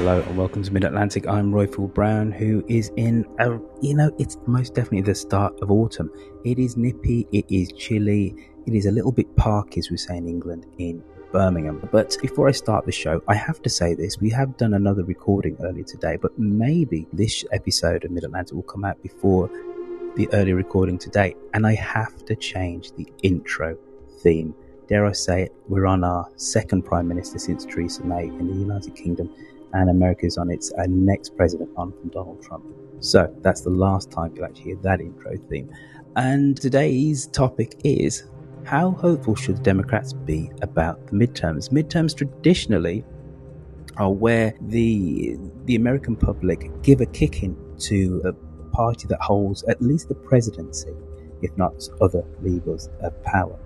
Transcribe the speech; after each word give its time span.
Hello 0.00 0.18
and 0.18 0.38
welcome 0.38 0.62
to 0.62 0.72
Mid 0.72 0.82
Atlantic. 0.82 1.28
I'm 1.28 1.52
Roifield 1.52 1.92
Brown, 1.92 2.32
who 2.32 2.64
is 2.68 2.90
in 2.96 3.26
a, 3.38 3.58
you 3.82 3.94
know, 3.94 4.10
it's 4.18 4.38
most 4.46 4.74
definitely 4.74 5.02
the 5.02 5.14
start 5.14 5.60
of 5.60 5.70
autumn. 5.70 6.10
It 6.42 6.58
is 6.58 6.74
nippy, 6.74 7.28
it 7.32 7.44
is 7.50 7.70
chilly, 7.72 8.34
it 8.66 8.72
is 8.72 8.86
a 8.86 8.90
little 8.90 9.12
bit 9.12 9.36
parky, 9.36 9.78
as 9.78 9.90
we 9.90 9.98
say 9.98 10.16
in 10.16 10.26
England, 10.26 10.64
in 10.78 11.04
Birmingham. 11.32 11.86
But 11.92 12.16
before 12.22 12.48
I 12.48 12.52
start 12.52 12.86
the 12.86 12.92
show, 12.92 13.22
I 13.28 13.34
have 13.34 13.60
to 13.60 13.68
say 13.68 13.92
this. 13.92 14.18
We 14.18 14.30
have 14.30 14.56
done 14.56 14.72
another 14.72 15.04
recording 15.04 15.58
earlier 15.62 15.84
today, 15.84 16.16
but 16.16 16.32
maybe 16.38 17.06
this 17.12 17.44
episode 17.52 18.06
of 18.06 18.10
Mid 18.10 18.24
Atlantic 18.24 18.54
will 18.54 18.62
come 18.62 18.86
out 18.86 19.02
before 19.02 19.50
the 20.16 20.30
early 20.32 20.54
recording 20.54 20.96
today. 20.96 21.34
And 21.52 21.66
I 21.66 21.74
have 21.74 22.24
to 22.24 22.34
change 22.34 22.92
the 22.92 23.06
intro 23.22 23.76
theme. 24.20 24.54
Dare 24.88 25.04
I 25.04 25.12
say 25.12 25.42
it, 25.42 25.54
we're 25.68 25.86
on 25.86 26.04
our 26.04 26.26
second 26.36 26.86
Prime 26.86 27.06
Minister 27.06 27.38
since 27.38 27.66
Theresa 27.66 28.02
May 28.02 28.24
in 28.24 28.48
the 28.48 28.54
United 28.54 28.96
Kingdom 28.96 29.30
and 29.72 29.90
America 29.90 30.26
is 30.26 30.38
on 30.38 30.50
its 30.50 30.72
uh, 30.72 30.84
next 30.88 31.36
president 31.36 31.70
on 31.76 31.92
from 31.92 32.08
Donald 32.08 32.42
Trump. 32.42 32.64
So 33.00 33.34
that's 33.40 33.62
the 33.62 33.70
last 33.70 34.10
time 34.10 34.32
you'll 34.34 34.44
actually 34.44 34.64
hear 34.64 34.76
that 34.82 35.00
intro 35.00 35.36
theme. 35.48 35.70
And 36.16 36.60
today's 36.60 37.26
topic 37.28 37.80
is 37.84 38.24
how 38.64 38.90
hopeful 38.90 39.34
should 39.34 39.56
the 39.56 39.62
Democrats 39.62 40.12
be 40.12 40.50
about 40.60 41.06
the 41.06 41.12
midterms? 41.12 41.70
Midterms 41.70 42.16
traditionally 42.16 43.04
are 43.96 44.12
where 44.12 44.54
the 44.60 45.36
the 45.64 45.76
American 45.76 46.16
public 46.16 46.70
give 46.82 47.00
a 47.00 47.06
kick 47.06 47.42
in 47.42 47.56
to 47.78 48.22
a 48.24 48.32
party 48.74 49.06
that 49.08 49.20
holds 49.20 49.62
at 49.64 49.80
least 49.80 50.08
the 50.08 50.14
presidency, 50.14 50.94
if 51.42 51.56
not 51.56 51.88
other 52.00 52.24
levers 52.42 52.88
of 53.00 53.22
power. 53.24 53.58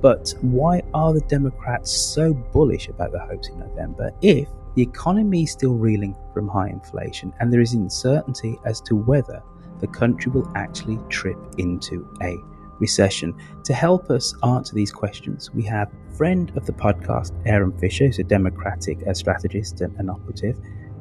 But 0.00 0.34
why 0.40 0.82
are 0.94 1.12
the 1.12 1.20
Democrats 1.22 1.90
so 1.92 2.32
bullish 2.32 2.88
about 2.88 3.12
the 3.12 3.18
hopes 3.18 3.48
in 3.48 3.58
November 3.58 4.12
if 4.22 4.48
the 4.78 4.84
economy 4.84 5.42
is 5.42 5.50
still 5.50 5.74
reeling 5.74 6.14
from 6.32 6.46
high 6.46 6.68
inflation, 6.68 7.32
and 7.40 7.52
there 7.52 7.60
is 7.60 7.74
uncertainty 7.74 8.56
as 8.64 8.80
to 8.82 8.94
whether 8.94 9.42
the 9.80 9.88
country 9.88 10.30
will 10.30 10.48
actually 10.54 11.00
trip 11.08 11.36
into 11.58 12.08
a 12.22 12.36
recession. 12.78 13.34
To 13.64 13.74
help 13.74 14.08
us 14.08 14.36
answer 14.44 14.76
these 14.76 14.92
questions, 14.92 15.52
we 15.52 15.64
have 15.64 15.90
friend 16.16 16.52
of 16.54 16.64
the 16.64 16.72
podcast, 16.72 17.32
Aaron 17.44 17.76
Fisher, 17.76 18.06
who's 18.06 18.20
a 18.20 18.22
Democratic 18.22 19.00
strategist 19.16 19.80
and 19.80 19.98
an 19.98 20.08
operative, 20.08 20.56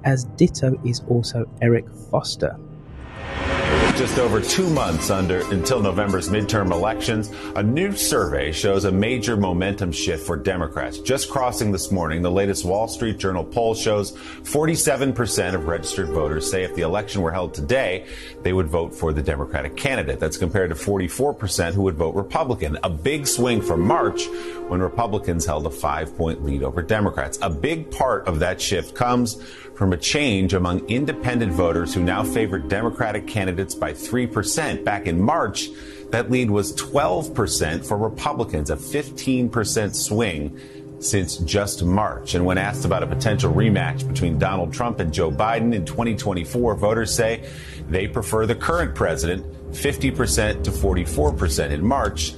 as 0.06 0.24
ditto 0.24 0.74
is 0.84 1.04
also 1.08 1.46
Eric 1.62 1.86
Foster, 2.10 2.58
just 3.98 4.20
over 4.20 4.40
two 4.40 4.70
months 4.70 5.10
under 5.10 5.40
until 5.52 5.82
November's 5.82 6.30
midterm 6.30 6.72
elections, 6.72 7.32
a 7.56 7.64
new 7.64 7.92
survey 7.92 8.52
shows 8.52 8.86
a 8.86 8.92
major 8.92 9.36
momentum 9.36 9.92
shift 9.92 10.24
for 10.24 10.38
Democrats. 10.38 11.00
Just 11.00 11.32
crossing 11.32 11.72
this 11.72 11.92
morning, 11.92 12.22
the 12.22 12.30
latest 12.30 12.64
Wall 12.64 12.88
Street 12.88 13.18
Journal 13.18 13.44
poll 13.44 13.74
shows 13.74 14.12
47% 14.12 15.56
of 15.56 15.66
registered 15.66 16.10
voters 16.10 16.48
say 16.50 16.64
if 16.64 16.76
the 16.76 16.84
election 16.84 17.24
were 17.24 17.32
held 17.32 17.56
today, 17.56 18.06
they 18.44 18.54
would 18.54 18.68
vote 18.68 18.94
for 18.94 19.14
the 19.14 19.24
Democratic 19.24 19.76
candidate. 19.76 20.20
That's 20.20 20.38
compared 20.38 20.70
to 20.70 20.76
44% 20.76 21.74
who 21.74 21.82
would 21.82 21.96
vote 21.96 22.14
Republican. 22.14 22.78
A 22.84 22.92
big 22.92 23.26
swing 23.26 23.64
from 23.64 23.82
March 23.82 24.28
when 24.68 24.80
Republicans 24.80 25.44
held 25.44 25.66
a 25.66 25.72
five 25.72 26.16
point 26.16 26.44
lead 26.44 26.62
over 26.62 26.84
Democrats. 26.84 27.40
A 27.42 27.50
big 27.50 27.90
part 27.90 28.28
of 28.28 28.38
that 28.40 28.62
shift 28.62 28.94
comes 28.94 29.42
from 29.78 29.94
a 29.94 29.98
change 29.98 30.56
among 30.56 30.80
independent 30.88 31.52
voters 31.52 31.94
who 31.94 32.02
now 32.02 32.24
favor 32.24 32.58
Democratic 32.58 33.28
candidates 33.28 33.76
by 33.76 33.87
3%. 33.94 34.84
Back 34.84 35.08
in 35.08 35.20
March, 35.20 35.70
that 36.12 36.32
lead 36.32 36.50
was 36.50 36.74
12% 36.74 37.86
for 37.86 37.98
Republicans, 37.98 38.70
a 38.70 38.76
15% 38.76 39.96
swing 39.96 40.60
since 41.00 41.38
just 41.38 41.84
March. 41.84 42.34
And 42.34 42.46
when 42.46 42.58
asked 42.58 42.86
about 42.86 43.04
a 43.04 43.08
potential 43.08 43.54
rematch 43.54 44.08
between 44.08 44.40
Donald 44.40 44.74
Trump 44.74 45.00
and 45.00 45.14
Joe 45.14 45.32
Biden 45.32 45.74
in 45.74 45.86
2024, 45.86 46.76
voters 46.76 47.14
say 47.14 47.48
they 47.90 48.08
prefer 48.08 48.46
the 48.46 48.56
current 48.56 48.96
president 48.96 49.46
50% 49.72 50.64
to 50.64 50.72
44% 50.72 51.72
in 51.72 51.86
March. 51.86 52.34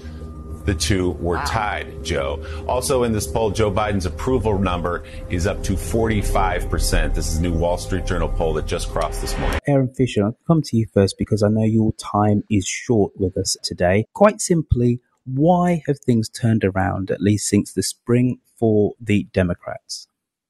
The 0.70 0.76
two 0.76 1.14
were 1.14 1.38
wow. 1.38 1.46
tied, 1.46 2.04
Joe. 2.04 2.46
Also 2.68 3.02
in 3.02 3.12
this 3.12 3.26
poll, 3.26 3.50
Joe 3.50 3.72
Biden's 3.72 4.06
approval 4.06 4.60
number 4.60 5.04
is 5.28 5.48
up 5.48 5.64
to 5.64 5.74
45%. 5.74 7.16
This 7.16 7.28
is 7.28 7.38
a 7.38 7.42
new 7.42 7.54
Wall 7.54 7.80
Street 7.80 8.06
Journal 8.06 8.30
poll 8.30 8.54
that 8.54 8.68
just 8.68 8.90
crossed 8.90 9.20
this 9.20 9.36
morning. 9.40 9.60
Aaron 9.66 9.92
Fisher, 9.96 10.26
I'll 10.26 10.38
come 10.46 10.62
to 10.62 10.78
you 10.78 10.86
first 10.94 11.16
because 11.18 11.42
I 11.42 11.48
know 11.48 11.64
your 11.64 11.94
time 11.94 12.44
is 12.52 12.68
short 12.68 13.14
with 13.20 13.36
us 13.36 13.58
today. 13.64 14.06
Quite 14.14 14.42
simply, 14.42 15.00
why 15.26 15.82
have 15.88 15.98
things 16.02 16.30
turned 16.30 16.64
around, 16.64 17.10
at 17.10 17.20
least 17.20 17.48
since 17.48 17.74
the 17.74 17.82
spring, 17.82 18.38
for 18.56 18.94
the 19.02 19.24
Democrats? 19.34 20.08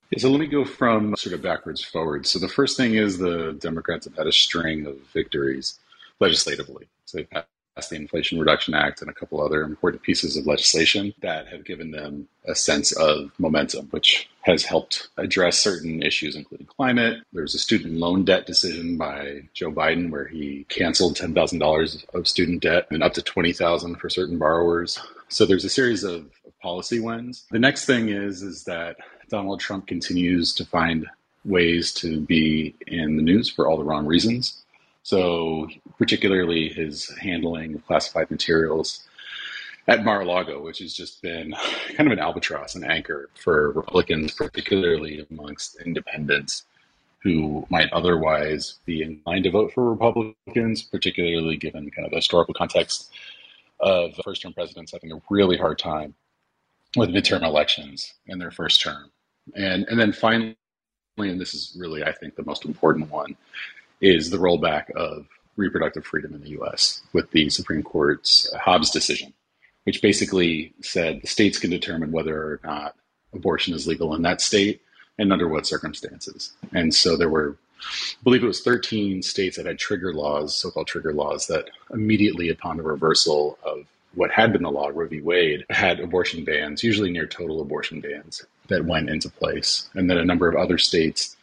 Yeah, 0.10 0.20
so 0.20 0.30
let 0.30 0.42
me 0.42 0.48
go 0.48 0.66
from 0.66 1.16
sort 1.16 1.34
of 1.34 1.42
backwards 1.42 1.82
forward. 1.82 2.28
So 2.28 2.40
the 2.40 2.50
first 2.50 2.76
thing 2.76 2.96
is 2.96 3.20
the 3.20 3.54
Democrats 3.54 4.04
have 4.04 4.18
had 4.18 4.28
a 4.28 4.34
string 4.34 4.86
of 4.86 4.98
victories 5.14 5.80
legislatively. 6.20 6.90
So 7.06 7.20
they've 7.20 7.28
had 7.32 7.46
passed 7.46 7.59
the 7.88 7.96
Inflation 7.96 8.40
Reduction 8.40 8.74
Act 8.74 9.02
and 9.02 9.10
a 9.10 9.14
couple 9.14 9.42
other 9.42 9.62
important 9.64 10.04
pieces 10.04 10.36
of 10.36 10.46
legislation 10.46 11.14
that 11.22 11.48
have 11.48 11.64
given 11.64 11.92
them 11.92 12.28
a 12.46 12.56
sense 12.56 12.92
of 12.92 13.32
momentum, 13.38 13.88
which 13.92 14.30
has 14.42 14.64
helped 14.64 15.10
address 15.18 15.60
certain 15.60 16.04
issues, 16.04 16.36
including 16.36 16.68
climate. 16.68 17.20
There 17.32 17.44
was 17.44 17.56
a 17.56 17.60
student 17.60 17.94
loan 17.94 18.26
debt 18.26 18.46
decision 18.46 18.98
by 18.98 19.44
Joe 19.54 19.72
Biden 19.72 20.10
where 20.10 20.28
he 20.28 20.66
canceled 20.70 21.16
$10,000 21.18 22.06
of 22.14 22.28
student 22.28 22.62
debt 22.62 22.88
and 22.90 23.04
up 23.04 23.14
to 23.14 23.22
$20,000 23.22 24.00
for 24.00 24.10
certain 24.10 24.38
borrowers. 24.38 25.00
So 25.30 25.46
there's 25.46 25.66
a 25.66 25.70
series 25.70 26.04
of 26.04 26.26
policy 26.62 27.00
wins. 27.00 27.46
The 27.52 27.60
next 27.60 27.86
thing 27.86 28.10
is 28.10 28.42
is 28.42 28.64
that 28.66 28.98
Donald 29.30 29.60
Trump 29.60 29.88
continues 29.88 30.54
to 30.56 30.66
find 30.66 31.08
ways 31.46 31.94
to 31.94 32.20
be 32.20 32.76
in 32.88 33.16
the 33.16 33.24
news 33.24 33.50
for 33.50 33.68
all 33.68 33.78
the 33.78 33.84
wrong 33.84 34.06
reasons. 34.06 34.64
So, 35.04 35.70
particularly 36.00 36.70
his 36.70 37.16
handling 37.20 37.76
of 37.76 37.86
classified 37.86 38.32
materials 38.32 39.04
at 39.88 40.04
Mar 40.04 40.22
a 40.22 40.26
Lago, 40.26 40.62
which 40.62 40.80
has 40.80 40.94
just 40.94 41.22
been 41.22 41.52
kind 41.96 42.08
of 42.08 42.14
an 42.14 42.20
albatross, 42.20 42.76
an 42.76 42.84
anchor 42.84 43.30
for 43.36 43.72
Republicans, 43.72 44.34
particularly 44.34 45.26
amongst 45.30 45.80
independents 45.82 46.66
who 47.22 47.68
might 47.70 47.92
otherwise 47.92 48.80
be 48.86 49.02
inclined 49.02 49.44
to 49.44 49.52
vote 49.52 49.74
for 49.74 49.92
Republicans, 49.92 50.82
particularly 50.82 51.58
given 51.58 51.92
kind 51.92 52.06
of 52.06 52.12
the 52.12 52.18
historical 52.18 52.54
context 52.54 53.12
of 53.82 54.12
first 54.24 54.42
term 54.42 54.54
presidents 54.54 54.94
having 54.94 55.12
a 55.12 55.22
really 55.30 55.58
hard 55.58 55.78
time 55.78 56.16
with 56.96 57.10
midterm 57.10 57.44
elections 57.44 58.14
in 58.28 58.40
their 58.40 58.52
first 58.52 58.82
term. 58.82 59.12
And, 59.56 59.86
and 59.90 60.00
then 60.00 60.14
finally, 60.14 60.56
and 61.18 61.42
this 61.42 61.54
is 61.54 61.76
really, 61.78 62.04
I 62.04 62.14
think, 62.14 62.36
the 62.36 62.46
most 62.46 62.64
important 62.64 63.12
one, 63.12 63.36
is 64.02 64.30
the 64.30 64.38
rollback 64.38 64.90
of 64.92 65.28
reproductive 65.60 66.06
freedom 66.06 66.34
in 66.34 66.42
the 66.42 66.60
US 66.62 67.02
with 67.14 67.30
the 67.32 67.50
Supreme 67.50 67.84
Court's 67.84 68.50
Dobbs 68.66 68.90
decision, 68.90 69.34
which 69.84 70.02
basically 70.02 70.74
said 70.82 71.22
the 71.22 71.28
states 71.28 71.60
can 71.60 71.70
determine 71.70 72.12
whether 72.12 72.36
or 72.36 72.60
not 72.64 72.96
abortion 73.34 73.74
is 73.74 73.88
legal 73.88 74.16
in 74.16 74.24
that 74.24 74.42
state 74.42 74.82
and 75.20 75.32
under 75.32 75.48
what 75.48 75.68
circumstances. 75.68 76.54
And 76.74 76.96
so 76.96 77.16
there 77.18 77.30
were, 77.30 77.58
I 77.82 78.24
believe 78.24 78.44
it 78.44 78.48
was 78.48 78.62
13 78.62 79.22
states 79.22 79.58
that 79.58 79.66
had 79.66 79.78
trigger 79.78 80.14
laws, 80.14 80.56
so 80.56 80.72
called 80.72 80.88
trigger 80.88 81.14
laws, 81.14 81.48
that 81.48 81.70
immediately 81.94 82.50
upon 82.50 82.78
the 82.78 82.84
reversal 82.84 83.60
of 83.64 83.86
what 84.16 84.32
had 84.32 84.52
been 84.54 84.64
the 84.64 84.72
law, 84.72 84.90
Roe 84.92 85.08
v. 85.08 85.22
Wade, 85.22 85.66
had 85.70 86.00
abortion 86.00 86.44
bans, 86.44 86.84
usually 86.84 87.12
near 87.12 87.28
total 87.28 87.62
abortion 87.62 88.02
bans, 88.02 88.44
that 88.68 88.86
went 88.86 89.10
into 89.10 89.30
place. 89.30 89.90
And 89.94 90.10
then 90.10 90.18
a 90.18 90.26
number 90.26 90.50
of 90.50 90.56
other 90.56 90.78
states 90.78 91.36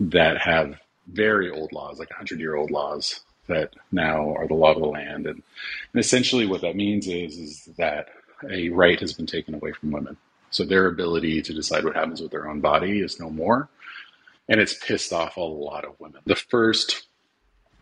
that 0.00 0.38
have 0.38 0.80
very 1.08 1.50
old 1.50 1.72
laws, 1.72 1.98
like 1.98 2.10
100 2.10 2.40
year 2.40 2.54
old 2.54 2.70
laws, 2.70 3.20
that 3.48 3.74
now 3.92 4.34
are 4.34 4.46
the 4.46 4.54
law 4.54 4.72
of 4.72 4.80
the 4.80 4.86
land. 4.86 5.26
And, 5.26 5.42
and 5.92 6.00
essentially 6.00 6.46
what 6.46 6.62
that 6.62 6.76
means 6.76 7.06
is, 7.06 7.38
is 7.38 7.68
that 7.76 8.08
a 8.50 8.68
right 8.70 8.98
has 9.00 9.12
been 9.12 9.26
taken 9.26 9.54
away 9.54 9.72
from 9.72 9.90
women. 9.90 10.16
So 10.50 10.64
their 10.64 10.86
ability 10.86 11.42
to 11.42 11.54
decide 11.54 11.84
what 11.84 11.96
happens 11.96 12.20
with 12.20 12.30
their 12.30 12.48
own 12.48 12.60
body 12.60 13.00
is 13.00 13.18
no 13.18 13.30
more. 13.30 13.68
And 14.48 14.60
it's 14.60 14.74
pissed 14.74 15.12
off 15.12 15.36
a 15.36 15.40
lot 15.40 15.84
of 15.84 15.98
women. 15.98 16.20
The 16.26 16.36
first 16.36 17.06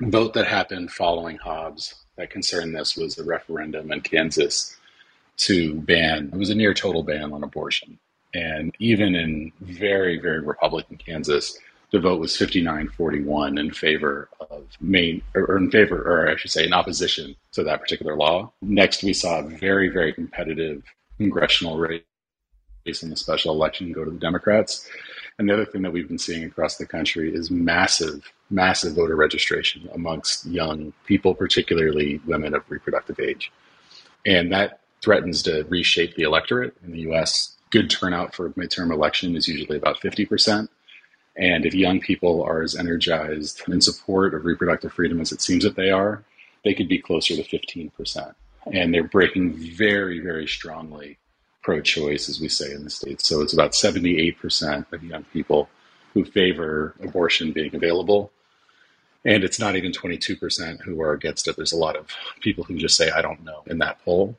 vote 0.00 0.34
that 0.34 0.46
happened 0.46 0.90
following 0.90 1.38
Dobbs 1.44 1.94
that 2.16 2.30
concerned 2.30 2.74
this 2.74 2.96
was 2.96 3.14
the 3.14 3.24
referendum 3.24 3.92
in 3.92 4.00
Kansas 4.00 4.76
to 5.38 5.74
ban, 5.74 6.30
it 6.32 6.38
was 6.38 6.50
a 6.50 6.54
near 6.54 6.74
total 6.74 7.02
ban 7.02 7.32
on 7.32 7.42
abortion. 7.42 7.98
And 8.34 8.74
even 8.78 9.14
in 9.14 9.52
very, 9.60 10.18
very 10.18 10.40
Republican 10.40 10.96
Kansas, 10.96 11.58
the 11.92 12.00
vote 12.00 12.20
was 12.20 12.32
59-41 12.32 13.60
in 13.60 13.70
favor 13.70 14.28
of 14.50 14.64
main, 14.80 15.22
or 15.34 15.58
in 15.58 15.70
favor, 15.70 16.02
or 16.02 16.30
I 16.30 16.36
should 16.36 16.50
say, 16.50 16.66
in 16.66 16.72
opposition 16.72 17.36
to 17.52 17.62
that 17.64 17.80
particular 17.80 18.16
law. 18.16 18.50
Next, 18.62 19.02
we 19.02 19.12
saw 19.12 19.40
a 19.40 19.42
very, 19.42 19.88
very 19.88 20.12
competitive 20.12 20.82
congressional 21.18 21.78
race 21.78 22.02
in 23.02 23.10
the 23.10 23.16
special 23.16 23.52
election 23.52 23.92
go 23.92 24.04
to 24.04 24.10
the 24.10 24.18
Democrats. 24.18 24.88
And 25.38 25.48
the 25.48 25.52
other 25.52 25.66
thing 25.66 25.82
that 25.82 25.92
we've 25.92 26.08
been 26.08 26.18
seeing 26.18 26.44
across 26.44 26.76
the 26.76 26.86
country 26.86 27.34
is 27.34 27.50
massive, 27.50 28.32
massive 28.50 28.94
voter 28.94 29.14
registration 29.14 29.88
amongst 29.94 30.46
young 30.46 30.92
people, 31.06 31.34
particularly 31.34 32.20
women 32.26 32.54
of 32.54 32.62
reproductive 32.70 33.20
age. 33.20 33.52
And 34.24 34.50
that 34.52 34.80
threatens 35.02 35.42
to 35.42 35.64
reshape 35.64 36.14
the 36.14 36.22
electorate 36.22 36.74
in 36.84 36.92
the 36.92 37.00
US. 37.10 37.56
Good 37.70 37.90
turnout 37.90 38.34
for 38.34 38.50
midterm 38.50 38.92
election 38.92 39.36
is 39.36 39.46
usually 39.46 39.76
about 39.76 40.00
50%. 40.00 40.68
And 41.36 41.64
if 41.64 41.74
young 41.74 42.00
people 42.00 42.42
are 42.42 42.62
as 42.62 42.76
energized 42.76 43.62
in 43.68 43.80
support 43.80 44.34
of 44.34 44.44
reproductive 44.44 44.92
freedom 44.92 45.20
as 45.20 45.32
it 45.32 45.40
seems 45.40 45.64
that 45.64 45.76
they 45.76 45.90
are, 45.90 46.24
they 46.64 46.74
could 46.74 46.88
be 46.88 46.98
closer 46.98 47.34
to 47.34 47.42
15%. 47.42 48.34
And 48.72 48.92
they're 48.94 49.02
breaking 49.02 49.54
very, 49.54 50.20
very 50.20 50.46
strongly 50.46 51.18
pro 51.62 51.80
choice, 51.80 52.28
as 52.28 52.40
we 52.40 52.48
say 52.48 52.72
in 52.72 52.84
the 52.84 52.90
States. 52.90 53.28
So 53.28 53.40
it's 53.40 53.52
about 53.52 53.72
78% 53.72 54.92
of 54.92 55.02
young 55.02 55.24
people 55.32 55.68
who 56.12 56.24
favor 56.24 56.94
abortion 57.02 57.52
being 57.52 57.74
available. 57.74 58.30
And 59.24 59.44
it's 59.44 59.58
not 59.58 59.76
even 59.76 59.92
22% 59.92 60.82
who 60.82 61.00
are 61.00 61.12
against 61.12 61.48
it. 61.48 61.56
There's 61.56 61.72
a 61.72 61.76
lot 61.76 61.96
of 61.96 62.08
people 62.40 62.64
who 62.64 62.76
just 62.76 62.96
say, 62.96 63.10
I 63.10 63.22
don't 63.22 63.44
know, 63.44 63.62
in 63.66 63.78
that 63.78 64.04
poll. 64.04 64.36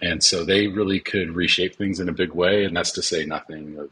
And 0.00 0.24
so 0.24 0.44
they 0.44 0.66
really 0.66 0.98
could 0.98 1.36
reshape 1.36 1.76
things 1.76 2.00
in 2.00 2.08
a 2.08 2.12
big 2.12 2.32
way. 2.32 2.64
And 2.64 2.76
that's 2.76 2.92
to 2.92 3.02
say 3.02 3.24
nothing 3.24 3.78
of 3.78 3.90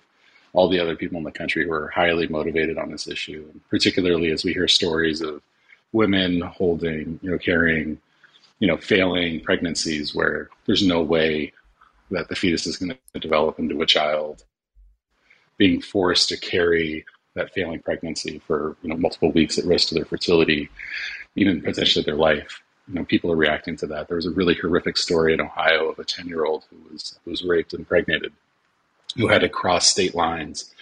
all 0.52 0.68
the 0.68 0.80
other 0.80 0.96
people 0.96 1.18
in 1.18 1.24
the 1.24 1.30
country 1.30 1.64
who 1.64 1.72
are 1.72 1.88
highly 1.88 2.26
motivated 2.28 2.78
on 2.78 2.90
this 2.90 3.06
issue, 3.06 3.46
and 3.52 3.60
particularly 3.68 4.30
as 4.30 4.44
we 4.44 4.52
hear 4.52 4.68
stories 4.68 5.20
of 5.20 5.42
women 5.92 6.40
holding, 6.40 7.18
you 7.22 7.30
know, 7.30 7.38
carrying, 7.38 7.98
you 8.58 8.66
know, 8.66 8.76
failing 8.76 9.40
pregnancies 9.40 10.14
where 10.14 10.50
there's 10.66 10.86
no 10.86 11.02
way 11.02 11.52
that 12.10 12.28
the 12.28 12.34
fetus 12.34 12.66
is 12.66 12.76
going 12.76 12.96
to 13.12 13.20
develop 13.20 13.58
into 13.58 13.80
a 13.82 13.86
child, 13.86 14.44
being 15.56 15.80
forced 15.80 16.28
to 16.28 16.36
carry 16.36 17.04
that 17.34 17.52
failing 17.52 17.80
pregnancy 17.80 18.40
for 18.46 18.76
you 18.82 18.88
know 18.88 18.96
multiple 18.96 19.30
weeks 19.32 19.58
at 19.58 19.64
risk 19.64 19.88
to 19.88 19.94
their 19.94 20.04
fertility, 20.04 20.68
even 21.36 21.62
potentially 21.62 22.04
their 22.04 22.16
life. 22.16 22.60
You 22.88 22.94
know, 22.94 23.04
people 23.04 23.30
are 23.30 23.36
reacting 23.36 23.76
to 23.76 23.86
that. 23.88 24.08
There 24.08 24.16
was 24.16 24.26
a 24.26 24.32
really 24.32 24.54
horrific 24.54 24.96
story 24.96 25.32
in 25.32 25.40
Ohio 25.40 25.88
of 25.88 25.98
a 25.98 26.04
ten 26.04 26.26
year 26.26 26.44
old 26.44 26.64
who 26.70 26.92
was 26.92 27.18
who 27.24 27.30
was 27.30 27.44
raped 27.44 27.72
and 27.72 27.80
impregnated, 27.80 28.32
who 29.16 29.28
had 29.28 29.40
to 29.40 29.48
cross 29.48 29.86
state 29.86 30.14
lines 30.14 30.72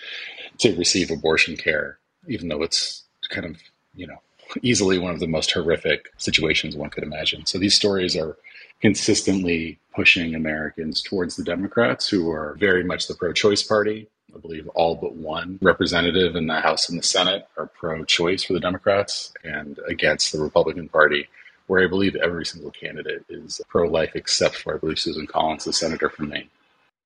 to 0.58 0.76
receive 0.76 1.10
abortion 1.10 1.56
care, 1.56 1.98
even 2.26 2.48
though 2.48 2.62
it's 2.62 3.04
kind 3.30 3.46
of 3.46 3.56
you 3.94 4.06
know 4.06 4.19
easily 4.62 4.98
one 4.98 5.12
of 5.12 5.20
the 5.20 5.26
most 5.26 5.52
horrific 5.52 6.12
situations 6.16 6.76
one 6.76 6.90
could 6.90 7.04
imagine. 7.04 7.44
So 7.46 7.58
these 7.58 7.75
stories 7.75 8.16
are 8.16 8.36
consistently 8.80 9.78
pushing 9.94 10.34
Americans 10.34 11.02
towards 11.02 11.36
the 11.36 11.44
Democrats, 11.44 12.08
who 12.08 12.30
are 12.30 12.56
very 12.58 12.84
much 12.84 13.08
the 13.08 13.14
pro 13.14 13.32
choice 13.32 13.62
party. 13.62 14.08
I 14.34 14.38
believe 14.38 14.69
all 14.69 14.94
but 14.94 15.14
one 15.14 15.58
representative 15.62 16.36
in 16.36 16.46
the 16.46 16.60
House 16.60 16.88
and 16.88 16.98
the 16.98 17.02
Senate 17.02 17.48
are 17.56 17.66
pro 17.66 18.04
choice 18.04 18.44
for 18.44 18.52
the 18.52 18.60
Democrats 18.60 19.32
and 19.42 19.78
against 19.88 20.32
the 20.32 20.40
Republican 20.40 20.88
Party, 20.88 21.28
where 21.66 21.82
I 21.82 21.88
believe 21.88 22.14
every 22.16 22.44
single 22.44 22.70
candidate 22.70 23.25
is 23.28 23.60
pro 23.69 23.88
life 23.88 24.12
except 24.14 24.56
for, 24.56 24.75
I 24.75 24.78
believe, 24.78 24.98
Susan 24.98 25.26
Collins, 25.26 25.64
the 25.64 25.72
senator 25.72 26.10
from 26.10 26.28
Maine. 26.28 26.48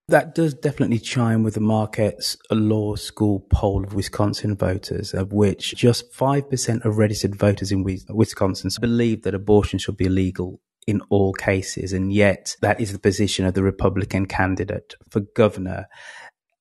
That 0.08 0.34
does 0.34 0.52
definitely 0.52 0.98
chime 0.98 1.42
with 1.42 1.54
the 1.54 1.60
Marquette's 1.60 2.36
Law 2.50 2.96
School 2.96 3.46
poll 3.50 3.84
of 3.84 3.94
Wisconsin 3.94 4.56
voters, 4.56 5.14
of 5.14 5.32
which 5.32 5.74
just 5.74 6.12
5% 6.12 6.84
of 6.84 6.98
registered 6.98 7.36
voters 7.36 7.70
in 7.70 7.84
Wisconsin 8.10 8.70
believe 8.80 9.22
that 9.22 9.34
abortion 9.34 9.78
should 9.78 9.96
be 9.96 10.06
illegal 10.06 10.60
in 10.86 11.00
all 11.08 11.32
cases. 11.32 11.92
And 11.92 12.12
yet, 12.12 12.56
that 12.60 12.80
is 12.80 12.92
the 12.92 12.98
position 12.98 13.46
of 13.46 13.54
the 13.54 13.62
Republican 13.62 14.26
candidate 14.26 14.94
for 15.08 15.20
governor. 15.20 15.86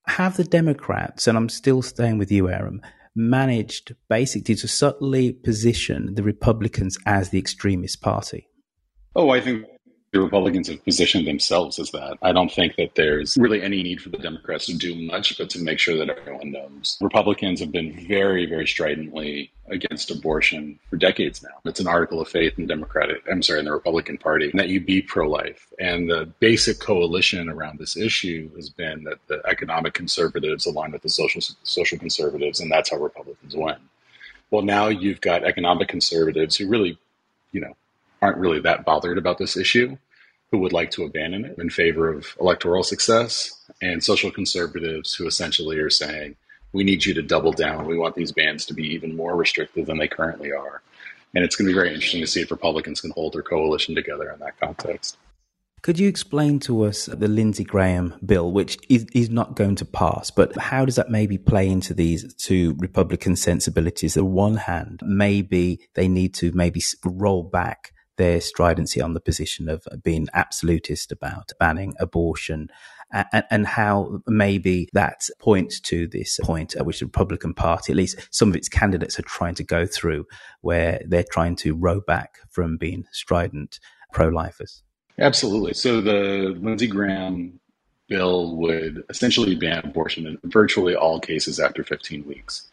Have 0.08 0.38
the 0.38 0.44
Democrats, 0.44 1.28
and 1.28 1.38
I'm 1.38 1.50
still 1.50 1.82
staying 1.82 2.20
with 2.20 2.32
you, 2.32 2.48
Aram, 2.48 2.82
managed 3.16 3.96
basically 4.08 4.56
to 4.56 4.68
subtly 4.68 5.34
position 5.34 6.14
the 6.14 6.24
Republicans 6.24 6.98
as 7.06 7.30
the 7.30 7.40
extremist 7.40 8.02
party? 8.02 8.48
Oh, 9.16 9.30
I 9.30 9.42
think 9.42 9.66
the 10.12 10.20
Republicans 10.20 10.68
have 10.68 10.84
positioned 10.84 11.26
themselves 11.26 11.80
as 11.80 11.90
that. 11.92 12.18
I 12.22 12.34
don't 12.34 12.52
think 12.52 12.76
that 12.76 12.96
there's 12.96 13.38
really 13.38 13.62
any 13.62 13.82
need 13.82 14.02
for 14.02 14.10
the 14.10 14.18
Democrats 14.18 14.66
to 14.66 14.78
do 14.78 14.94
much, 14.94 15.38
but 15.38 15.50
to 15.52 15.60
make 15.60 15.80
sure 15.80 15.98
that 15.98 16.10
everyone 16.10 16.52
knows. 16.52 16.98
Republicans 17.00 17.62
have 17.62 17.72
been 17.72 18.06
very, 18.08 18.46
very 18.46 18.68
stridently 18.68 19.52
against 19.70 20.12
abortion 20.12 20.78
for 20.90 20.98
decades 20.98 21.42
now. 21.42 21.50
It's 21.64 21.80
an 21.80 21.88
article 21.88 22.20
of 22.20 22.28
faith 22.28 22.56
in 22.58 22.66
the 22.66 22.74
Democratic, 22.74 23.24
I'm 23.32 23.42
sorry, 23.42 23.60
in 23.60 23.66
the 23.66 23.72
Republican 23.72 24.18
Party 24.18 24.52
that 24.56 24.68
you 24.68 24.82
be 24.82 25.02
pro 25.02 25.30
life. 25.30 25.68
And 25.80 26.10
the 26.10 26.30
basic 26.40 26.80
coalition 26.82 27.48
around 27.48 27.80
this 27.80 27.96
issue 27.96 28.54
has 28.58 28.70
been 28.70 29.06
that 29.06 29.20
the 29.28 29.42
economic 29.48 29.94
conservatives 29.94 30.66
align 30.66 30.92
with 30.92 31.04
the 31.04 31.10
social, 31.10 31.42
social 31.64 31.98
conservatives, 31.98 32.60
and 32.60 32.70
that's 32.70 32.92
how 32.92 32.98
Republicans 32.98 33.56
win. 33.56 33.78
Well, 34.50 34.64
now 34.64 34.90
you've 34.90 35.22
got 35.22 35.46
economic 35.46 35.88
conservatives 35.88 36.58
who 36.58 36.68
really, 36.68 36.98
you 37.54 37.62
know, 37.62 37.78
aren't 38.22 38.38
really 38.38 38.60
that 38.62 38.86
bothered 38.86 39.18
about 39.18 39.38
this 39.38 39.58
issue 39.58 39.98
who 40.52 40.60
would 40.60 40.74
like 40.74 40.92
to 40.92 41.04
abandon 41.04 41.46
it 41.46 41.58
in 41.58 41.70
favor 41.70 42.12
of 42.12 42.36
electoral 42.40 42.84
success, 42.84 43.58
and 43.82 44.04
social 44.04 44.30
conservatives 44.30 45.16
who 45.16 45.26
essentially 45.26 45.80
are 45.80 45.90
saying, 45.90 46.36
we 46.74 46.84
need 46.84 47.06
you 47.06 47.14
to 47.14 47.22
double 47.22 47.52
down. 47.54 47.88
We 47.88 47.98
want 47.98 48.16
these 48.16 48.32
bans 48.32 48.66
to 48.66 48.74
be 48.74 48.84
even 48.94 49.16
more 49.16 49.36
restrictive 49.36 49.86
than 49.86 49.98
they 49.98 50.08
currently 50.08 50.52
are. 50.52 50.82
And 51.34 51.46
it's 51.46 51.56
going 51.56 51.68
to 51.68 51.72
be 51.72 51.76
very 51.76 51.94
interesting 51.94 52.22
to 52.22 52.28
see 52.28 52.42
if 52.42 52.52
Republicans 52.52 53.02
can 53.02 53.12
hold 53.12 53.34
their 53.34 53.42
coalition 53.42 53.96
together 53.96 54.30
in 54.30 54.40
that 54.40 54.60
context. 54.60 55.18
Could 55.82 55.98
you 55.98 56.08
explain 56.08 56.60
to 56.62 56.84
us 56.84 57.06
the 57.06 57.28
Lindsey 57.28 57.64
Graham 57.64 58.14
bill, 58.24 58.52
which 58.52 58.78
is, 58.88 59.08
is 59.16 59.30
not 59.30 59.56
going 59.56 59.76
to 59.78 59.86
pass, 59.86 60.30
but 60.30 60.56
how 60.56 60.86
does 60.86 60.98
that 60.98 61.10
maybe 61.10 61.38
play 61.38 61.68
into 61.68 61.94
these 61.94 62.34
two 62.36 62.76
Republican 62.78 63.36
sensibilities? 63.36 64.16
On 64.16 64.32
one 64.32 64.58
hand, 64.58 65.00
maybe 65.04 65.80
they 65.96 66.08
need 66.08 66.36
to 66.36 66.52
maybe 66.52 66.82
roll 67.04 67.42
back 67.42 67.94
their 68.18 68.42
stridency 68.42 69.02
on 69.02 69.14
the 69.14 69.20
position 69.20 69.70
of 69.70 69.88
being 70.04 70.28
absolutist 70.34 71.12
about 71.12 71.52
banning 71.60 71.94
abortion 72.00 72.70
and, 73.14 73.44
and, 73.50 73.68
how 73.68 74.22
maybe 74.26 74.88
that 74.94 75.28
points 75.40 75.80
to 75.82 76.08
this 76.08 76.40
point 76.44 76.76
at 76.76 76.86
which 76.86 77.00
the 77.00 77.06
Republican 77.06 77.54
Party, 77.54 77.92
at 77.92 77.98
least 77.98 78.28
some 78.32 78.50
of 78.50 78.56
its 78.56 78.70
candidates, 78.70 79.20
are 79.20 79.24
trying 79.24 79.56
to 79.56 79.64
go 79.64 79.86
through, 79.86 80.26
where 80.62 81.02
they're 81.06 81.26
trying 81.30 81.58
to 81.58 81.76
row 81.76 82.00
back 82.00 82.38
from 82.50 82.78
being 82.78 83.06
strident 83.12 83.80
pro 84.14 84.30
lifers. 84.30 84.82
Absolutely. 85.20 85.74
So 85.74 86.00
the 86.00 86.56
Lindsey 86.60 86.88
Graham 86.88 87.60
bill 88.08 88.56
would 88.58 89.04
essentially 89.10 89.56
ban 89.56 89.86
abortion 89.86 90.26
in 90.28 90.38
virtually 90.44 90.96
all 90.96 91.20
cases 91.20 91.60
after 91.60 91.84
15 91.84 92.26
weeks. 92.26 92.71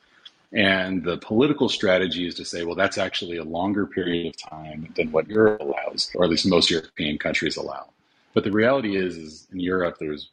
And 0.52 1.04
the 1.04 1.18
political 1.18 1.68
strategy 1.68 2.26
is 2.26 2.34
to 2.36 2.44
say, 2.44 2.64
well, 2.64 2.74
that's 2.74 2.96
actually 2.96 3.36
a 3.36 3.44
longer 3.44 3.86
period 3.86 4.34
of 4.34 4.50
time 4.50 4.92
than 4.96 5.12
what 5.12 5.28
Europe 5.28 5.60
allows, 5.60 6.10
or 6.14 6.24
at 6.24 6.30
least 6.30 6.46
most 6.46 6.70
European 6.70 7.18
countries 7.18 7.56
allow. 7.56 7.90
But 8.32 8.44
the 8.44 8.50
reality 8.50 8.96
is, 8.96 9.16
is 9.16 9.46
in 9.52 9.60
Europe, 9.60 9.96
there's 10.00 10.30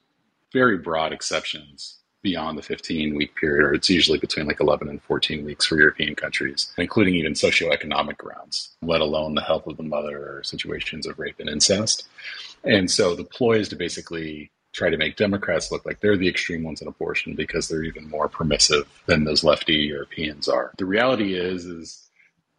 very 0.53 0.77
broad 0.77 1.11
exceptions 1.11 1.97
beyond 2.21 2.57
the 2.57 2.63
15 2.63 3.13
week 3.15 3.35
period, 3.35 3.63
or 3.63 3.73
it's 3.73 3.89
usually 3.89 4.17
between 4.17 4.47
like 4.47 4.59
11 4.59 4.89
and 4.89 5.01
14 5.03 5.45
weeks 5.45 5.65
for 5.65 5.77
European 5.77 6.15
countries, 6.15 6.73
including 6.77 7.15
even 7.15 7.33
socioeconomic 7.33 8.17
grounds, 8.17 8.75
let 8.81 9.01
alone 9.01 9.35
the 9.35 9.41
health 9.41 9.67
of 9.67 9.77
the 9.77 9.83
mother 9.83 10.17
or 10.17 10.43
situations 10.43 11.05
of 11.05 11.19
rape 11.19 11.39
and 11.39 11.49
incest. 11.49 12.07
And 12.63 12.89
so 12.89 13.15
the 13.15 13.23
ploy 13.23 13.59
is 13.59 13.69
to 13.69 13.75
basically 13.75 14.49
try 14.75 14.89
to 14.89 14.97
make 14.97 15.15
Democrats 15.15 15.71
look 15.71 15.85
like 15.85 16.01
they're 16.01 16.17
the 16.17 16.27
extreme 16.27 16.63
ones 16.63 16.81
in 16.81 16.87
abortion 16.87 17.33
because 17.33 17.67
they're 17.67 17.83
even 17.83 18.09
more 18.09 18.27
permissive 18.27 18.87
than 19.05 19.23
those 19.23 19.43
lefty 19.43 19.73
Europeans 19.73 20.49
are. 20.49 20.71
The 20.77 20.85
reality 20.85 21.33
is, 21.33 21.65
is 21.65 22.09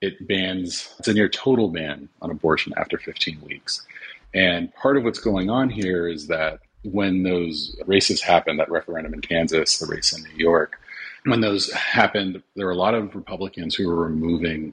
it 0.01 0.27
bans, 0.27 0.95
it's 0.99 1.09
a 1.09 1.13
near 1.13 1.29
total 1.29 1.69
ban 1.69 2.09
on 2.23 2.31
abortion 2.31 2.73
after 2.77 2.97
15 2.99 3.43
weeks. 3.43 3.87
And 4.35 4.75
part 4.75 4.97
of 4.97 5.05
what's 5.05 5.19
going 5.19 5.51
on 5.51 5.69
here 5.69 6.09
is 6.09 6.27
that 6.29 6.61
when 6.85 7.23
those 7.23 7.77
races 7.87 8.23
happened, 8.23 8.61
that 8.61 8.71
referendum 8.71 9.13
in 9.13 9.21
Kansas, 9.21 9.79
the 9.79 9.87
race 9.87 10.17
in 10.17 10.23
New 10.23 10.37
York, 10.37 10.79
when 11.25 11.41
those 11.41 11.73
happened, 11.73 12.43
there 12.55 12.67
were 12.67 12.73
a 12.73 12.77
lot 12.77 12.95
of 12.95 13.15
Republicans 13.15 13.75
who 13.75 13.89
were 13.89 13.97
removing 13.97 14.73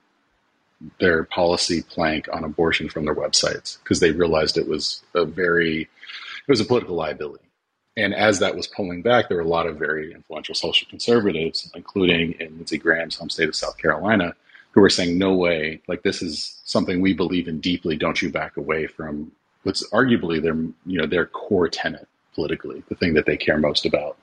their 0.99 1.23
policy 1.23 1.81
plank 1.81 2.27
on 2.31 2.43
abortion 2.43 2.89
from 2.89 3.05
their 3.05 3.15
websites 3.15 3.79
because 3.79 3.99
they 3.99 4.11
realized 4.11 4.57
it 4.57 4.67
was 4.67 5.01
a 5.15 5.25
very 5.25 5.89
it 6.47 6.51
was 6.51 6.61
a 6.61 6.65
political 6.65 6.95
liability. 6.95 7.45
And 7.95 8.13
as 8.13 8.39
that 8.39 8.55
was 8.55 8.67
pulling 8.67 9.01
back, 9.01 9.27
there 9.27 9.37
were 9.37 9.43
a 9.43 9.47
lot 9.47 9.67
of 9.67 9.77
very 9.77 10.13
influential 10.13 10.55
social 10.55 10.87
conservatives, 10.89 11.69
including 11.75 12.33
in 12.39 12.57
Lindsey 12.57 12.77
Graham's 12.77 13.15
home 13.15 13.29
state 13.29 13.49
of 13.49 13.55
South 13.55 13.77
Carolina, 13.77 14.35
who 14.71 14.81
were 14.81 14.89
saying, 14.89 15.17
"No 15.17 15.35
way! 15.35 15.81
Like 15.87 16.01
this 16.01 16.21
is 16.21 16.59
something 16.65 17.01
we 17.01 17.13
believe 17.13 17.47
in 17.47 17.59
deeply. 17.59 17.95
Don't 17.95 18.21
you 18.21 18.31
back 18.31 18.57
away 18.57 18.87
from 18.87 19.31
what's 19.61 19.87
arguably 19.91 20.41
their 20.41 20.55
you 20.55 20.97
know 20.97 21.05
their 21.05 21.27
core 21.27 21.69
tenet 21.69 22.07
politically, 22.33 22.83
the 22.89 22.95
thing 22.95 23.13
that 23.13 23.27
they 23.27 23.37
care 23.37 23.59
most 23.59 23.85
about." 23.85 24.17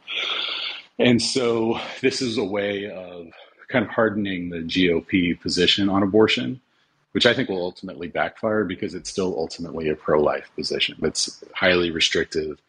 And 0.99 1.23
so 1.23 1.79
this 2.00 2.21
is 2.21 2.39
a 2.39 2.45
way 2.45 2.91
of 2.91 3.29
kind 3.69 3.85
of 3.85 3.91
hardening 3.91 4.50
the 4.50 4.59
GOP 4.59 5.41
position 5.41 5.89
on 5.89 6.03
abortion 6.03 6.61
which 7.12 7.26
I 7.26 7.35
think 7.35 7.49
will 7.49 7.62
ultimately 7.62 8.09
backfire 8.09 8.64
because 8.64 8.95
it's 8.95 9.11
still 9.11 9.35
ultimately 9.38 9.88
a 9.88 9.97
pro-life 9.97 10.50
position. 10.57 10.97
It's 11.02 11.43
highly 11.55 11.90
restrictive 11.90 12.61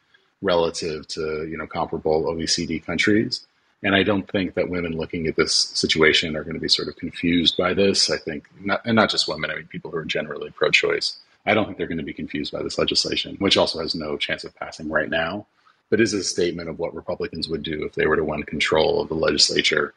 relative 0.41 1.07
to 1.09 1.47
you 1.49 1.57
know 1.57 1.67
comparable 1.67 2.23
OECD 2.23 2.83
countries. 2.83 3.45
And 3.83 3.95
I 3.95 4.03
don't 4.03 4.29
think 4.29 4.53
that 4.53 4.69
women 4.69 4.95
looking 4.95 5.25
at 5.25 5.35
this 5.35 5.55
situation 5.55 6.35
are 6.35 6.43
going 6.43 6.53
to 6.53 6.59
be 6.59 6.67
sort 6.67 6.87
of 6.87 6.95
confused 6.97 7.57
by 7.57 7.73
this. 7.73 8.11
I 8.11 8.17
think, 8.17 8.45
not, 8.59 8.81
and 8.85 8.95
not 8.95 9.09
just 9.09 9.27
women, 9.27 9.49
I 9.49 9.55
mean, 9.55 9.67
people 9.67 9.89
who 9.89 9.97
are 9.97 10.05
generally 10.05 10.51
pro 10.51 10.69
choice. 10.69 11.17
I 11.45 11.55
don't 11.55 11.65
think 11.65 11.79
they're 11.79 11.87
going 11.87 11.97
to 11.97 12.03
be 12.03 12.13
confused 12.13 12.51
by 12.51 12.61
this 12.61 12.77
legislation, 12.77 13.35
which 13.39 13.57
also 13.57 13.79
has 13.79 13.95
no 13.95 14.17
chance 14.17 14.43
of 14.43 14.55
passing 14.55 14.89
right 14.89 15.09
now, 15.09 15.47
but 15.89 15.99
is 15.99 16.13
a 16.13 16.23
statement 16.23 16.69
of 16.69 16.77
what 16.77 16.93
Republicans 16.93 17.49
would 17.49 17.63
do 17.63 17.83
if 17.83 17.95
they 17.95 18.05
were 18.05 18.15
to 18.15 18.23
win 18.23 18.43
control 18.43 19.01
of 19.01 19.09
the 19.09 19.15
legislature 19.15 19.95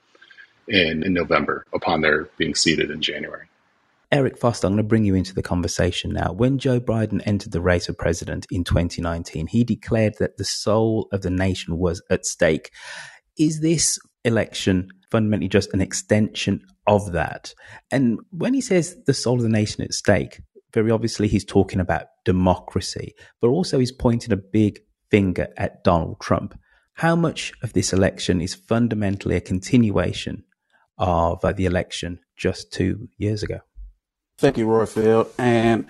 in, 0.66 1.02
in 1.02 1.12
November 1.12 1.66
upon 1.74 2.00
their 2.00 2.24
being 2.38 2.54
seated 2.54 2.90
in 2.90 3.02
January. 3.02 3.46
Eric 4.14 4.38
Foster, 4.38 4.68
I'm 4.68 4.74
going 4.74 4.76
to 4.76 4.88
bring 4.88 5.04
you 5.04 5.16
into 5.16 5.34
the 5.34 5.42
conversation 5.42 6.12
now. 6.12 6.32
When 6.32 6.60
Joe 6.60 6.78
Biden 6.78 7.20
entered 7.26 7.50
the 7.50 7.60
race 7.60 7.86
for 7.86 7.94
president 7.94 8.46
in 8.48 8.62
2019, 8.62 9.48
he 9.48 9.64
declared 9.64 10.14
that 10.20 10.36
the 10.36 10.44
soul 10.44 11.08
of 11.10 11.22
the 11.22 11.30
nation 11.30 11.78
was 11.78 12.00
at 12.10 12.24
stake. 12.24 12.70
Is 13.36 13.60
this 13.60 13.98
election 14.24 14.88
fundamentally 15.10 15.48
just 15.48 15.74
an 15.74 15.80
extension 15.80 16.60
of 16.86 17.10
that? 17.10 17.54
And 17.90 18.20
when 18.30 18.54
he 18.54 18.60
says 18.60 18.96
the 19.04 19.12
soul 19.12 19.38
of 19.38 19.42
the 19.42 19.48
nation 19.48 19.82
at 19.82 19.92
stake, 19.92 20.40
very 20.72 20.92
obviously 20.92 21.26
he's 21.26 21.44
talking 21.44 21.80
about 21.80 22.06
democracy, 22.24 23.14
but 23.40 23.48
also 23.48 23.80
he's 23.80 23.90
pointing 23.90 24.32
a 24.32 24.36
big 24.36 24.78
finger 25.10 25.48
at 25.56 25.82
Donald 25.82 26.20
Trump. 26.20 26.56
How 26.92 27.16
much 27.16 27.52
of 27.64 27.72
this 27.72 27.92
election 27.92 28.40
is 28.40 28.54
fundamentally 28.54 29.34
a 29.34 29.40
continuation 29.40 30.44
of 30.98 31.44
uh, 31.44 31.52
the 31.52 31.64
election 31.64 32.20
just 32.36 32.72
two 32.72 33.08
years 33.18 33.42
ago? 33.42 33.58
Thank 34.38 34.58
you, 34.58 34.66
Roifield. 34.66 35.30
And 35.38 35.86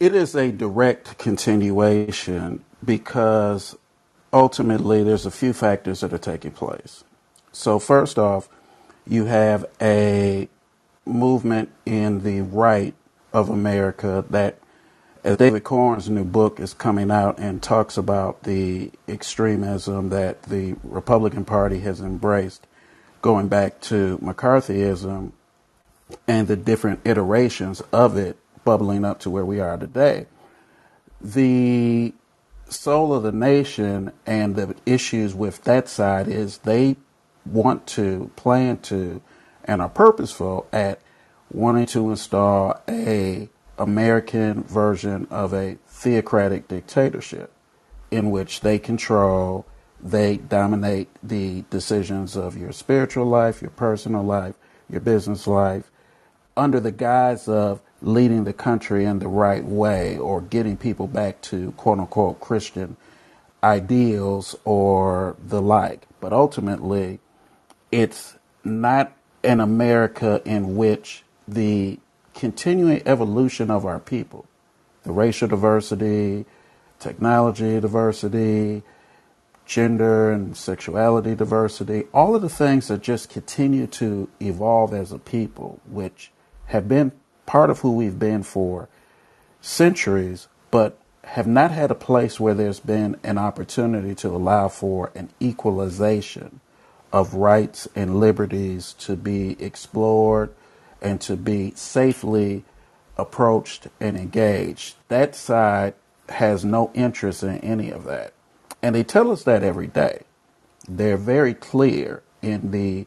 it 0.00 0.14
is 0.14 0.34
a 0.34 0.50
direct 0.50 1.18
continuation 1.18 2.64
because 2.84 3.76
ultimately 4.32 5.04
there's 5.04 5.26
a 5.26 5.30
few 5.30 5.52
factors 5.52 6.00
that 6.00 6.12
are 6.12 6.18
taking 6.18 6.52
place. 6.52 7.04
So, 7.52 7.78
first 7.78 8.18
off, 8.18 8.48
you 9.06 9.26
have 9.26 9.66
a 9.80 10.48
movement 11.04 11.70
in 11.84 12.22
the 12.22 12.40
right 12.42 12.94
of 13.32 13.50
America 13.50 14.24
that, 14.30 14.58
as 15.24 15.36
David 15.36 15.64
Corn's 15.64 16.08
new 16.08 16.24
book 16.24 16.60
is 16.60 16.72
coming 16.72 17.10
out 17.10 17.38
and 17.38 17.62
talks 17.62 17.96
about 17.98 18.44
the 18.44 18.90
extremism 19.08 20.10
that 20.10 20.44
the 20.44 20.76
Republican 20.84 21.44
Party 21.44 21.80
has 21.80 22.00
embraced, 22.00 22.66
going 23.20 23.48
back 23.48 23.80
to 23.82 24.18
McCarthyism, 24.18 25.32
and 26.26 26.48
the 26.48 26.56
different 26.56 27.00
iterations 27.04 27.82
of 27.92 28.16
it 28.16 28.36
bubbling 28.64 29.04
up 29.04 29.20
to 29.20 29.30
where 29.30 29.44
we 29.44 29.60
are 29.60 29.76
today. 29.76 30.26
The 31.20 32.12
soul 32.68 33.14
of 33.14 33.22
the 33.22 33.32
nation 33.32 34.12
and 34.26 34.56
the 34.56 34.74
issues 34.86 35.34
with 35.34 35.64
that 35.64 35.88
side 35.88 36.28
is 36.28 36.58
they 36.58 36.96
want 37.44 37.86
to, 37.86 38.30
plan 38.36 38.78
to, 38.78 39.22
and 39.64 39.80
are 39.80 39.88
purposeful 39.88 40.66
at 40.72 41.00
wanting 41.50 41.86
to 41.86 42.10
install 42.10 42.80
a 42.88 43.48
American 43.78 44.64
version 44.64 45.26
of 45.30 45.54
a 45.54 45.78
theocratic 45.86 46.68
dictatorship 46.68 47.52
in 48.10 48.30
which 48.30 48.60
they 48.60 48.78
control, 48.78 49.66
they 50.00 50.36
dominate 50.36 51.08
the 51.22 51.64
decisions 51.70 52.36
of 52.36 52.56
your 52.56 52.72
spiritual 52.72 53.26
life, 53.26 53.62
your 53.62 53.70
personal 53.70 54.22
life, 54.22 54.54
your 54.90 55.00
business 55.00 55.46
life, 55.46 55.90
under 56.58 56.80
the 56.80 56.92
guise 56.92 57.48
of 57.48 57.80
leading 58.02 58.44
the 58.44 58.52
country 58.52 59.04
in 59.04 59.18
the 59.18 59.28
right 59.28 59.64
way 59.64 60.18
or 60.18 60.40
getting 60.40 60.76
people 60.76 61.06
back 61.06 61.40
to 61.42 61.72
quote 61.72 61.98
unquote 61.98 62.40
Christian 62.40 62.96
ideals 63.62 64.56
or 64.64 65.36
the 65.44 65.60
like. 65.62 66.06
But 66.20 66.32
ultimately, 66.32 67.20
it's 67.90 68.36
not 68.64 69.12
an 69.42 69.60
America 69.60 70.42
in 70.44 70.76
which 70.76 71.22
the 71.46 71.98
continuing 72.34 73.02
evolution 73.06 73.70
of 73.70 73.84
our 73.84 73.98
people, 73.98 74.46
the 75.04 75.12
racial 75.12 75.48
diversity, 75.48 76.44
technology 76.98 77.80
diversity, 77.80 78.82
gender 79.66 80.32
and 80.32 80.56
sexuality 80.56 81.34
diversity, 81.34 82.04
all 82.12 82.34
of 82.34 82.42
the 82.42 82.48
things 82.48 82.88
that 82.88 83.02
just 83.02 83.28
continue 83.28 83.86
to 83.86 84.28
evolve 84.40 84.94
as 84.94 85.12
a 85.12 85.18
people, 85.18 85.80
which 85.86 86.30
have 86.68 86.88
been 86.88 87.12
part 87.46 87.70
of 87.70 87.80
who 87.80 87.92
we've 87.92 88.18
been 88.18 88.42
for 88.42 88.88
centuries, 89.60 90.48
but 90.70 90.98
have 91.24 91.46
not 91.46 91.70
had 91.70 91.90
a 91.90 91.94
place 91.94 92.40
where 92.40 92.54
there's 92.54 92.80
been 92.80 93.16
an 93.22 93.36
opportunity 93.36 94.14
to 94.14 94.28
allow 94.28 94.68
for 94.68 95.10
an 95.14 95.30
equalization 95.40 96.60
of 97.12 97.34
rights 97.34 97.88
and 97.94 98.20
liberties 98.20 98.94
to 98.94 99.16
be 99.16 99.62
explored 99.62 100.50
and 101.00 101.20
to 101.20 101.36
be 101.36 101.72
safely 101.74 102.64
approached 103.16 103.88
and 104.00 104.16
engaged. 104.16 104.94
That 105.08 105.34
side 105.34 105.94
has 106.28 106.64
no 106.64 106.90
interest 106.94 107.42
in 107.42 107.58
any 107.58 107.90
of 107.90 108.04
that. 108.04 108.32
And 108.82 108.94
they 108.94 109.04
tell 109.04 109.30
us 109.30 109.42
that 109.44 109.62
every 109.62 109.86
day. 109.86 110.22
They're 110.88 111.16
very 111.16 111.54
clear 111.54 112.22
in 112.40 112.70
the 112.70 113.06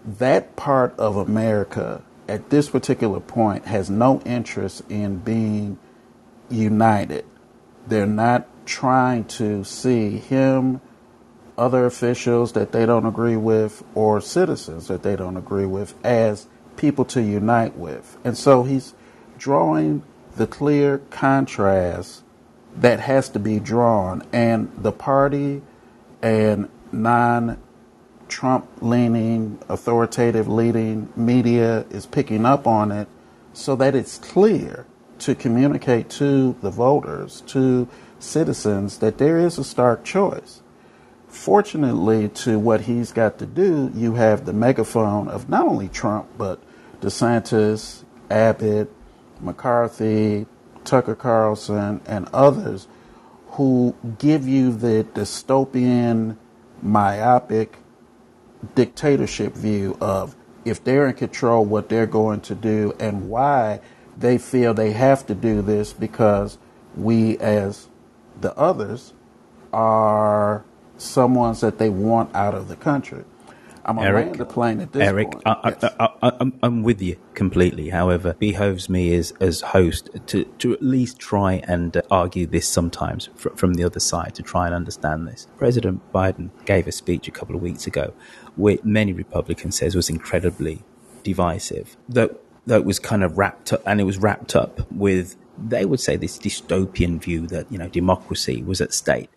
that 0.06 0.56
part 0.56 0.98
of 0.98 1.18
America 1.18 2.02
at 2.28 2.50
this 2.50 2.70
particular 2.70 3.20
point 3.20 3.66
has 3.66 3.90
no 3.90 4.22
interest 4.22 4.82
in 4.90 5.18
being 5.18 5.78
united. 6.50 7.26
They're 7.88 8.08
not 8.08 8.48
trying 8.66 9.26
to 9.26 9.64
see 9.64 10.18
him, 10.18 10.80
other 11.58 11.86
officials 11.86 12.54
that 12.54 12.72
they 12.72 12.86
don't 12.86 13.06
agree 13.06 13.38
with, 13.38 13.84
or 13.94 14.20
citizens 14.22 14.88
that 14.88 15.04
they 15.04 15.16
don't 15.16 15.38
agree 15.38 15.66
with 15.66 15.94
as 16.04 16.48
people 16.78 17.06
to 17.06 17.22
unite 17.22 17.78
with. 17.78 18.18
And 18.24 18.38
so 18.38 18.64
he's 18.64 18.94
drawing 19.38 20.04
the 20.36 20.48
clear 20.48 21.00
contrast 21.10 22.24
that 22.76 23.00
has 23.00 23.30
to 23.30 23.40
be 23.40 23.60
drawn. 23.60 24.24
And 24.34 24.72
the 24.78 24.92
party 24.92 25.62
and 26.22 26.70
non 26.92 27.62
Trump 28.28 28.68
leaning, 28.82 29.60
authoritative 29.70 30.48
leading 30.48 31.12
media 31.16 31.86
is 31.90 32.06
picking 32.06 32.46
up 32.46 32.68
on 32.68 32.92
it 32.92 33.08
so 33.54 33.76
that 33.76 33.96
it's 33.96 34.18
clear 34.18 34.86
to 35.20 35.36
communicate 35.36 36.10
to 36.10 36.56
the 36.62 36.70
voters, 36.70 37.42
to 37.48 37.88
citizens, 38.20 38.98
that 38.98 39.18
there 39.18 39.40
is 39.40 39.58
a 39.58 39.64
stark 39.64 40.04
choice. 40.04 40.62
Fortunately, 41.36 42.30
to 42.30 42.58
what 42.58 42.82
he's 42.82 43.12
got 43.12 43.38
to 43.40 43.46
do, 43.46 43.92
you 43.94 44.16
have 44.16 44.46
the 44.46 44.54
megaphone 44.54 45.28
of 45.28 45.48
not 45.50 45.68
only 45.68 45.90
Trump, 45.90 46.28
but 46.38 46.60
DeSantis, 47.02 48.04
Abbott, 48.32 48.92
McCarthy, 49.42 50.48
Tucker 50.86 51.14
Carlson, 51.14 52.02
and 52.08 52.28
others 52.34 52.88
who 53.50 53.94
give 54.18 54.48
you 54.48 54.72
the 54.72 55.06
dystopian, 55.14 56.38
myopic 56.82 57.78
dictatorship 58.74 59.54
view 59.54 59.98
of 60.00 60.36
if 60.64 60.84
they're 60.84 61.08
in 61.08 61.16
control, 61.16 61.64
what 61.66 61.90
they're 61.90 62.08
going 62.08 62.42
to 62.42 62.56
do, 62.56 62.94
and 62.98 63.30
why 63.30 63.82
they 64.18 64.38
feel 64.38 64.74
they 64.74 64.94
have 64.94 65.28
to 65.28 65.36
do 65.36 65.62
this 65.62 65.92
because 65.92 66.58
we, 66.96 67.38
as 67.40 67.90
the 68.40 68.56
others, 68.58 69.14
are 69.74 70.64
someones 70.98 71.62
that 71.62 71.78
they 71.78 71.90
want 71.90 72.34
out 72.36 72.54
of 72.54 72.68
the 72.68 72.76
country. 72.76 73.24
I'm 73.88 74.00
Eric, 74.00 74.38
the 74.38 74.46
plane 74.46 74.82
at 74.82 74.94
this 74.94 75.08
Eric, 75.08 75.32
point. 75.32 75.44
I, 75.46 75.70
yes. 75.70 75.94
I, 76.00 76.52
am 76.64 76.82
with 76.82 77.04
you 77.04 77.18
completely. 77.36 77.90
However, 77.90 78.34
behoves 78.34 78.90
me 78.90 79.14
as 79.14 79.32
as 79.40 79.62
host 79.62 80.10
to 80.28 80.44
to 80.44 80.74
at 80.74 80.82
least 80.82 81.20
try 81.20 81.62
and 81.68 81.96
uh, 81.96 82.02
argue 82.10 82.48
this 82.48 82.68
sometimes 82.68 83.30
fr- 83.36 83.50
from 83.56 83.76
the 83.76 83.84
other 83.84 84.00
side 84.00 84.34
to 84.36 84.44
try 84.44 84.66
and 84.66 84.74
understand 84.74 85.28
this. 85.28 85.48
President 85.58 86.02
Biden 86.12 86.50
gave 86.66 86.88
a 86.88 86.92
speech 86.92 87.28
a 87.28 87.32
couple 87.32 87.56
of 87.56 87.62
weeks 87.62 87.86
ago, 87.86 88.14
which 88.56 88.84
many 88.84 89.14
Republicans 89.14 89.78
says 89.78 89.96
was 89.96 90.10
incredibly 90.10 90.82
divisive. 91.22 91.96
That 92.10 92.42
that 92.66 92.86
was 92.86 92.98
kind 92.98 93.24
of 93.24 93.38
wrapped 93.38 93.72
up, 93.72 93.84
and 93.86 94.02
it 94.02 94.06
was 94.06 94.18
wrapped 94.18 94.56
up 94.56 94.92
with 94.92 95.36
they 95.58 95.86
would 95.86 96.00
say 96.00 96.16
this 96.16 96.40
dystopian 96.40 97.22
view 97.22 97.46
that 97.48 97.72
you 97.72 97.78
know 97.78 97.88
democracy 97.88 98.64
was 98.64 98.82
at 98.82 98.94
stake. 98.94 99.30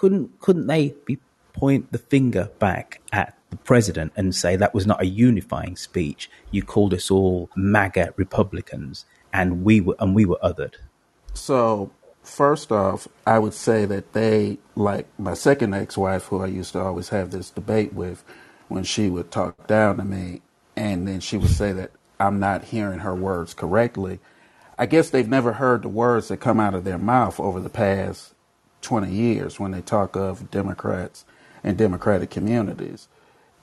Couldn't 0.00 0.40
couldn't 0.40 0.66
they 0.66 0.94
be 1.04 1.18
point 1.52 1.92
the 1.92 1.98
finger 1.98 2.48
back 2.58 3.02
at 3.12 3.36
the 3.50 3.58
president 3.58 4.14
and 4.16 4.34
say 4.34 4.56
that 4.56 4.72
was 4.72 4.86
not 4.86 5.02
a 5.02 5.06
unifying 5.06 5.76
speech. 5.76 6.30
You 6.50 6.62
called 6.62 6.94
us 6.94 7.10
all 7.10 7.50
MAGA 7.54 8.14
Republicans, 8.16 9.04
and 9.30 9.62
we 9.62 9.82
were 9.82 9.96
and 10.00 10.14
we 10.14 10.24
were 10.24 10.38
othered. 10.42 10.76
So 11.34 11.90
first 12.22 12.72
off, 12.72 13.08
I 13.26 13.38
would 13.38 13.52
say 13.52 13.84
that 13.84 14.14
they, 14.14 14.56
like 14.74 15.06
my 15.18 15.34
second 15.34 15.74
ex-wife, 15.74 16.24
who 16.24 16.40
I 16.40 16.46
used 16.46 16.72
to 16.72 16.80
always 16.80 17.10
have 17.10 17.30
this 17.30 17.50
debate 17.50 17.92
with, 17.92 18.24
when 18.68 18.84
she 18.84 19.10
would 19.10 19.30
talk 19.30 19.66
down 19.66 19.98
to 19.98 20.04
me, 20.04 20.40
and 20.76 21.06
then 21.06 21.20
she 21.20 21.36
would 21.36 21.50
say 21.50 21.72
that 21.74 21.90
I'm 22.18 22.40
not 22.40 22.64
hearing 22.64 23.00
her 23.00 23.14
words 23.14 23.52
correctly. 23.52 24.18
I 24.78 24.86
guess 24.86 25.10
they've 25.10 25.28
never 25.28 25.52
heard 25.52 25.82
the 25.82 25.90
words 25.90 26.28
that 26.28 26.38
come 26.38 26.58
out 26.58 26.74
of 26.74 26.84
their 26.84 26.96
mouth 26.96 27.38
over 27.38 27.60
the 27.60 27.68
past 27.68 28.32
20 28.82 29.10
years 29.12 29.60
when 29.60 29.72
they 29.72 29.82
talk 29.82 30.16
of 30.16 30.50
Democrats 30.50 31.24
and 31.64 31.76
Democratic 31.78 32.30
communities 32.30 33.08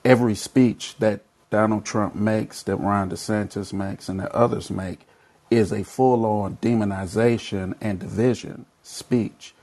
every 0.04 0.34
speech 0.34 0.96
that 0.98 1.22
Donald 1.50 1.84
Trump 1.84 2.14
makes, 2.14 2.62
that 2.64 2.76
Ron 2.76 3.10
DeSantis 3.10 3.72
makes, 3.72 4.08
and 4.08 4.20
that 4.20 4.32
others 4.32 4.70
make 4.70 5.06
is 5.50 5.72
a 5.72 5.84
full 5.84 6.26
on 6.26 6.56
demonization 6.58 7.74
and 7.80 7.98
division 7.98 8.66
speech 8.82 9.54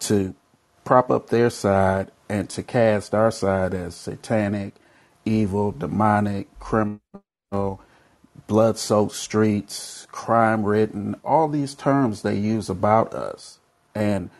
to 0.00 0.34
prop 0.84 1.10
up 1.10 1.28
their 1.30 1.50
side 1.50 2.10
and 2.28 2.48
to 2.50 2.62
cast 2.62 3.14
our 3.14 3.30
side 3.30 3.74
as 3.74 3.94
satanic, 3.94 4.74
evil, 5.24 5.72
demonic, 5.72 6.48
criminal, 6.60 7.80
blood 8.46 8.78
soaked 8.78 9.14
streets, 9.14 10.06
crime 10.12 10.64
ridden, 10.64 11.16
all 11.24 11.48
these 11.48 11.74
terms 11.74 12.22
they 12.22 12.36
use 12.36 12.70
about 12.70 13.14
us. 13.14 13.58
And 13.94 14.30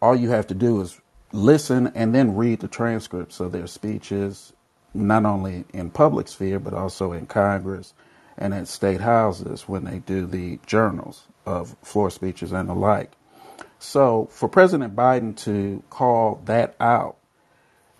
all 0.00 0.14
you 0.16 0.30
have 0.30 0.46
to 0.48 0.54
do 0.54 0.80
is 0.80 1.00
listen 1.32 1.88
and 1.94 2.14
then 2.14 2.36
read 2.36 2.60
the 2.60 2.68
transcripts 2.68 3.40
of 3.40 3.52
their 3.52 3.66
speeches 3.66 4.52
not 4.94 5.24
only 5.24 5.64
in 5.72 5.90
public 5.90 6.28
sphere 6.28 6.58
but 6.58 6.72
also 6.74 7.12
in 7.12 7.26
Congress 7.26 7.94
and 8.38 8.54
at 8.54 8.68
state 8.68 9.00
houses 9.00 9.68
when 9.68 9.84
they 9.84 9.98
do 10.00 10.26
the 10.26 10.58
journals 10.66 11.26
of 11.44 11.76
floor 11.82 12.10
speeches 12.10 12.52
and 12.52 12.68
the 12.68 12.74
like. 12.74 13.12
So 13.78 14.28
for 14.30 14.48
President 14.48 14.94
Biden 14.94 15.36
to 15.44 15.82
call 15.90 16.40
that 16.44 16.74
out, 16.80 17.16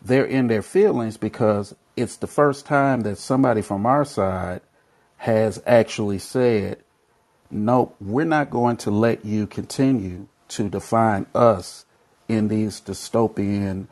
they're 0.03 0.25
in 0.25 0.47
their 0.47 0.63
feelings 0.63 1.17
because 1.17 1.75
it's 1.97 2.17
the 2.17 2.27
first 2.27 2.67
time 2.67 3.03
that 3.03 3.19
somebody 3.19 3.63
from 3.63 3.87
our 3.87 4.05
side 4.05 4.61
has 5.19 5.63
actually 5.67 6.19
said, 6.19 6.79
nope, 7.51 7.97
we're 8.01 8.25
not 8.27 8.51
going 8.51 8.77
to 8.79 8.91
let 8.91 9.25
you 9.25 9.47
continue 9.47 10.29
to 10.49 10.69
define 10.69 11.27
us 11.35 11.86
in 12.29 12.49
these 12.49 12.81
dystopian 12.81 13.87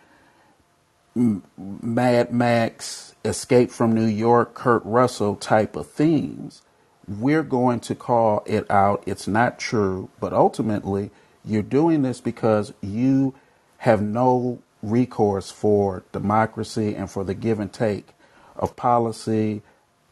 Mad 1.57 2.33
Max, 2.33 3.15
Escape 3.25 3.71
from 3.71 3.93
New 3.93 4.07
York, 4.07 4.55
Kurt 4.55 4.85
Russell 4.85 5.37
type 5.37 5.77
of 5.77 5.89
themes, 5.89 6.63
we're 7.07 7.45
going 7.45 7.81
to 7.81 7.95
call 7.95 8.43
it 8.47 8.69
out. 8.71 9.03
It's 9.07 9.29
not 9.29 9.59
true, 9.59 10.11
but 10.19 10.33
ultimately, 10.33 11.11
you're 11.45 11.63
doing 11.63 12.03
this 12.03 12.21
because 12.21 12.73
you 12.81 13.35
have 13.79 14.03
no 14.03 14.59
recourse 14.83 15.51
for 15.51 16.03
democracy 16.13 16.95
and 16.95 17.11
for 17.11 17.23
the 17.23 17.35
give 17.35 17.61
and 17.61 17.73
take 17.73 18.09
of 18.57 18.75
policy, 18.77 19.63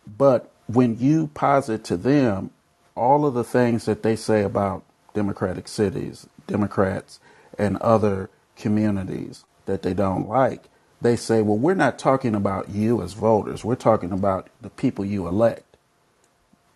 But 0.07 0.53
when 0.67 0.99
you 0.99 1.29
posit 1.29 1.85
to 1.85 1.97
them 1.97 2.51
all 2.95 3.25
of 3.27 3.33
the 3.35 3.45
things 3.45 3.87
that 3.87 4.03
they 4.03 4.17
say 4.17 4.43
about 4.43 4.85
Democratic 5.15 5.67
cities, 5.67 6.27
Democrats, 6.47 7.21
and 7.59 7.79
other 7.79 8.29
communities 8.57 9.47
that 9.67 9.83
they 9.83 9.95
don't 9.95 10.29
like, 10.29 10.69
they 11.01 11.17
say, 11.17 11.43
well, 11.43 11.57
we're 11.57 11.75
not 11.75 11.99
talking 11.99 12.35
about 12.35 12.71
you 12.71 13.03
as 13.03 13.13
voters. 13.13 13.65
We're 13.65 13.77
talking 13.77 14.13
about 14.13 14.49
the 14.61 14.71
people 14.71 15.05
you 15.05 15.29
elect. 15.29 15.77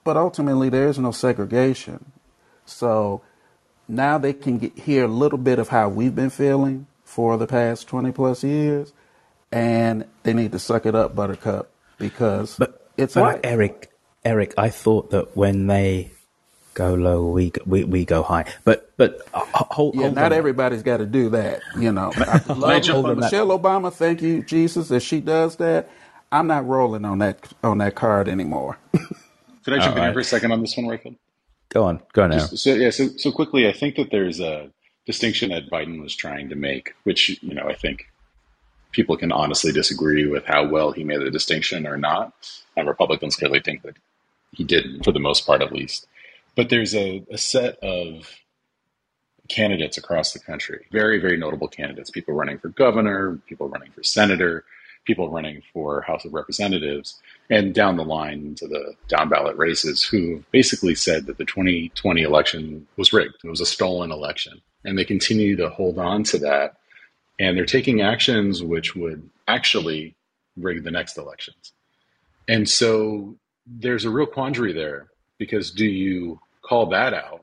But 0.04 0.16
ultimately, 0.16 0.68
there 0.68 0.88
is 0.88 0.98
no 0.98 1.11
segregation. 1.11 2.12
So 2.64 3.22
now 3.88 4.18
they 4.18 4.32
can 4.32 4.58
get, 4.58 4.78
hear 4.78 5.04
a 5.04 5.08
little 5.08 5.38
bit 5.38 5.58
of 5.58 5.68
how 5.68 5.88
we've 5.88 6.14
been 6.14 6.30
feeling 6.30 6.87
for 7.04 7.37
the 7.37 7.46
past 7.46 7.88
20 7.88 8.12
plus 8.12 8.42
years, 8.42 8.92
and 9.50 10.04
they 10.22 10.32
need 10.32 10.52
to 10.52 10.58
suck 10.58 10.87
it 10.87 10.94
up, 10.94 11.14
Buttercup, 11.14 11.70
because 11.98 12.56
but, 12.56 12.90
it's 12.96 13.14
but 13.14 13.40
Eric, 13.44 13.90
Eric, 14.24 14.54
I 14.56 14.70
thought 14.70 15.11
that 15.11 15.37
when 15.37 15.66
they 15.66 16.12
go 16.74 16.94
low, 16.94 17.26
we 17.28 17.52
we, 17.66 17.85
we 17.85 18.04
go 18.04 18.22
high. 18.22 18.46
But 18.64 18.92
but 18.96 19.20
uh, 19.35 19.40
hold, 19.54 19.94
yeah, 19.94 20.02
hold 20.02 20.14
not 20.14 20.32
everybody's 20.32 20.82
got 20.82 20.98
to 20.98 21.06
do 21.06 21.30
that. 21.30 21.62
You 21.78 21.92
know, 21.92 22.14
I 22.26 22.40
love 22.52 22.87
Hold 22.90 23.06
that. 23.06 23.16
Michelle 23.16 23.48
Obama. 23.48 23.92
Thank 23.92 24.22
you, 24.22 24.42
Jesus. 24.42 24.90
If 24.90 25.02
she 25.02 25.20
does 25.20 25.56
that, 25.56 25.90
I'm 26.32 26.46
not 26.48 26.66
rolling 26.66 27.04
on 27.04 27.18
that 27.20 27.52
on 27.64 27.78
that 27.78 27.94
card 27.96 28.28
anymore. 28.28 28.78
Could 29.64 29.74
I 29.74 29.78
jump 29.78 29.96
in 29.96 30.02
All 30.02 30.04
here 30.04 30.12
right. 30.12 30.14
for 30.14 30.20
a 30.20 30.24
second 30.24 30.52
on 30.52 30.61
this 30.62 30.76
one, 30.76 30.87
Rayfield? 30.87 31.16
Go 31.70 31.85
on, 31.85 32.02
go 32.14 32.24
on 32.24 32.30
now. 32.30 32.48
Just- 32.48 32.58
so 32.58 32.74
yeah, 32.74 32.90
so 32.90 33.08
so 33.16 33.32
quickly, 33.32 33.68
I 33.68 33.72
think 33.72 33.96
that 33.96 34.11
there's 34.11 34.40
a 34.40 34.70
distinction 35.06 35.50
that 35.50 35.70
Biden 35.70 36.02
was 36.02 36.16
trying 36.16 36.50
to 36.50 36.56
make, 36.56 36.94
which 37.04 37.42
you 37.42 37.54
know 37.54 37.68
I 37.68 37.74
think 37.74 38.06
people 38.92 39.16
can 39.16 39.32
honestly 39.32 39.72
disagree 39.72 40.26
with 40.26 40.44
how 40.46 40.66
well 40.68 40.92
he 40.92 41.04
made 41.04 41.20
the 41.20 41.30
distinction 41.30 41.87
or 41.87 41.98
not, 41.98 42.32
and 42.76 42.88
Republicans 42.88 43.37
clearly 43.37 43.61
think 43.61 43.82
that 43.82 43.96
he 44.52 44.64
didn't 44.64 45.04
for 45.04 45.12
the 45.12 45.20
most 45.20 45.46
part, 45.46 45.62
at 45.62 45.72
least. 45.72 46.06
But 46.54 46.68
there's 46.68 46.94
a, 46.94 47.24
a 47.30 47.38
set 47.38 47.78
of 47.78 48.28
candidates 49.48 49.98
across 49.98 50.32
the 50.32 50.38
country, 50.38 50.86
very 50.92 51.18
very 51.18 51.36
notable 51.36 51.68
candidates, 51.68 52.10
people 52.10 52.34
running 52.34 52.58
for 52.58 52.68
governor, 52.68 53.38
people 53.46 53.68
running 53.68 53.90
for 53.92 54.02
senator, 54.02 54.64
people 55.04 55.30
running 55.30 55.62
for 55.72 56.02
House 56.02 56.24
of 56.24 56.34
Representatives, 56.34 57.20
and 57.50 57.74
down 57.74 57.96
the 57.96 58.04
line 58.04 58.44
into 58.46 58.66
the 58.66 58.94
down 59.08 59.28
ballot 59.28 59.56
races 59.56 60.02
who 60.02 60.44
basically 60.52 60.94
said 60.94 61.26
that 61.26 61.38
the 61.38 61.44
2020 61.44 62.22
election 62.22 62.86
was 62.96 63.12
rigged. 63.12 63.34
It 63.44 63.48
was 63.48 63.60
a 63.60 63.66
stolen 63.66 64.12
election. 64.12 64.60
And 64.84 64.98
they 64.98 65.04
continue 65.04 65.56
to 65.56 65.68
hold 65.68 65.98
on 65.98 66.24
to 66.24 66.38
that. 66.38 66.76
And 67.38 67.56
they're 67.56 67.66
taking 67.66 68.00
actions 68.00 68.62
which 68.62 68.94
would 68.94 69.28
actually 69.48 70.14
rig 70.56 70.84
the 70.84 70.90
next 70.90 71.18
elections. 71.18 71.72
And 72.48 72.68
so 72.68 73.36
there's 73.66 74.04
a 74.04 74.10
real 74.10 74.26
quandary 74.26 74.72
there 74.72 75.08
because 75.42 75.72
do 75.72 75.85
you 75.85 76.38
call 76.62 76.87
that 76.87 77.12
out, 77.12 77.42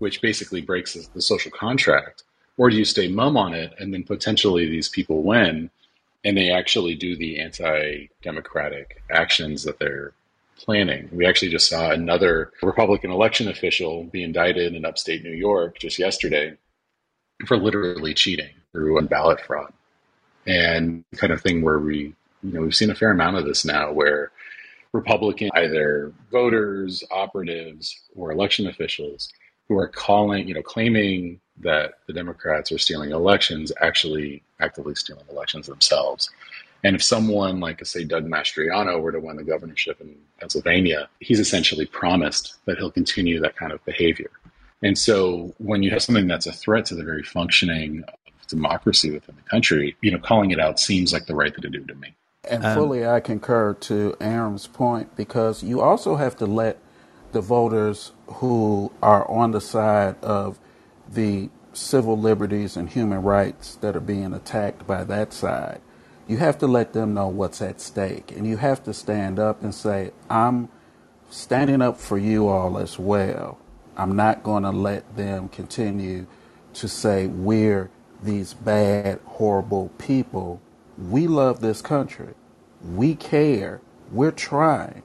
which 0.00 0.20
basically 0.20 0.60
breaks 0.60 0.92
the, 0.92 1.22
social 1.22 1.50
contract, 1.50 2.24
or 2.58 2.68
do 2.68 2.76
you 2.76 2.84
stay 2.84 3.08
mum 3.08 3.38
on 3.38 3.54
it 3.54 3.72
and 3.78 3.94
then 3.94 4.04
potentially 4.04 4.68
these 4.68 4.90
people 4.90 5.22
win 5.22 5.70
and 6.26 6.36
they 6.36 6.50
actually 6.50 6.94
do 6.94 7.16
the 7.16 7.40
anti-democratic 7.40 9.02
actions 9.10 9.62
that 9.62 9.78
they're 9.78 10.12
planning. 10.58 11.08
We 11.10 11.24
actually 11.24 11.48
just 11.48 11.70
saw 11.70 11.90
another 11.90 12.52
Republican 12.62 13.12
election 13.12 13.48
official 13.48 14.04
be 14.04 14.22
indicted 14.22 14.74
in 14.74 14.84
upstate 14.84 15.24
New 15.24 15.32
York 15.32 15.78
just 15.78 15.98
yesterday 15.98 16.54
for 17.46 17.56
literally 17.56 18.12
cheating 18.12 18.50
through 18.72 19.00
ballot 19.06 19.40
fraud. 19.40 19.72
And 20.46 21.02
kind 21.16 21.32
of 21.32 21.40
thing 21.40 21.62
where 21.62 21.78
we, 21.78 22.14
you 22.42 22.52
know, 22.52 22.60
we've 22.60 22.76
seen 22.76 22.90
a 22.90 22.94
fair 22.94 23.12
amount 23.12 23.36
of 23.36 23.46
this 23.46 23.64
now 23.64 23.90
where 23.90 24.32
Republican 24.92 25.50
either 25.54 26.12
voters, 26.30 27.04
operatives, 27.10 28.00
or 28.14 28.32
election 28.32 28.66
officials 28.66 29.28
who 29.68 29.76
are 29.76 29.88
calling, 29.88 30.48
you 30.48 30.54
know, 30.54 30.62
claiming 30.62 31.40
that 31.60 31.94
the 32.06 32.12
Democrats 32.12 32.72
are 32.72 32.78
stealing 32.78 33.10
elections, 33.10 33.72
actually 33.80 34.42
actively 34.60 34.94
stealing 34.94 35.24
elections 35.30 35.66
themselves. 35.66 36.30
And 36.84 36.94
if 36.94 37.02
someone 37.02 37.60
like, 37.60 37.84
say, 37.84 38.04
Doug 38.04 38.26
Mastriano 38.26 39.00
were 39.00 39.12
to 39.12 39.20
win 39.20 39.36
the 39.36 39.42
governorship 39.42 40.00
in 40.00 40.14
Pennsylvania, 40.38 41.08
he's 41.20 41.40
essentially 41.40 41.86
promised 41.86 42.56
that 42.66 42.78
he'll 42.78 42.90
continue 42.90 43.40
that 43.40 43.56
kind 43.56 43.72
of 43.72 43.84
behavior. 43.84 44.30
And 44.82 44.96
so 44.96 45.54
when 45.58 45.82
you 45.82 45.90
have 45.90 46.02
something 46.02 46.28
that's 46.28 46.46
a 46.46 46.52
threat 46.52 46.86
to 46.86 46.94
the 46.94 47.02
very 47.02 47.24
functioning 47.24 48.04
of 48.06 48.46
democracy 48.46 49.10
within 49.10 49.34
the 49.34 49.50
country, 49.50 49.96
you 50.00 50.12
know, 50.12 50.18
calling 50.18 50.52
it 50.52 50.60
out 50.60 50.78
seems 50.78 51.12
like 51.12 51.26
the 51.26 51.34
right 51.34 51.52
thing 51.52 51.62
to 51.62 51.68
do 51.68 51.84
to 51.84 51.94
me. 51.96 52.14
And 52.50 52.64
Um, 52.64 52.74
fully, 52.74 53.06
I 53.06 53.20
concur 53.20 53.74
to 53.74 54.16
Aaron's 54.20 54.66
point 54.66 55.16
because 55.16 55.62
you 55.62 55.80
also 55.80 56.16
have 56.16 56.36
to 56.38 56.46
let 56.46 56.78
the 57.32 57.40
voters 57.40 58.12
who 58.26 58.92
are 59.02 59.30
on 59.30 59.52
the 59.52 59.60
side 59.60 60.16
of 60.22 60.58
the 61.12 61.50
civil 61.72 62.18
liberties 62.18 62.76
and 62.76 62.88
human 62.88 63.22
rights 63.22 63.76
that 63.76 63.96
are 63.96 64.00
being 64.00 64.32
attacked 64.34 64.86
by 64.86 65.04
that 65.04 65.32
side, 65.32 65.80
you 66.26 66.38
have 66.38 66.58
to 66.58 66.66
let 66.66 66.92
them 66.92 67.14
know 67.14 67.28
what's 67.28 67.62
at 67.62 67.80
stake. 67.80 68.32
And 68.36 68.46
you 68.46 68.56
have 68.58 68.82
to 68.84 68.94
stand 68.94 69.38
up 69.38 69.62
and 69.62 69.74
say, 69.74 70.12
I'm 70.30 70.68
standing 71.30 71.82
up 71.82 71.98
for 71.98 72.18
you 72.18 72.48
all 72.48 72.78
as 72.78 72.98
well. 72.98 73.58
I'm 73.96 74.16
not 74.16 74.42
going 74.42 74.62
to 74.64 74.70
let 74.70 75.16
them 75.16 75.48
continue 75.48 76.26
to 76.74 76.88
say 76.88 77.26
we're 77.26 77.90
these 78.22 78.54
bad, 78.54 79.20
horrible 79.24 79.90
people. 79.98 80.60
We 80.98 81.26
love 81.26 81.60
this 81.60 81.82
country. 81.82 82.34
We 82.82 83.14
care. 83.14 83.80
We're 84.12 84.30
trying. 84.30 85.02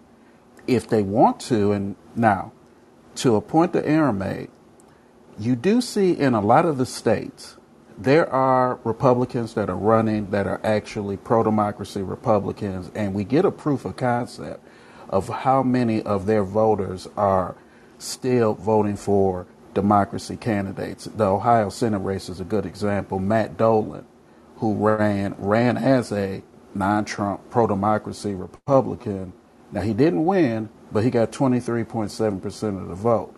If 0.67 0.87
they 0.87 1.03
want 1.03 1.39
to, 1.41 1.71
and 1.71 1.95
now, 2.15 2.53
to 3.15 3.35
appoint 3.35 3.73
the 3.73 3.85
Aaron 3.85 4.17
made, 4.17 4.49
you 5.37 5.55
do 5.55 5.81
see 5.81 6.11
in 6.11 6.33
a 6.33 6.41
lot 6.41 6.65
of 6.65 6.77
the 6.77 6.85
states, 6.85 7.57
there 7.97 8.29
are 8.29 8.79
Republicans 8.83 9.53
that 9.53 9.69
are 9.69 9.75
running 9.75 10.31
that 10.31 10.47
are 10.47 10.61
actually 10.63 11.17
pro 11.17 11.43
democracy 11.43 12.01
Republicans, 12.01 12.89
and 12.95 13.13
we 13.13 13.23
get 13.23 13.45
a 13.45 13.51
proof 13.51 13.85
of 13.85 13.95
concept 13.95 14.65
of 15.09 15.27
how 15.29 15.61
many 15.63 16.01
of 16.01 16.25
their 16.25 16.43
voters 16.43 17.07
are 17.17 17.55
still 17.99 18.53
voting 18.53 18.95
for 18.95 19.45
democracy 19.73 20.37
candidates. 20.37 21.05
The 21.05 21.25
Ohio 21.25 21.69
Senate 21.69 21.99
race 21.99 22.29
is 22.29 22.39
a 22.39 22.43
good 22.45 22.65
example. 22.65 23.19
Matt 23.19 23.57
Dolan, 23.57 24.05
who 24.57 24.73
ran 24.73 25.35
ran 25.37 25.77
as 25.77 26.11
a 26.11 26.41
non-Trump 26.75 27.49
pro-democracy 27.49 28.33
Republican. 28.33 29.33
Now 29.71 29.81
he 29.81 29.93
didn't 29.93 30.25
win, 30.25 30.69
but 30.91 31.03
he 31.03 31.09
got 31.09 31.31
23.7% 31.31 32.81
of 32.81 32.87
the 32.87 32.95
vote. 32.95 33.35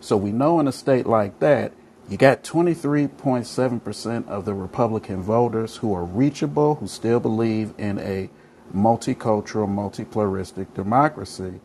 So 0.00 0.16
we 0.16 0.32
know 0.32 0.60
in 0.60 0.68
a 0.68 0.72
state 0.72 1.06
like 1.06 1.38
that, 1.40 1.72
you 2.08 2.16
got 2.16 2.42
23.7% 2.42 4.28
of 4.28 4.44
the 4.44 4.54
Republican 4.54 5.22
voters 5.22 5.76
who 5.76 5.94
are 5.94 6.04
reachable, 6.04 6.76
who 6.76 6.86
still 6.86 7.20
believe 7.20 7.74
in 7.76 7.98
a 7.98 8.30
multicultural, 8.74 9.68
multipluralistic 9.68 10.72
democracy. 10.74 11.60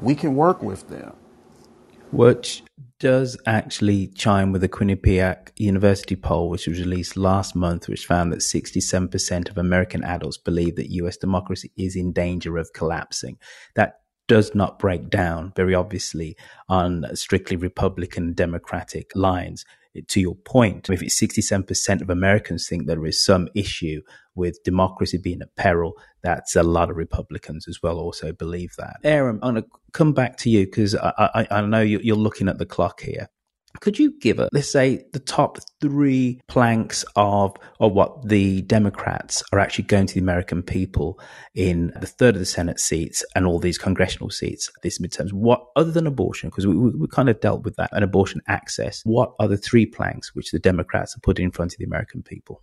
We 0.00 0.14
can 0.14 0.36
work 0.36 0.62
with 0.62 0.88
them. 0.88 1.14
Which 2.10 2.62
does 2.98 3.36
actually 3.46 4.08
chime 4.08 4.50
with 4.50 4.60
the 4.60 4.68
Quinnipiac 4.68 5.50
University 5.56 6.16
poll, 6.16 6.48
which 6.48 6.66
was 6.66 6.80
released 6.80 7.16
last 7.16 7.54
month, 7.54 7.88
which 7.88 8.06
found 8.06 8.32
that 8.32 8.40
67% 8.40 9.48
of 9.48 9.56
American 9.56 10.02
adults 10.02 10.36
believe 10.36 10.76
that 10.76 10.90
US 10.90 11.16
democracy 11.16 11.70
is 11.76 11.94
in 11.94 12.12
danger 12.12 12.58
of 12.58 12.72
collapsing. 12.72 13.38
That 13.76 14.00
does 14.26 14.54
not 14.54 14.78
break 14.78 15.08
down 15.08 15.52
very 15.56 15.74
obviously 15.74 16.36
on 16.68 17.04
strictly 17.14 17.56
Republican 17.56 18.34
Democratic 18.34 19.10
lines. 19.14 19.64
To 20.06 20.20
your 20.20 20.34
point, 20.34 20.90
if 20.90 21.02
it's 21.02 21.20
67% 21.20 22.02
of 22.02 22.10
Americans 22.10 22.68
think 22.68 22.86
there 22.86 23.06
is 23.06 23.24
some 23.24 23.48
issue 23.54 24.02
with 24.34 24.62
democracy 24.62 25.18
being 25.18 25.40
at 25.40 25.56
peril, 25.56 25.94
that's 26.22 26.54
a 26.54 26.62
lot 26.62 26.90
of 26.90 26.96
Republicans 26.96 27.66
as 27.66 27.82
well 27.82 27.98
also 27.98 28.32
believe 28.32 28.74
that. 28.78 28.96
Aaron, 29.02 29.40
going 29.40 29.56
to 29.56 29.64
come 29.92 30.12
back 30.12 30.36
to 30.38 30.50
you 30.50 30.66
because 30.66 30.94
I, 30.94 31.12
I, 31.34 31.46
I 31.50 31.60
know 31.62 31.80
you- 31.80 32.00
you're 32.02 32.16
looking 32.16 32.48
at 32.48 32.58
the 32.58 32.66
clock 32.66 33.00
here. 33.00 33.28
Could 33.80 33.98
you 33.98 34.18
give 34.18 34.40
us, 34.40 34.48
let's 34.52 34.72
say, 34.72 35.04
the 35.12 35.20
top 35.20 35.58
three 35.80 36.40
planks 36.48 37.04
of, 37.14 37.54
of 37.78 37.92
what 37.92 38.26
the 38.26 38.62
Democrats 38.62 39.42
are 39.52 39.60
actually 39.60 39.84
going 39.84 40.06
to 40.06 40.14
the 40.14 40.20
American 40.20 40.62
people 40.62 41.20
in 41.54 41.92
the 42.00 42.06
third 42.06 42.34
of 42.34 42.40
the 42.40 42.46
Senate 42.46 42.80
seats 42.80 43.24
and 43.36 43.46
all 43.46 43.60
these 43.60 43.78
congressional 43.78 44.30
seats 44.30 44.70
this 44.82 44.98
midterms? 44.98 45.32
What, 45.32 45.64
other 45.76 45.92
than 45.92 46.06
abortion, 46.08 46.48
because 46.48 46.66
we, 46.66 46.76
we, 46.76 46.90
we 46.90 47.06
kind 47.08 47.28
of 47.28 47.40
dealt 47.40 47.62
with 47.62 47.76
that, 47.76 47.90
and 47.92 48.02
abortion 48.02 48.40
access, 48.48 49.02
what 49.04 49.32
are 49.38 49.46
the 49.46 49.58
three 49.58 49.86
planks 49.86 50.34
which 50.34 50.50
the 50.50 50.58
Democrats 50.58 51.16
are 51.16 51.20
putting 51.20 51.44
in 51.44 51.52
front 51.52 51.72
of 51.72 51.78
the 51.78 51.84
American 51.84 52.22
people? 52.22 52.62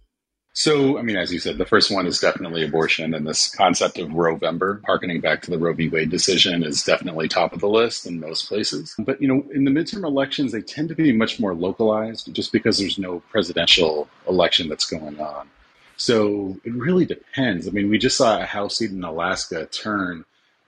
So, 0.58 0.98
I 0.98 1.02
mean, 1.02 1.18
as 1.18 1.34
you 1.34 1.40
said, 1.40 1.58
the 1.58 1.66
first 1.66 1.92
one 1.92 2.08
is 2.08 2.22
definitely 2.22 2.64
abortion, 2.64 3.14
and 3.14 3.28
this 3.28 3.54
concept 3.54 4.00
of 4.00 4.08
Rovember, 4.12 4.82
harkening 4.86 5.20
back 5.20 5.42
to 5.42 5.52
the 5.52 5.58
Roe 5.58 5.74
v. 5.74 5.90
Wade 5.90 6.10
decision, 6.10 6.64
is 6.64 6.82
definitely 6.82 7.28
top 7.28 7.52
of 7.52 7.60
the 7.60 7.68
list 7.68 8.06
in 8.06 8.22
most 8.22 8.48
places. 8.48 8.96
But 8.98 9.22
you 9.22 9.28
know, 9.28 9.44
in 9.54 9.66
the 9.66 9.72
midterm 9.72 10.06
elections, 10.06 10.54
they 10.54 10.62
tend 10.62 10.88
to 10.88 10.96
be 10.96 11.12
much 11.12 11.42
more 11.42 11.54
localized, 11.54 12.34
just 12.34 12.54
because 12.54 12.78
there's 12.78 12.98
no 12.98 13.20
presidential 13.32 14.08
election 14.30 14.70
that's 14.70 14.86
going 14.86 15.20
on. 15.20 15.50
So 15.98 16.58
it 16.64 16.74
really 16.74 17.06
depends. 17.06 17.68
I 17.68 17.72
mean, 17.72 17.90
we 17.90 17.98
just 17.98 18.16
saw 18.16 18.40
a 18.40 18.46
House 18.46 18.78
seat 18.78 18.92
in 18.92 19.04
Alaska 19.04 19.66
turn, 19.66 20.24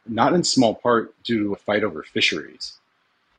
not 0.06 0.34
in 0.34 0.44
small 0.44 0.76
part 0.76 1.16
due 1.24 1.46
to 1.46 1.54
a 1.54 1.56
fight 1.56 1.86
over 1.86 2.04
fisheries, 2.04 2.74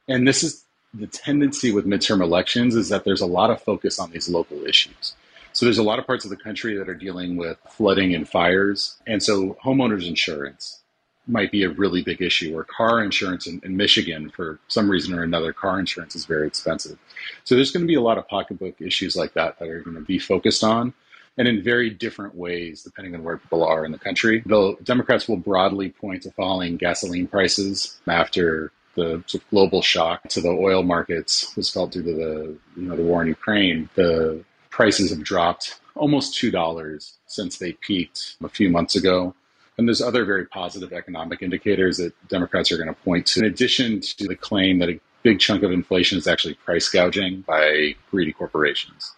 and 0.08 0.26
this 0.26 0.42
is 0.42 0.64
the 0.94 1.08
tendency 1.08 1.72
with 1.72 1.84
midterm 1.84 2.22
elections 2.22 2.74
is 2.74 2.88
that 2.88 3.04
there's 3.04 3.20
a 3.20 3.26
lot 3.26 3.50
of 3.50 3.60
focus 3.60 3.98
on 3.98 4.10
these 4.12 4.30
local 4.30 4.64
issues. 4.64 5.14
So 5.58 5.66
there's 5.66 5.78
a 5.78 5.82
lot 5.82 5.98
of 5.98 6.06
parts 6.06 6.24
of 6.24 6.30
the 6.30 6.36
country 6.36 6.76
that 6.76 6.88
are 6.88 6.94
dealing 6.94 7.36
with 7.36 7.58
flooding 7.68 8.14
and 8.14 8.28
fires. 8.28 8.96
And 9.08 9.20
so 9.20 9.56
homeowners 9.64 10.06
insurance 10.06 10.82
might 11.26 11.50
be 11.50 11.64
a 11.64 11.68
really 11.68 12.00
big 12.00 12.22
issue, 12.22 12.56
or 12.56 12.62
car 12.62 13.02
insurance 13.02 13.48
in, 13.48 13.60
in 13.64 13.76
Michigan, 13.76 14.30
for 14.30 14.60
some 14.68 14.88
reason 14.88 15.18
or 15.18 15.24
another, 15.24 15.52
car 15.52 15.80
insurance 15.80 16.14
is 16.14 16.26
very 16.26 16.46
expensive. 16.46 16.96
So 17.42 17.56
there's 17.56 17.72
going 17.72 17.82
to 17.82 17.88
be 17.88 17.96
a 17.96 18.00
lot 18.00 18.18
of 18.18 18.28
pocketbook 18.28 18.80
issues 18.80 19.16
like 19.16 19.32
that 19.32 19.58
that 19.58 19.66
are 19.66 19.80
going 19.80 19.96
to 19.96 20.02
be 20.02 20.20
focused 20.20 20.62
on 20.62 20.94
and 21.36 21.48
in 21.48 21.60
very 21.60 21.90
different 21.90 22.36
ways 22.36 22.84
depending 22.84 23.16
on 23.16 23.24
where 23.24 23.38
people 23.38 23.64
are 23.64 23.84
in 23.84 23.90
the 23.90 23.98
country. 23.98 24.44
The 24.46 24.76
Democrats 24.84 25.28
will 25.28 25.38
broadly 25.38 25.88
point 25.88 26.22
to 26.22 26.30
falling 26.30 26.76
gasoline 26.76 27.26
prices 27.26 27.98
after 28.06 28.70
the 28.94 29.24
sort 29.26 29.42
of 29.42 29.50
global 29.50 29.82
shock 29.82 30.22
to 30.28 30.40
the 30.40 30.50
oil 30.50 30.84
markets 30.84 31.56
was 31.56 31.68
felt 31.68 31.90
due 31.90 32.04
to 32.04 32.12
the 32.12 32.56
you 32.76 32.88
know 32.88 32.94
the 32.94 33.02
war 33.02 33.22
in 33.22 33.28
Ukraine. 33.28 33.88
The 33.96 34.44
prices 34.78 35.10
have 35.10 35.24
dropped 35.24 35.80
almost 35.96 36.36
two 36.36 36.52
dollars 36.52 37.18
since 37.26 37.58
they 37.58 37.72
peaked 37.72 38.36
a 38.44 38.48
few 38.48 38.70
months 38.70 38.94
ago. 38.94 39.34
And 39.76 39.88
there's 39.88 40.00
other 40.00 40.24
very 40.24 40.46
positive 40.46 40.92
economic 40.92 41.42
indicators 41.42 41.96
that 41.96 42.12
Democrats 42.28 42.70
are 42.70 42.76
going 42.76 42.86
to 42.86 43.02
point 43.02 43.26
to, 43.26 43.40
in 43.40 43.46
addition 43.46 44.00
to 44.00 44.28
the 44.28 44.36
claim 44.36 44.78
that 44.78 44.88
a 44.88 45.00
big 45.24 45.40
chunk 45.40 45.64
of 45.64 45.72
inflation 45.72 46.16
is 46.16 46.28
actually 46.28 46.54
price 46.54 46.88
gouging 46.88 47.40
by 47.40 47.96
greedy 48.12 48.32
corporations. 48.32 49.16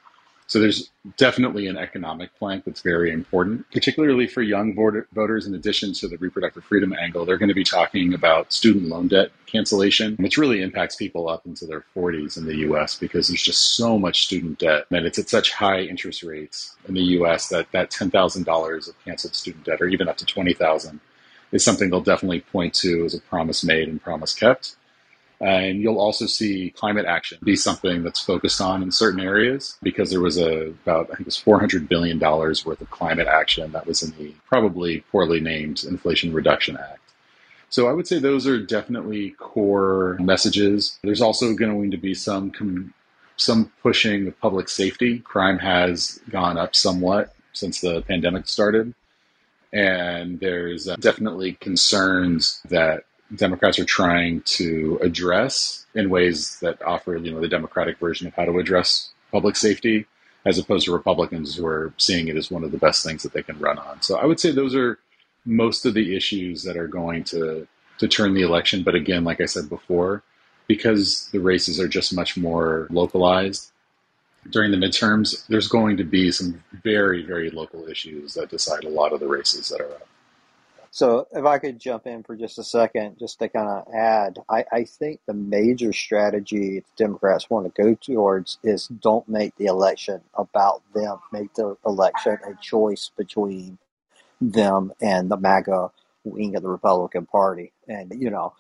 So 0.50 0.58
there's 0.58 0.90
definitely 1.16 1.68
an 1.68 1.78
economic 1.78 2.36
plank 2.36 2.64
that's 2.64 2.80
very 2.80 3.12
important, 3.12 3.70
particularly 3.70 4.26
for 4.26 4.42
young 4.42 4.74
voters. 4.74 5.46
In 5.46 5.54
addition 5.54 5.92
to 5.92 6.08
the 6.08 6.16
reproductive 6.16 6.64
freedom 6.64 6.92
angle, 6.92 7.24
they're 7.24 7.38
going 7.38 7.50
to 7.50 7.54
be 7.54 7.62
talking 7.62 8.14
about 8.14 8.52
student 8.52 8.88
loan 8.88 9.06
debt 9.06 9.30
cancellation, 9.46 10.16
which 10.16 10.38
really 10.38 10.60
impacts 10.60 10.96
people 10.96 11.28
up 11.28 11.46
into 11.46 11.66
their 11.66 11.84
40s 11.94 12.36
in 12.36 12.46
the 12.46 12.56
U.S. 12.66 12.98
because 12.98 13.28
there's 13.28 13.44
just 13.44 13.76
so 13.76 13.96
much 13.96 14.24
student 14.24 14.58
debt, 14.58 14.86
and 14.90 15.06
it's 15.06 15.20
at 15.20 15.28
such 15.28 15.52
high 15.52 15.82
interest 15.82 16.24
rates 16.24 16.74
in 16.88 16.94
the 16.94 17.00
U.S. 17.18 17.48
that 17.50 17.70
that 17.70 17.92
$10,000 17.92 18.88
of 18.88 19.04
canceled 19.04 19.36
student 19.36 19.64
debt, 19.64 19.80
or 19.80 19.86
even 19.86 20.08
up 20.08 20.16
to 20.16 20.24
$20,000, 20.24 20.98
is 21.52 21.64
something 21.64 21.90
they'll 21.90 22.00
definitely 22.00 22.40
point 22.40 22.74
to 22.74 23.04
as 23.04 23.14
a 23.14 23.20
promise 23.20 23.62
made 23.62 23.86
and 23.86 24.02
promise 24.02 24.34
kept. 24.34 24.74
And 25.40 25.81
you'll 25.81 25.98
also 25.98 26.26
see 26.26 26.70
climate 26.76 27.07
action 27.07 27.38
be 27.42 27.57
something 27.57 28.03
that's 28.03 28.20
focused 28.20 28.61
on 28.61 28.83
in 28.83 28.92
certain 28.92 29.20
areas 29.20 29.79
because 29.83 30.11
there 30.11 30.20
was 30.20 30.37
a 30.38 30.68
about 30.68 31.07
I 31.07 31.14
think 31.14 31.20
it 31.20 31.26
was 31.26 31.37
400 31.38 31.88
billion 31.88 32.18
dollars 32.18 32.66
worth 32.66 32.81
of 32.81 32.90
climate 32.90 33.26
action 33.26 33.72
that 33.72 33.87
was 33.87 34.03
in 34.03 34.11
the 34.18 34.35
probably 34.46 35.00
poorly 35.11 35.40
named 35.40 35.83
Inflation 35.85 36.33
Reduction 36.35 36.76
Act. 36.76 37.00
So 37.70 37.88
I 37.88 37.92
would 37.92 38.07
say 38.07 38.18
those 38.18 38.46
are 38.46 38.61
definitely 38.61 39.31
core 39.31 40.18
messages. 40.20 40.98
There's 41.03 41.22
also 41.22 41.55
going 41.55 41.90
to 41.92 41.96
be 41.96 42.14
some 42.14 42.50
com- 42.50 42.92
some 43.37 43.72
pushing 43.83 44.26
of 44.26 44.38
public 44.40 44.68
safety. 44.68 45.20
Crime 45.20 45.59
has 45.59 46.20
gone 46.29 46.59
up 46.59 46.76
somewhat 46.76 47.35
since 47.53 47.81
the 47.81 48.03
pandemic 48.03 48.46
started. 48.46 48.94
And 49.72 50.40
there's 50.40 50.88
uh, 50.88 50.96
definitely 50.96 51.53
concerns 51.55 52.61
that 52.68 53.05
Democrats 53.35 53.79
are 53.79 53.85
trying 53.85 54.43
to 54.43 54.99
address 55.03 55.87
in 55.95 56.11
ways 56.11 56.59
that 56.61 56.83
offer, 56.83 57.16
you 57.16 57.33
know, 57.33 57.40
the 57.40 57.49
Democratic 57.49 57.99
version 57.99 58.27
of 58.27 58.35
how 58.35 58.45
to 58.45 58.59
address 58.59 59.11
public 59.31 59.57
safety, 59.57 60.07
as 60.45 60.59
opposed 60.59 60.87
to 60.87 60.93
Republicans 60.93 61.57
who 61.57 61.66
are 61.66 61.93
seeing 61.97 62.29
it 62.29 62.37
as 62.37 62.51
one 62.51 62.64
of 62.64 62.73
the 62.73 62.79
best 62.79 63.05
things 63.05 63.23
that 63.23 63.33
they 63.33 63.43
can 63.43 63.59
run 63.59 63.79
on. 63.79 64.03
So 64.03 64.16
I 64.19 64.25
would 64.25 64.40
say 64.40 64.51
those 64.51 64.75
are 64.75 64.99
most 65.45 65.87
of 65.87 65.95
the 65.95 66.16
issues 66.16 66.64
that 66.64 66.77
are 66.77 66.88
going 66.88 67.25
to 67.25 67.66
to 67.99 68.09
turn 68.09 68.33
the 68.35 68.43
election. 68.43 68.83
But 68.83 68.95
again, 68.95 69.25
like 69.25 69.40
I 69.40 69.47
said 69.47 69.69
before, 69.69 70.23
because 70.66 71.29
the 71.33 71.38
races 71.38 71.79
are 71.79 71.88
just 71.88 72.14
much 72.14 72.37
more 72.37 72.88
localized 72.90 73.71
during 74.49 74.71
the 74.71 74.77
midterms, 74.77 75.47
there's 75.49 75.69
going 75.69 75.99
to 75.99 76.05
be 76.05 76.33
some 76.33 76.62
very, 76.83 77.23
very 77.25 77.51
local 77.51 77.87
issues 77.88 78.35
that 78.35 78.49
decide 78.49 78.85
a 78.85 78.88
lot 78.88 79.12
of 79.12 79.21
the 79.21 79.29
races 79.29 79.69
that 79.69 79.81
are 79.81 79.93
up. 79.93 80.09
So, 80.92 81.29
if 81.33 81.44
I 81.44 81.59
could 81.59 81.79
jump 81.79 82.07
in 82.07 82.24
for 82.24 82.35
just 82.35 82.59
a 82.59 82.64
second, 82.64 83.16
just 83.18 83.38
to 83.38 83.48
kind 83.48 83.68
of 83.68 83.87
add, 83.94 84.40
I, 84.48 84.64
I 84.72 84.85
think 84.85 85.20
the 85.26 85.35
major 85.35 85.92
strategy 85.92 86.81
the 86.81 86.85
Democrats 86.96 87.48
want 87.48 87.72
to 87.72 87.83
go 87.83 87.94
towards 87.94 88.59
is 88.64 88.88
don't 88.88 89.29
make 89.29 89.55
the 89.57 89.66
election 89.66 90.20
about 90.35 90.83
them. 90.92 91.18
Make 91.33 91.55
the 91.55 91.76
election 91.87 92.38
a 92.44 92.55
choice 92.61 93.11
between 93.16 93.79
them 94.40 94.92
and 95.00 95.31
the 95.31 95.37
MAGA 95.37 95.92
wing 96.24 96.57
of 96.57 96.62
the 96.62 96.68
Republican 96.68 97.26
Party. 97.26 97.72
And, 97.87 98.12
you 98.20 98.31
know, 98.31 98.55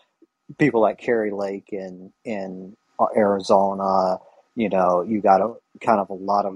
people 0.58 0.80
like 0.80 0.98
Kari 0.98 1.32
Lake 1.32 1.70
in, 1.72 2.12
in 2.24 2.76
Arizona, 3.16 4.18
you 4.54 4.68
know, 4.68 5.02
you 5.02 5.20
got 5.20 5.40
a 5.40 5.54
kind 5.80 6.00
of 6.00 6.10
a 6.10 6.14
lot 6.14 6.44
of 6.44 6.54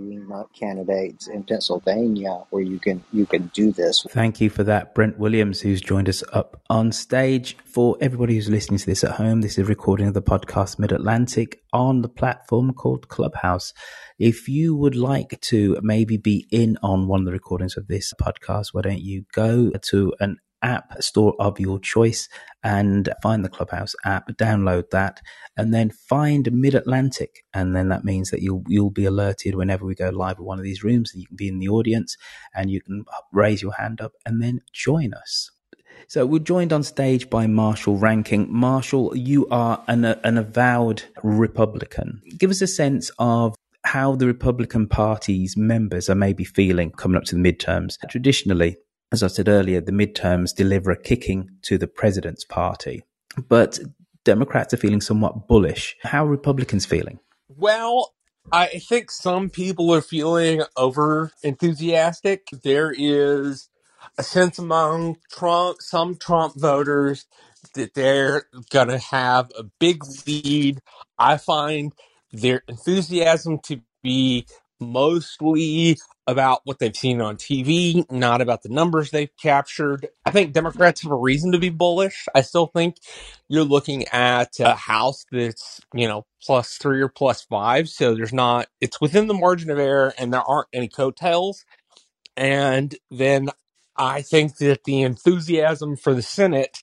candidates 0.59 1.29
in 1.29 1.45
Pennsylvania 1.45 2.43
where 2.51 2.63
you 2.63 2.79
can 2.79 3.03
you 3.13 3.27
can 3.27 3.51
do 3.55 3.73
this. 3.73 4.05
Thank 4.11 4.41
you 4.41 4.51
for 4.51 4.65
that, 4.65 4.95
Brent 4.95 5.19
Williams, 5.19 5.61
who's 5.61 5.81
joined 5.81 6.09
us 6.09 6.23
up 6.33 6.61
on 6.69 6.93
stage. 6.93 7.57
For 7.65 7.97
everybody 8.01 8.35
who's 8.35 8.51
listening 8.51 8.79
to 8.79 8.87
this 8.87 9.05
at 9.05 9.13
home, 9.13 9.41
this 9.41 9.53
is 9.53 9.59
a 9.59 9.65
recording 9.65 10.09
of 10.09 10.15
the 10.15 10.23
podcast 10.23 10.79
Mid 10.79 10.93
Atlantic 10.93 11.63
on 11.73 12.03
the 12.03 12.09
platform 12.09 12.73
called 12.73 13.09
Clubhouse. 13.09 13.73
If 14.19 14.49
you 14.49 14.77
would 14.77 14.97
like 14.97 15.41
to 15.43 15.79
maybe 15.83 16.17
be 16.17 16.47
in 16.51 16.77
on 16.83 17.09
one 17.09 17.21
of 17.21 17.27
the 17.27 17.33
recordings 17.33 17.77
of 17.77 17.89
this 17.89 18.13
podcast, 18.21 18.69
why 18.73 18.83
don't 18.83 19.01
you 19.01 19.25
go 19.33 19.71
to 19.71 20.15
an 20.21 20.37
app 20.65 21.01
store 21.03 21.35
of 21.39 21.61
your 21.61 21.79
choice 21.79 22.29
and 22.65 23.09
find 23.23 23.45
the 23.45 23.49
Clubhouse 23.49 23.95
app, 24.05 24.29
download 24.33 24.91
that, 24.91 25.21
and 25.57 25.73
then 25.73 25.91
find 25.91 26.51
Mid 26.53 26.75
Atlantic. 26.75 27.45
And 27.53 27.77
then 27.77 27.89
that 27.91 28.05
means 28.05 28.31
that 28.31 28.43
you'll 28.43 28.65
you'll 28.67 28.91
be 28.91 29.05
alerted 29.05 29.55
whenever 29.55 29.85
we 29.85 29.95
go 29.95 30.11
live 30.11 30.39
at 30.39 30.45
one 30.45 30.59
of 30.59 30.65
these 30.65 30.83
rooms, 30.83 31.13
and 31.13 31.21
you 31.21 31.29
can 31.29 31.37
be 31.37 31.49
in 31.49 31.61
the 31.61 31.69
audience 31.69 32.17
and 32.55 32.71
you 32.71 32.81
can 32.81 33.05
raise 33.33 33.63
your 33.63 33.75
hand 33.75 34.01
up 34.01 34.13
and 34.27 34.43
then 34.43 34.63
join 34.73 35.15
us. 35.15 35.51
So 36.09 36.27
we're 36.27 36.41
joined 36.41 36.73
on 36.73 36.83
stage 36.83 37.31
by 37.31 37.47
Marshall 37.47 37.97
Ranking. 37.97 38.47
Marshall, 38.51 39.17
you 39.17 39.47
are 39.51 39.83
an, 39.89 40.05
an 40.05 40.39
avowed 40.39 41.05
Republican. 41.23 42.21
Give 42.39 42.51
us 42.51 42.61
a 42.61 42.67
sense 42.67 43.11
of 43.19 43.55
how 43.85 44.15
the 44.17 44.27
Republican 44.27 44.87
Party's 44.89 45.57
members 45.57 46.11
are 46.11 46.15
maybe 46.15 46.45
feeling 46.45 46.91
coming 46.91 47.17
up 47.17 47.25
to 47.25 47.37
the 47.37 47.41
midterms. 47.53 47.97
Traditionally, 48.09 48.77
as 49.15 49.23
I 49.23 49.29
said 49.29 49.49
earlier, 49.49 49.81
the 49.81 49.93
midterms 49.93 50.55
deliver 50.55 50.91
a 50.91 51.01
kicking 51.01 51.51
to 51.63 51.79
the 51.79 51.87
president's 51.87 52.45
party. 52.45 53.05
But 53.49 53.79
Democrats 54.25 54.75
are 54.75 54.79
feeling 54.79 55.01
somewhat 55.01 55.47
bullish. 55.47 55.97
How 56.03 56.25
are 56.27 56.29
Republicans 56.29 56.85
feeling? 56.85 57.21
Well, 57.49 58.13
I 58.51 58.67
think 58.67 59.13
some 59.13 59.51
people 59.51 59.95
are 59.95 60.01
feeling 60.03 60.65
over 60.77 61.31
enthusiastic. 61.45 62.49
There 62.65 62.93
is 62.97 63.69
a 64.19 64.25
sense 64.25 64.59
among 64.59 65.19
Trump, 65.31 65.81
some 65.81 66.17
Trump 66.17 66.55
voters 66.57 67.27
that 67.77 67.95
they're 67.95 68.47
going 68.71 68.89
to 68.89 68.99
have 68.99 69.53
a 69.57 69.63
big 69.79 70.03
lead. 70.27 70.81
I 71.19 71.37
find 71.37 71.93
their 72.33 72.63
enthusiasm 72.69 73.61
to 73.67 73.81
be 74.03 74.47
mostly 74.81 75.99
about 76.27 76.63
what 76.65 76.79
they've 76.79 76.97
seen 76.97 77.21
on 77.21 77.37
TV, 77.37 78.11
not 78.11 78.41
about 78.41 78.63
the 78.63 78.71
numbers 78.71 79.11
they've 79.11 79.37
captured. 79.43 80.09
I 80.27 80.31
think 80.33 80.55
Democrats 80.55 81.03
have 81.03 81.13
a 81.13 81.17
reason 81.17 81.53
to 81.53 81.59
be 81.59 81.71
bullish. 81.71 82.27
I 82.35 82.43
still 82.43 82.67
think 82.69 82.97
you're 83.49 83.65
looking 83.65 84.07
at 84.09 84.61
a 84.61 84.75
House 84.75 85.27
that's, 85.33 85.81
you 85.95 86.09
know, 86.09 86.27
plus 86.43 86.77
three 86.79 87.03
or 87.03 87.09
plus 87.11 87.43
five. 87.43 87.89
So 87.89 88.15
there's 88.15 88.33
not, 88.35 88.69
it's 88.81 89.01
within 89.01 89.29
the 89.29 89.35
margin 89.35 89.71
of 89.71 89.79
error 89.79 90.15
and 90.19 90.33
there 90.33 90.43
aren't 90.43 90.69
any 90.73 90.89
coattails. 90.89 91.65
And 92.37 92.95
then 93.11 93.51
I 93.97 94.23
think 94.23 94.59
that 94.59 94.85
the 94.85 95.03
enthusiasm 95.03 95.97
for 95.97 96.15
the 96.15 96.23
Senate 96.23 96.79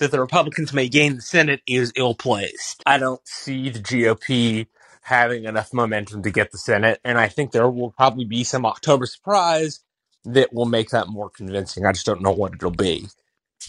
that 0.00 0.12
the 0.12 0.20
Republicans 0.20 0.74
may 0.74 0.88
gain 0.90 1.16
the 1.16 1.22
Senate 1.22 1.62
is 1.68 1.92
ill 1.96 2.14
placed. 2.16 2.82
I 2.86 2.98
don't 2.98 3.26
see 3.26 3.70
the 3.70 3.80
GOP 3.80 4.68
having 5.08 5.44
enough 5.44 5.72
momentum 5.72 6.22
to 6.22 6.30
get 6.30 6.52
the 6.52 6.58
Senate. 6.58 7.00
And 7.04 7.18
I 7.18 7.28
think 7.28 7.52
there 7.52 7.68
will 7.68 7.90
probably 7.90 8.24
be 8.24 8.44
some 8.44 8.66
October 8.66 9.06
surprise 9.06 9.80
that 10.24 10.52
will 10.52 10.66
make 10.66 10.90
that 10.90 11.08
more 11.08 11.30
convincing. 11.30 11.86
I 11.86 11.92
just 11.92 12.06
don't 12.06 12.22
know 12.22 12.32
what 12.32 12.54
it'll 12.54 12.70
be. 12.70 13.06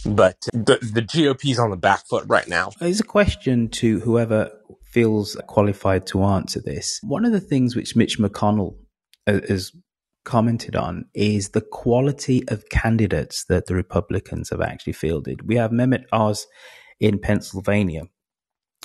But 0.05 0.37
the, 0.53 0.77
the 0.81 1.01
GOP's 1.01 1.59
on 1.59 1.71
the 1.71 1.77
back 1.77 2.05
foot 2.07 2.25
right 2.27 2.47
now. 2.47 2.71
It's 2.81 2.99
a 2.99 3.03
question 3.03 3.69
to 3.69 3.99
whoever 4.01 4.51
feels 4.85 5.37
qualified 5.47 6.05
to 6.07 6.23
answer 6.23 6.61
this. 6.61 6.99
One 7.03 7.25
of 7.25 7.31
the 7.31 7.39
things 7.39 7.75
which 7.75 7.95
Mitch 7.95 8.19
McConnell 8.19 8.75
uh, 9.27 9.39
has 9.47 9.71
commented 10.25 10.75
on 10.75 11.05
is 11.13 11.49
the 11.49 11.61
quality 11.61 12.43
of 12.49 12.69
candidates 12.69 13.45
that 13.45 13.65
the 13.65 13.75
Republicans 13.75 14.49
have 14.49 14.61
actually 14.61 14.93
fielded. 14.93 15.47
We 15.47 15.55
have 15.55 15.71
Mehmet 15.71 16.05
Oz 16.11 16.47
in 16.99 17.19
Pennsylvania, 17.19 18.03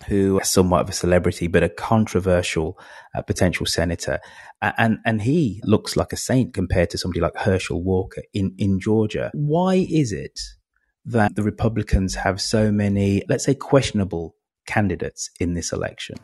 who 0.08 0.38
is 0.40 0.48
somewhat 0.48 0.82
of 0.82 0.88
a 0.88 0.92
celebrity, 0.92 1.46
but 1.46 1.62
a 1.62 1.68
controversial 1.68 2.78
uh, 3.14 3.22
potential 3.22 3.66
senator. 3.66 4.20
and, 4.60 4.98
and 5.04 5.22
he 5.22 5.60
looks 5.64 5.96
like 5.96 6.12
a 6.12 6.16
saint 6.16 6.52
compared 6.52 6.90
to 6.90 6.98
somebody 6.98 7.20
like 7.20 7.36
Herschel 7.36 7.82
Walker 7.82 8.22
in, 8.32 8.54
in 8.58 8.80
Georgia. 8.80 9.30
Why 9.34 9.86
is 9.88 10.12
it 10.12 10.40
that 11.04 11.36
the 11.36 11.42
Republicans 11.42 12.16
have 12.16 12.40
so 12.40 12.72
many, 12.72 13.22
let's 13.28 13.44
say, 13.44 13.54
questionable 13.54 14.34
candidates 14.66 15.30
in 15.38 15.54
this 15.54 15.72
election? 15.72 16.16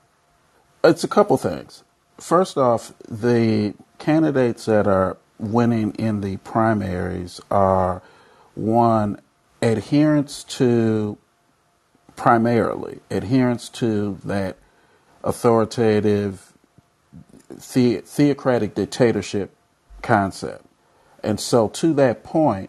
It's 0.83 1.05
a 1.05 1.09
couple 1.09 1.37
things. 1.37 1.85
First 2.19 2.57
off, 2.57 2.93
the 3.09 3.75
candidates 3.99 4.65
that 4.65 4.87
are 4.87 5.17
winning 5.39 5.93
in 5.95 6.21
the 6.21 6.37
primaries 6.39 7.41
are 7.51 8.03
one, 8.55 9.21
adherence 9.63 10.45
to 10.45 11.19
primarily 12.21 13.01
adherence 13.11 13.71
to 13.71 14.19
that 14.23 14.55
authoritative 15.25 16.53
the- 17.73 18.03
theocratic 18.05 18.75
dictatorship 18.75 19.57
concept. 20.03 20.67
And 21.25 21.41
so, 21.41 21.69
to 21.69 21.95
that 21.95 22.23
point, 22.23 22.69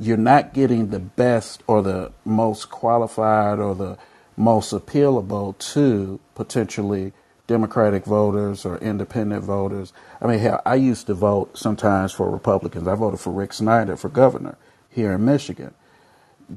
you're 0.00 0.16
not 0.16 0.52
getting 0.52 0.88
the 0.88 0.98
best 0.98 1.62
or 1.68 1.80
the 1.80 2.10
most 2.24 2.70
qualified 2.70 3.60
or 3.60 3.76
the 3.76 3.98
most 4.36 4.72
appealable 4.72 5.56
to 5.74 6.18
potentially 6.34 7.12
Democratic 7.46 8.04
voters 8.04 8.66
or 8.66 8.78
independent 8.78 9.44
voters. 9.44 9.92
I 10.20 10.26
mean, 10.26 10.40
hell, 10.40 10.60
I 10.66 10.74
used 10.74 11.06
to 11.06 11.14
vote 11.14 11.56
sometimes 11.56 12.10
for 12.10 12.28
Republicans. 12.28 12.88
I 12.88 12.96
voted 12.96 13.20
for 13.20 13.32
Rick 13.32 13.52
Snyder 13.52 13.96
for 13.96 14.08
governor 14.08 14.58
here 14.90 15.12
in 15.12 15.24
Michigan. 15.24 15.72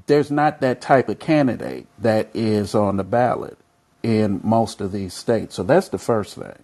There's 0.08 0.32
not 0.32 0.62
that 0.62 0.82
type 0.82 1.10
of 1.10 1.20
candidate 1.20 1.88
that 2.00 2.30
is 2.34 2.74
on 2.76 2.98
the 2.98 3.04
ballot 3.04 3.58
in 4.04 4.40
most 4.44 4.82
of 4.82 4.92
these 4.92 5.14
states. 5.14 5.56
So 5.56 5.64
that's 5.64 5.90
the 5.90 5.98
first 5.98 6.36
thing. 6.36 6.64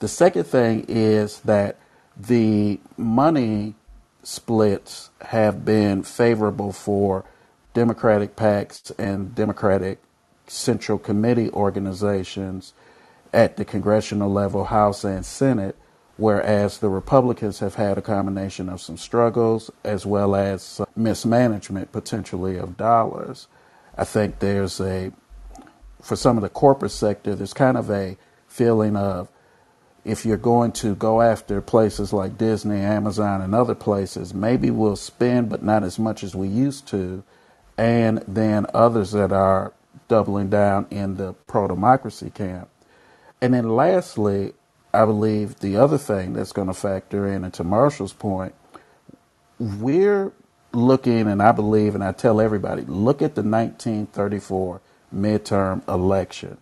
The 0.00 0.08
second 0.08 0.44
thing 0.44 0.84
is 0.88 1.40
that 1.40 1.76
the 2.16 2.80
money 2.96 3.74
splits 4.22 5.10
have 5.22 5.64
been 5.64 6.02
favorable 6.02 6.72
for 6.72 7.24
Democratic 7.74 8.36
PACs 8.36 8.92
and 8.98 9.34
Democratic 9.34 10.00
Central 10.46 10.98
Committee 10.98 11.50
organizations 11.50 12.74
at 13.32 13.56
the 13.56 13.64
congressional 13.64 14.30
level, 14.30 14.64
House 14.64 15.04
and 15.04 15.24
Senate, 15.24 15.76
whereas 16.18 16.78
the 16.78 16.88
Republicans 16.88 17.60
have 17.60 17.76
had 17.76 17.96
a 17.96 18.02
combination 18.02 18.68
of 18.68 18.80
some 18.80 18.96
struggles 18.98 19.70
as 19.84 20.04
well 20.04 20.34
as 20.36 20.80
mismanagement 20.94 21.90
potentially 21.92 22.58
of 22.58 22.76
dollars. 22.76 23.46
I 23.96 24.04
think 24.04 24.40
there's 24.40 24.80
a, 24.80 25.12
for 26.02 26.16
some 26.16 26.36
of 26.36 26.42
the 26.42 26.48
corporate 26.48 26.90
sector, 26.90 27.34
there's 27.34 27.54
kind 27.54 27.76
of 27.76 27.88
a 27.90 28.18
feeling 28.48 28.96
of 28.96 29.28
if 30.04 30.26
you're 30.26 30.36
going 30.36 30.72
to 30.72 30.96
go 30.96 31.22
after 31.22 31.60
places 31.60 32.12
like 32.12 32.36
Disney, 32.36 32.80
Amazon, 32.80 33.40
and 33.40 33.54
other 33.54 33.74
places, 33.74 34.34
maybe 34.34 34.70
we'll 34.70 34.96
spend, 34.96 35.48
but 35.48 35.62
not 35.62 35.84
as 35.84 35.98
much 35.98 36.24
as 36.24 36.34
we 36.34 36.48
used 36.48 36.88
to. 36.88 37.22
And 37.76 38.24
then 38.26 38.66
others 38.74 39.12
that 39.12 39.30
are 39.30 39.72
doubling 40.08 40.48
down 40.48 40.86
in 40.90 41.16
the 41.16 41.34
pro 41.46 41.68
democracy 41.68 42.30
camp. 42.30 42.68
And 43.40 43.54
then 43.54 43.68
lastly, 43.68 44.54
I 44.92 45.04
believe 45.04 45.60
the 45.60 45.76
other 45.76 45.98
thing 45.98 46.32
that's 46.34 46.52
going 46.52 46.68
to 46.68 46.74
factor 46.74 47.26
in, 47.26 47.44
and 47.44 47.54
to 47.54 47.64
Marshall's 47.64 48.12
point, 48.12 48.54
we're 49.58 50.32
looking, 50.72 51.28
and 51.28 51.42
I 51.42 51.52
believe, 51.52 51.94
and 51.94 52.04
I 52.04 52.12
tell 52.12 52.40
everybody, 52.40 52.82
look 52.82 53.22
at 53.22 53.34
the 53.34 53.42
1934 53.42 54.80
midterm 55.14 55.86
election. 55.88 56.58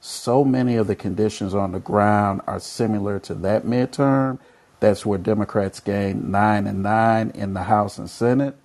So 0.00 0.44
many 0.44 0.76
of 0.76 0.86
the 0.86 0.96
conditions 0.96 1.54
on 1.54 1.72
the 1.72 1.80
ground 1.80 2.42
are 2.46 2.60
similar 2.60 3.18
to 3.20 3.34
that 3.36 3.64
midterm. 3.64 4.38
That's 4.80 5.04
where 5.06 5.18
Democrats 5.18 5.80
gained 5.80 6.30
nine 6.30 6.66
and 6.66 6.82
nine 6.82 7.30
in 7.34 7.54
the 7.54 7.64
House 7.64 7.98
and 7.98 8.10
Senate. 8.10 8.56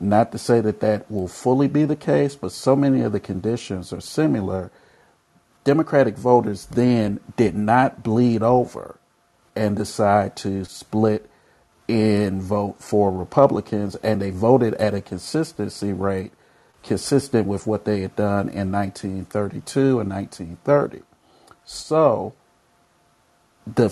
Not 0.00 0.32
to 0.32 0.38
say 0.38 0.60
that 0.60 0.80
that 0.80 1.10
will 1.10 1.28
fully 1.28 1.68
be 1.68 1.84
the 1.84 1.96
case, 1.96 2.34
but 2.34 2.52
so 2.52 2.74
many 2.76 3.02
of 3.02 3.12
the 3.12 3.20
conditions 3.20 3.92
are 3.92 4.00
similar 4.00 4.70
Democratic 5.64 6.16
voters 6.16 6.66
then 6.66 7.20
did 7.36 7.54
not 7.54 8.02
bleed 8.02 8.42
over 8.42 8.98
and 9.56 9.76
decide 9.76 10.36
to 10.36 10.64
split 10.64 11.30
and 11.88 12.42
vote 12.42 12.76
for 12.78 13.10
Republicans, 13.10 13.94
and 13.96 14.20
they 14.20 14.30
voted 14.30 14.74
at 14.74 14.94
a 14.94 15.00
consistency 15.00 15.92
rate 15.92 16.32
consistent 16.82 17.46
with 17.46 17.66
what 17.66 17.84
they 17.84 18.02
had 18.02 18.14
done 18.16 18.48
in 18.48 18.70
1932 18.70 20.00
and 20.00 20.10
1930. 20.10 21.02
So 21.64 22.34
the 23.66 23.88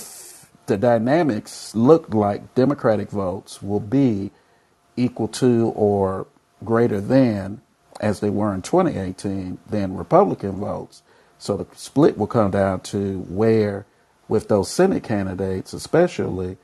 the 0.66 0.76
dynamics 0.76 1.74
looked 1.74 2.14
like 2.14 2.54
Democratic 2.54 3.10
votes 3.10 3.62
will 3.62 3.80
be 3.80 4.30
equal 4.96 5.28
to 5.28 5.72
or 5.74 6.26
greater 6.64 7.00
than, 7.00 7.60
as 8.00 8.20
they 8.20 8.30
were 8.30 8.54
in 8.54 8.62
2018, 8.62 9.58
than 9.68 9.96
Republican 9.96 10.52
votes. 10.52 11.02
So 11.42 11.56
the 11.56 11.66
split 11.74 12.16
will 12.16 12.28
come 12.28 12.52
down 12.52 12.82
to 12.82 13.18
where, 13.22 13.84
with 14.28 14.46
those 14.46 14.70
Senate 14.70 15.02
candidates 15.02 15.72
especially, 15.72 16.56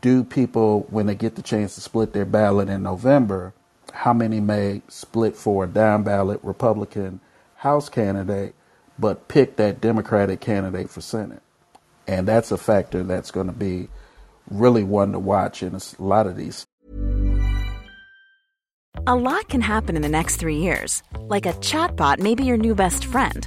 do 0.00 0.24
people, 0.24 0.88
when 0.90 1.06
they 1.06 1.14
get 1.14 1.36
the 1.36 1.42
chance 1.42 1.76
to 1.76 1.80
split 1.80 2.12
their 2.12 2.24
ballot 2.24 2.68
in 2.68 2.82
November, 2.82 3.54
how 3.92 4.12
many 4.12 4.40
may 4.40 4.82
split 4.88 5.36
for 5.36 5.62
a 5.62 5.68
down 5.68 6.02
ballot 6.02 6.40
Republican 6.42 7.20
House 7.54 7.88
candidate, 7.88 8.56
but 8.98 9.28
pick 9.28 9.54
that 9.54 9.80
Democratic 9.80 10.40
candidate 10.40 10.90
for 10.90 11.00
Senate? 11.00 11.42
And 12.08 12.26
that's 12.26 12.50
a 12.50 12.58
factor 12.58 13.04
that's 13.04 13.30
going 13.30 13.46
to 13.46 13.52
be 13.52 13.88
really 14.50 14.82
one 14.82 15.12
to 15.12 15.20
watch 15.20 15.62
in 15.62 15.76
a 15.76 15.80
lot 16.00 16.26
of 16.26 16.34
these. 16.34 16.66
A 19.06 19.14
lot 19.14 19.48
can 19.48 19.60
happen 19.60 19.94
in 19.94 20.02
the 20.02 20.08
next 20.08 20.38
three 20.38 20.56
years. 20.56 21.04
Like 21.20 21.46
a 21.46 21.52
chatbot 21.52 22.18
may 22.18 22.34
be 22.34 22.42
your 22.42 22.56
new 22.56 22.74
best 22.74 23.04
friend 23.04 23.46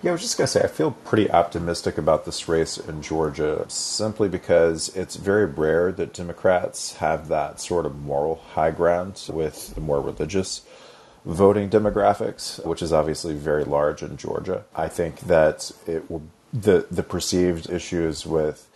Yeah, 0.00 0.10
I 0.10 0.12
was 0.12 0.22
just 0.22 0.38
going 0.38 0.46
to 0.46 0.52
say, 0.52 0.62
I 0.62 0.68
feel 0.68 0.92
pretty 0.92 1.28
optimistic 1.28 1.98
about 1.98 2.24
this 2.24 2.48
race 2.48 2.78
in 2.78 3.02
Georgia 3.02 3.64
simply 3.66 4.28
because 4.28 4.94
it's 4.94 5.16
very 5.16 5.44
rare 5.44 5.90
that 5.90 6.14
Democrats 6.14 6.96
have 6.98 7.26
that 7.28 7.58
sort 7.58 7.84
of 7.84 7.96
moral 7.96 8.36
high 8.54 8.70
ground 8.70 9.20
with 9.28 9.74
the 9.74 9.80
more 9.80 10.00
religious 10.00 10.62
voting 11.24 11.68
demographics, 11.68 12.64
which 12.64 12.80
is 12.80 12.92
obviously 12.92 13.34
very 13.34 13.64
large 13.64 14.00
in 14.04 14.16
Georgia. 14.16 14.64
I 14.72 14.86
think 14.86 15.18
that 15.22 15.72
it 15.84 16.08
will, 16.08 16.22
the, 16.52 16.86
the 16.92 17.02
perceived 17.02 17.68
issues 17.68 18.24
with 18.24 18.68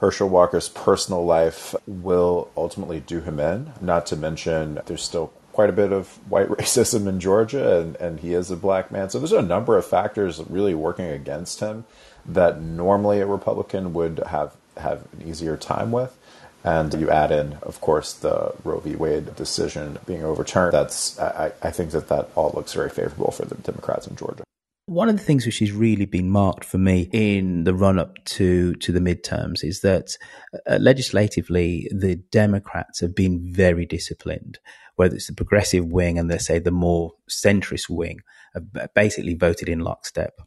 Herschel 0.00 0.30
Walker's 0.30 0.70
personal 0.70 1.22
life 1.22 1.74
will 1.86 2.50
ultimately 2.56 3.00
do 3.00 3.20
him 3.20 3.38
in, 3.38 3.74
not 3.82 4.06
to 4.06 4.16
mention 4.16 4.80
there's 4.86 5.04
still 5.04 5.34
quite 5.52 5.70
a 5.70 5.72
bit 5.72 5.92
of 5.92 6.08
white 6.30 6.48
racism 6.58 7.06
in 7.06 7.20
Georgia, 7.20 7.80
and, 7.80 7.96
and 7.96 8.20
he 8.20 8.34
is 8.34 8.50
a 8.50 8.56
black 8.56 8.90
man. 8.90 9.10
So 9.10 9.18
there's 9.18 9.32
a 9.32 9.42
number 9.42 9.76
of 9.76 9.86
factors 9.86 10.40
really 10.48 10.74
working 10.74 11.06
against 11.06 11.60
him 11.60 11.84
that 12.26 12.60
normally 12.60 13.20
a 13.20 13.26
Republican 13.26 13.92
would 13.94 14.22
have 14.26 14.54
have 14.76 15.06
an 15.12 15.28
easier 15.28 15.56
time 15.56 15.92
with. 15.92 16.16
And 16.64 16.94
you 16.94 17.10
add 17.10 17.32
in, 17.32 17.54
of 17.62 17.80
course, 17.80 18.12
the 18.12 18.54
Roe 18.62 18.78
v. 18.78 18.94
Wade 18.94 19.34
decision 19.34 19.98
being 20.06 20.22
overturned. 20.22 20.72
That's 20.72 21.18
I, 21.18 21.52
I 21.60 21.70
think 21.72 21.90
that 21.90 22.08
that 22.08 22.28
all 22.36 22.52
looks 22.54 22.72
very 22.72 22.88
favorable 22.88 23.32
for 23.32 23.44
the 23.44 23.56
Democrats 23.56 24.06
in 24.06 24.14
Georgia. 24.14 24.44
One 24.86 25.08
of 25.08 25.16
the 25.16 25.22
things 25.22 25.46
which 25.46 25.60
has 25.60 25.72
really 25.72 26.06
been 26.06 26.28
marked 26.28 26.64
for 26.64 26.78
me 26.78 27.08
in 27.12 27.64
the 27.64 27.74
run 27.74 27.98
up 27.98 28.16
to, 28.26 28.74
to 28.74 28.92
the 28.92 29.00
midterms 29.00 29.64
is 29.64 29.80
that 29.80 30.16
uh, 30.68 30.76
legislatively, 30.80 31.88
the 31.92 32.16
Democrats 32.16 33.00
have 33.00 33.14
been 33.14 33.40
very 33.52 33.86
disciplined 33.86 34.58
whether 34.96 35.14
it's 35.14 35.26
the 35.26 35.34
progressive 35.34 35.86
wing 35.86 36.18
and 36.18 36.30
they 36.30 36.38
say 36.38 36.58
the 36.58 36.70
more 36.70 37.12
centrist 37.28 37.88
wing, 37.88 38.20
have 38.54 38.94
basically 38.94 39.34
voted 39.34 39.68
in 39.68 39.80
lockstep. 39.80 40.40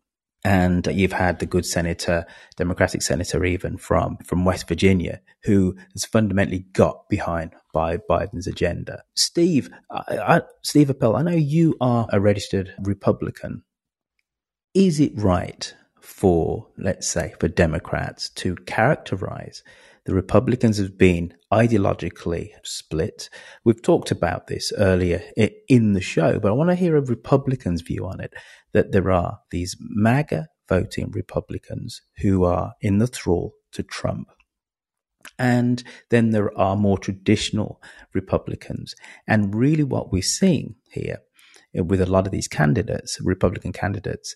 And 0.43 0.86
you've 0.86 1.14
had 1.14 1.39
the 1.39 1.48
good 1.48 1.66
senator, 1.66 2.24
Democratic 2.56 3.02
senator, 3.02 3.43
even 3.43 3.78
from, 3.78 4.18
from 4.18 4.46
West 4.46 4.68
Virginia, 4.68 5.22
who 5.43 5.76
has 5.93 6.06
fundamentally 6.06 6.68
got 6.72 7.10
behind 7.10 7.56
by 7.74 7.98
Biden's 7.98 8.46
agenda. 8.46 9.02
Steve, 9.16 9.72
I, 9.89 10.18
I, 10.20 10.41
Steve 10.62 10.91
Appel, 10.91 11.16
I 11.16 11.24
know 11.24 11.32
you 11.32 11.76
are 11.82 12.08
a 12.12 12.20
registered 12.20 12.76
Republican. 12.80 13.64
Is 14.76 15.00
it 15.00 15.14
right 15.16 15.74
for, 16.00 16.68
let's 16.78 17.08
say, 17.08 17.34
for 17.39 17.48
Democrats 17.48 18.30
to 18.30 18.56
characterize 18.56 19.64
the 20.06 20.14
Republicans 20.14 20.78
have 20.78 20.97
been 20.97 21.34
ideologically 21.51 22.49
split? 22.64 23.30
We've 23.64 23.82
talked 23.82 24.12
about 24.12 24.47
this 24.47 24.72
earlier 24.78 25.24
in 25.68 25.93
the 25.93 26.01
show, 26.01 26.39
but 26.39 26.49
I 26.49 26.56
want 26.56 26.70
to 26.70 26.76
hear 26.76 26.95
a 26.95 27.01
Republican's 27.01 27.82
view 27.82 28.06
on 28.06 28.20
it 28.20 28.34
that 28.74 28.91
there 28.91 29.12
are 29.12 29.39
these 29.51 29.76
MAGA 29.80 30.47
voting 30.68 31.12
Republicans 31.12 32.01
who 32.18 32.43
are 32.43 32.74
in 32.82 32.97
the 32.99 33.08
thrall 33.08 33.53
to 33.72 33.84
Trump. 33.84 34.30
And 35.38 35.84
then 36.10 36.32
there 36.32 36.56
are 36.58 36.76
more 36.76 36.97
traditional 36.97 37.82
Republicans. 38.14 38.93
And 39.28 39.56
really, 39.56 39.84
what 39.84 40.12
we're 40.12 40.22
seeing 40.22 40.76
here 40.91 41.20
eh, 41.76 41.82
with 41.82 42.01
a 42.01 42.06
lot 42.06 42.26
of 42.26 42.32
these 42.32 42.47
candidates, 42.47 43.18
Republican 43.22 43.74
candidates, 43.74 44.36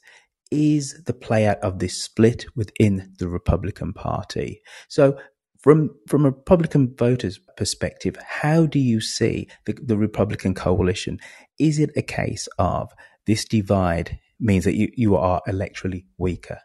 is 0.52 1.04
the 1.06 1.14
play 1.14 1.48
out 1.48 1.60
of 1.60 1.80
this 1.80 2.04
split 2.04 2.46
within 2.56 3.14
the 3.20 3.28
Republican 3.28 3.94
Party. 3.94 4.62
So, 4.88 5.18
from 5.60 5.92
from 6.08 6.26
a 6.26 6.30
Republican 6.30 6.96
voters' 6.96 7.40
perspective, 7.58 8.18
how 8.28 8.66
do 8.66 8.80
you 8.80 9.02
see 9.02 9.48
the, 9.66 9.74
the 9.74 9.98
Republican 9.98 10.54
coalition? 10.54 11.20
Is 11.60 11.80
it 11.80 11.92
a 11.96 12.02
case 12.02 12.48
of 12.58 12.92
this 13.26 13.46
divide 13.46 14.20
means 14.40 14.64
that 14.64 14.76
you, 14.76 14.90
you 14.96 15.16
are 15.16 15.42
electorally 15.48 16.06
weaker? 16.18 16.60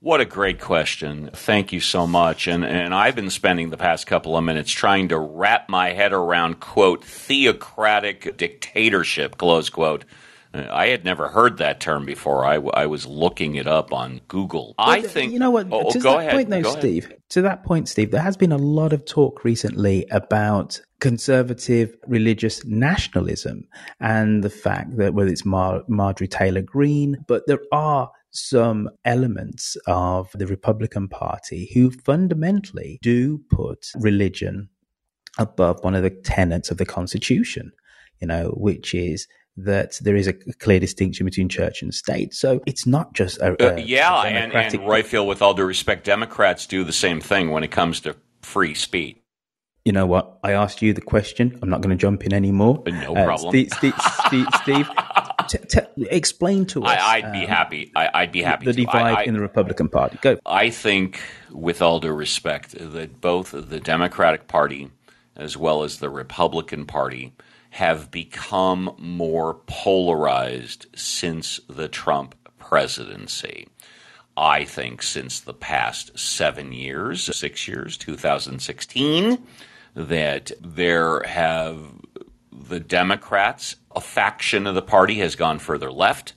What 0.00 0.20
a 0.20 0.24
great 0.24 0.60
question. 0.60 1.30
Thank 1.32 1.72
you 1.72 1.80
so 1.80 2.06
much. 2.06 2.46
And, 2.46 2.64
and 2.64 2.94
I've 2.94 3.16
been 3.16 3.30
spending 3.30 3.70
the 3.70 3.76
past 3.76 4.06
couple 4.06 4.36
of 4.36 4.44
minutes 4.44 4.70
trying 4.70 5.08
to 5.08 5.18
wrap 5.18 5.68
my 5.68 5.90
head 5.90 6.12
around, 6.12 6.60
quote, 6.60 7.04
theocratic 7.04 8.36
dictatorship, 8.36 9.38
close 9.38 9.68
quote. 9.68 10.04
I 10.54 10.86
had 10.88 11.04
never 11.04 11.28
heard 11.28 11.58
that 11.58 11.80
term 11.80 12.06
before. 12.06 12.44
I, 12.44 12.54
I 12.54 12.86
was 12.86 13.06
looking 13.06 13.56
it 13.56 13.66
up 13.66 13.92
on 13.92 14.20
Google. 14.28 14.74
But 14.78 14.88
I 14.88 15.02
think 15.02 15.32
you 15.32 15.38
know 15.38 15.50
what. 15.50 15.66
Oh, 15.70 15.86
oh 15.86 15.90
to 15.90 15.98
go 15.98 16.12
that 16.12 16.20
ahead. 16.20 16.32
point, 16.32 16.50
though, 16.50 16.62
go 16.62 16.70
ahead. 16.70 16.80
Steve. 16.80 17.12
To 17.30 17.42
that 17.42 17.64
point, 17.64 17.88
Steve, 17.88 18.10
there 18.10 18.22
has 18.22 18.36
been 18.36 18.52
a 18.52 18.58
lot 18.58 18.92
of 18.92 19.04
talk 19.04 19.44
recently 19.44 20.06
about 20.10 20.80
conservative 21.00 21.94
religious 22.06 22.64
nationalism 22.64 23.68
and 24.00 24.42
the 24.42 24.50
fact 24.50 24.96
that 24.96 25.14
whether 25.14 25.30
it's 25.30 25.44
Mar- 25.44 25.82
Marjorie 25.88 26.28
Taylor 26.28 26.62
Greene, 26.62 27.18
but 27.28 27.46
there 27.46 27.60
are 27.70 28.10
some 28.30 28.88
elements 29.04 29.76
of 29.86 30.30
the 30.34 30.46
Republican 30.46 31.08
Party 31.08 31.70
who 31.74 31.90
fundamentally 31.90 32.98
do 33.02 33.38
put 33.50 33.86
religion 33.96 34.68
above 35.38 35.82
one 35.82 35.94
of 35.94 36.02
the 36.02 36.10
tenets 36.10 36.70
of 36.70 36.78
the 36.78 36.86
Constitution, 36.86 37.72
you 38.20 38.26
know, 38.26 38.48
which 38.56 38.94
is 38.94 39.26
that 39.64 39.98
there 40.02 40.16
is 40.16 40.26
a 40.26 40.32
clear 40.32 40.78
distinction 40.80 41.24
between 41.26 41.48
church 41.48 41.82
and 41.82 41.92
state. 41.94 42.32
So 42.34 42.60
it's 42.66 42.86
not 42.86 43.12
just 43.14 43.38
a, 43.38 43.56
Uh, 43.60 43.76
yeah, 43.76 44.22
a 44.22 44.26
and, 44.26 44.52
and 44.52 44.74
Roifield, 44.80 45.26
with 45.26 45.42
all 45.42 45.54
due 45.54 45.64
respect, 45.64 46.04
Democrats 46.04 46.66
do 46.66 46.84
the 46.84 46.92
same 46.92 47.20
thing 47.20 47.50
when 47.50 47.64
it 47.64 47.70
comes 47.70 48.00
to 48.00 48.16
free 48.42 48.74
speech. 48.74 49.16
you 49.84 49.92
know 49.92 50.06
what? 50.06 50.38
I 50.44 50.52
asked 50.52 50.82
you 50.82 50.92
the 50.92 51.00
question. 51.00 51.58
I'm 51.62 51.70
not 51.70 51.80
going 51.80 51.96
to 51.96 52.00
jump 52.00 52.22
in 52.24 52.32
anymore. 52.34 52.82
No 52.86 53.16
Uh, 53.16 53.24
problem. 53.24 53.50
Steve, 53.52 53.70
Steve, 53.78 53.94
Steve, 54.26 54.46
Steve 54.62 54.88
t- 55.48 55.58
t- 55.66 56.06
explain 56.10 56.66
to 56.66 56.84
us. 56.84 56.98
I, 57.00 57.16
I'd 57.16 57.32
be 57.32 57.40
um, 57.44 57.48
happy. 57.48 57.92
I, 57.96 58.10
I'd 58.14 58.32
be 58.32 58.42
happy 58.42 58.66
the 58.66 58.72
to. 58.74 58.80
divide 58.84 59.02
I, 59.02 59.20
I, 59.20 59.22
in 59.24 59.32
the 59.34 59.40
Republican 59.40 59.88
Party. 59.88 60.18
Go. 60.20 60.38
I 60.44 60.68
think, 60.70 61.20
with 61.50 61.80
all 61.80 62.00
due 62.00 62.12
respect, 62.12 62.72
that 62.78 63.20
both 63.20 63.52
the 63.52 63.80
Democratic 63.80 64.46
Party 64.46 64.90
as 65.36 65.56
well 65.56 65.82
as 65.84 65.98
the 65.98 66.10
Republican 66.10 66.84
Party 66.84 67.32
have 67.70 68.10
become 68.10 68.94
more 68.98 69.54
polarized 69.66 70.86
since 70.94 71.60
the 71.68 71.88
Trump 71.88 72.34
presidency. 72.58 73.68
I 74.36 74.64
think 74.64 75.02
since 75.02 75.40
the 75.40 75.54
past 75.54 76.18
seven 76.18 76.72
years, 76.72 77.24
six 77.36 77.66
years, 77.66 77.96
2016, 77.96 79.38
that 79.94 80.52
there 80.60 81.22
have 81.24 81.78
the 82.52 82.80
Democrats, 82.80 83.76
a 83.94 84.00
faction 84.00 84.66
of 84.66 84.74
the 84.74 84.82
party 84.82 85.18
has 85.18 85.34
gone 85.34 85.58
further 85.58 85.90
left, 85.90 86.34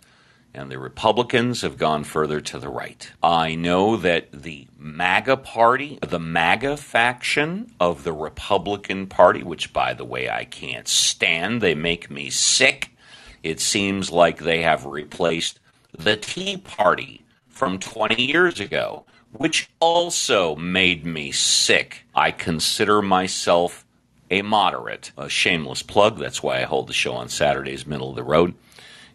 and 0.53 0.69
the 0.69 0.79
Republicans 0.79 1.61
have 1.61 1.77
gone 1.77 2.03
further 2.03 2.41
to 2.41 2.59
the 2.59 2.69
right. 2.69 3.11
I 3.23 3.55
know 3.55 3.97
that 3.97 4.31
the 4.31 4.67
MAGA 4.77 5.37
party, 5.37 5.99
the 6.01 6.19
MAGA 6.19 6.77
faction 6.77 7.71
of 7.79 8.03
the 8.03 8.13
Republican 8.13 9.07
Party, 9.07 9.43
which 9.43 9.71
by 9.71 9.93
the 9.93 10.05
way 10.05 10.29
I 10.29 10.45
can't 10.45 10.87
stand, 10.87 11.61
they 11.61 11.75
make 11.75 12.09
me 12.09 12.29
sick. 12.29 12.91
It 13.43 13.59
seems 13.59 14.11
like 14.11 14.39
they 14.39 14.61
have 14.61 14.85
replaced 14.85 15.59
the 15.97 16.17
Tea 16.17 16.57
Party 16.57 17.23
from 17.49 17.79
20 17.79 18.21
years 18.21 18.59
ago, 18.59 19.05
which 19.31 19.69
also 19.79 20.55
made 20.55 21.05
me 21.05 21.31
sick. 21.31 22.05
I 22.13 22.31
consider 22.31 23.01
myself 23.01 23.85
a 24.29 24.41
moderate, 24.41 25.11
a 25.17 25.29
shameless 25.29 25.83
plug. 25.83 26.17
That's 26.17 26.41
why 26.41 26.59
I 26.59 26.63
hold 26.63 26.87
the 26.87 26.93
show 26.93 27.13
on 27.13 27.29
Saturdays, 27.29 27.85
middle 27.85 28.09
of 28.09 28.15
the 28.15 28.23
road. 28.23 28.53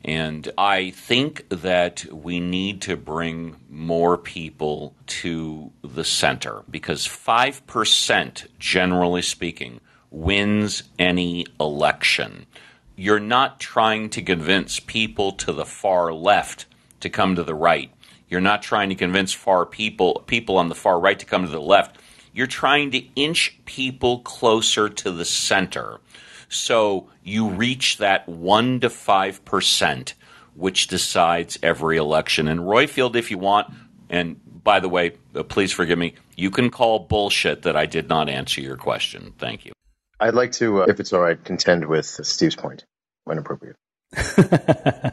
And 0.06 0.52
I 0.56 0.90
think 0.90 1.48
that 1.48 2.06
we 2.12 2.38
need 2.38 2.80
to 2.82 2.96
bring 2.96 3.56
more 3.68 4.16
people 4.16 4.94
to 5.06 5.72
the 5.82 6.04
center 6.04 6.62
because 6.70 7.08
5%, 7.08 8.46
generally 8.60 9.22
speaking, 9.22 9.80
wins 10.12 10.84
any 10.96 11.44
election. 11.58 12.46
You're 12.94 13.18
not 13.18 13.58
trying 13.58 14.08
to 14.10 14.22
convince 14.22 14.78
people 14.78 15.32
to 15.32 15.52
the 15.52 15.66
far 15.66 16.12
left 16.12 16.66
to 17.00 17.10
come 17.10 17.34
to 17.34 17.42
the 17.42 17.54
right. 17.56 17.90
You're 18.28 18.40
not 18.40 18.62
trying 18.62 18.90
to 18.90 18.94
convince 18.94 19.32
far 19.32 19.66
people 19.66 20.22
people 20.28 20.56
on 20.56 20.68
the 20.68 20.76
far 20.76 21.00
right 21.00 21.18
to 21.18 21.26
come 21.26 21.44
to 21.44 21.50
the 21.50 21.60
left. 21.60 21.98
You're 22.32 22.46
trying 22.46 22.92
to 22.92 23.02
inch 23.16 23.58
people 23.64 24.20
closer 24.20 24.88
to 24.88 25.10
the 25.10 25.24
center. 25.24 26.00
So 26.48 27.08
you 27.22 27.48
reach 27.48 27.98
that 27.98 28.28
1 28.28 28.80
to 28.80 28.88
5%, 28.88 30.12
which 30.54 30.86
decides 30.86 31.58
every 31.62 31.96
election. 31.96 32.48
And 32.48 32.60
Roifield, 32.60 33.16
if 33.16 33.30
you 33.30 33.38
want, 33.38 33.72
and 34.08 34.40
by 34.62 34.80
the 34.80 34.88
way, 34.88 35.12
uh, 35.34 35.42
please 35.42 35.72
forgive 35.72 35.98
me, 35.98 36.14
you 36.36 36.50
can 36.50 36.70
call 36.70 37.00
bullshit 37.00 37.62
that 37.62 37.76
I 37.76 37.86
did 37.86 38.08
not 38.08 38.28
answer 38.28 38.60
your 38.60 38.76
question. 38.76 39.32
Thank 39.38 39.64
you. 39.64 39.72
I'd 40.18 40.34
like 40.34 40.52
to, 40.52 40.82
uh, 40.82 40.86
if 40.88 40.98
it's 40.98 41.12
all 41.12 41.20
right, 41.20 41.42
contend 41.42 41.84
with 41.86 42.06
Steve's 42.06 42.56
point 42.56 42.84
when 43.24 43.38
appropriate. 43.38 43.76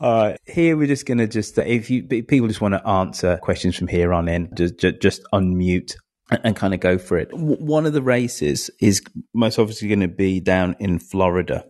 All 0.00 0.26
right, 0.26 0.40
here 0.44 0.76
we're 0.76 0.88
just 0.88 1.06
going 1.06 1.18
to 1.18 1.26
just 1.26 1.56
if 1.56 1.88
you 1.88 2.06
if 2.10 2.26
people 2.26 2.48
just 2.48 2.60
want 2.60 2.74
to 2.74 2.86
answer 2.86 3.38
questions 3.38 3.76
from 3.76 3.86
here 3.86 4.12
on 4.12 4.28
in, 4.28 4.50
just 4.54 4.76
just, 4.76 5.00
just 5.00 5.22
unmute 5.32 5.94
and, 6.30 6.56
kind 6.56 6.74
of 6.74 6.80
go 6.80 6.98
for 6.98 7.18
it. 7.18 7.28
One 7.32 7.86
of 7.86 7.92
the 7.92 8.02
races 8.02 8.70
is 8.80 9.02
most 9.34 9.58
obviously 9.58 9.88
going 9.88 10.00
to 10.00 10.08
be 10.08 10.40
down 10.40 10.76
in 10.80 10.98
Florida, 10.98 11.64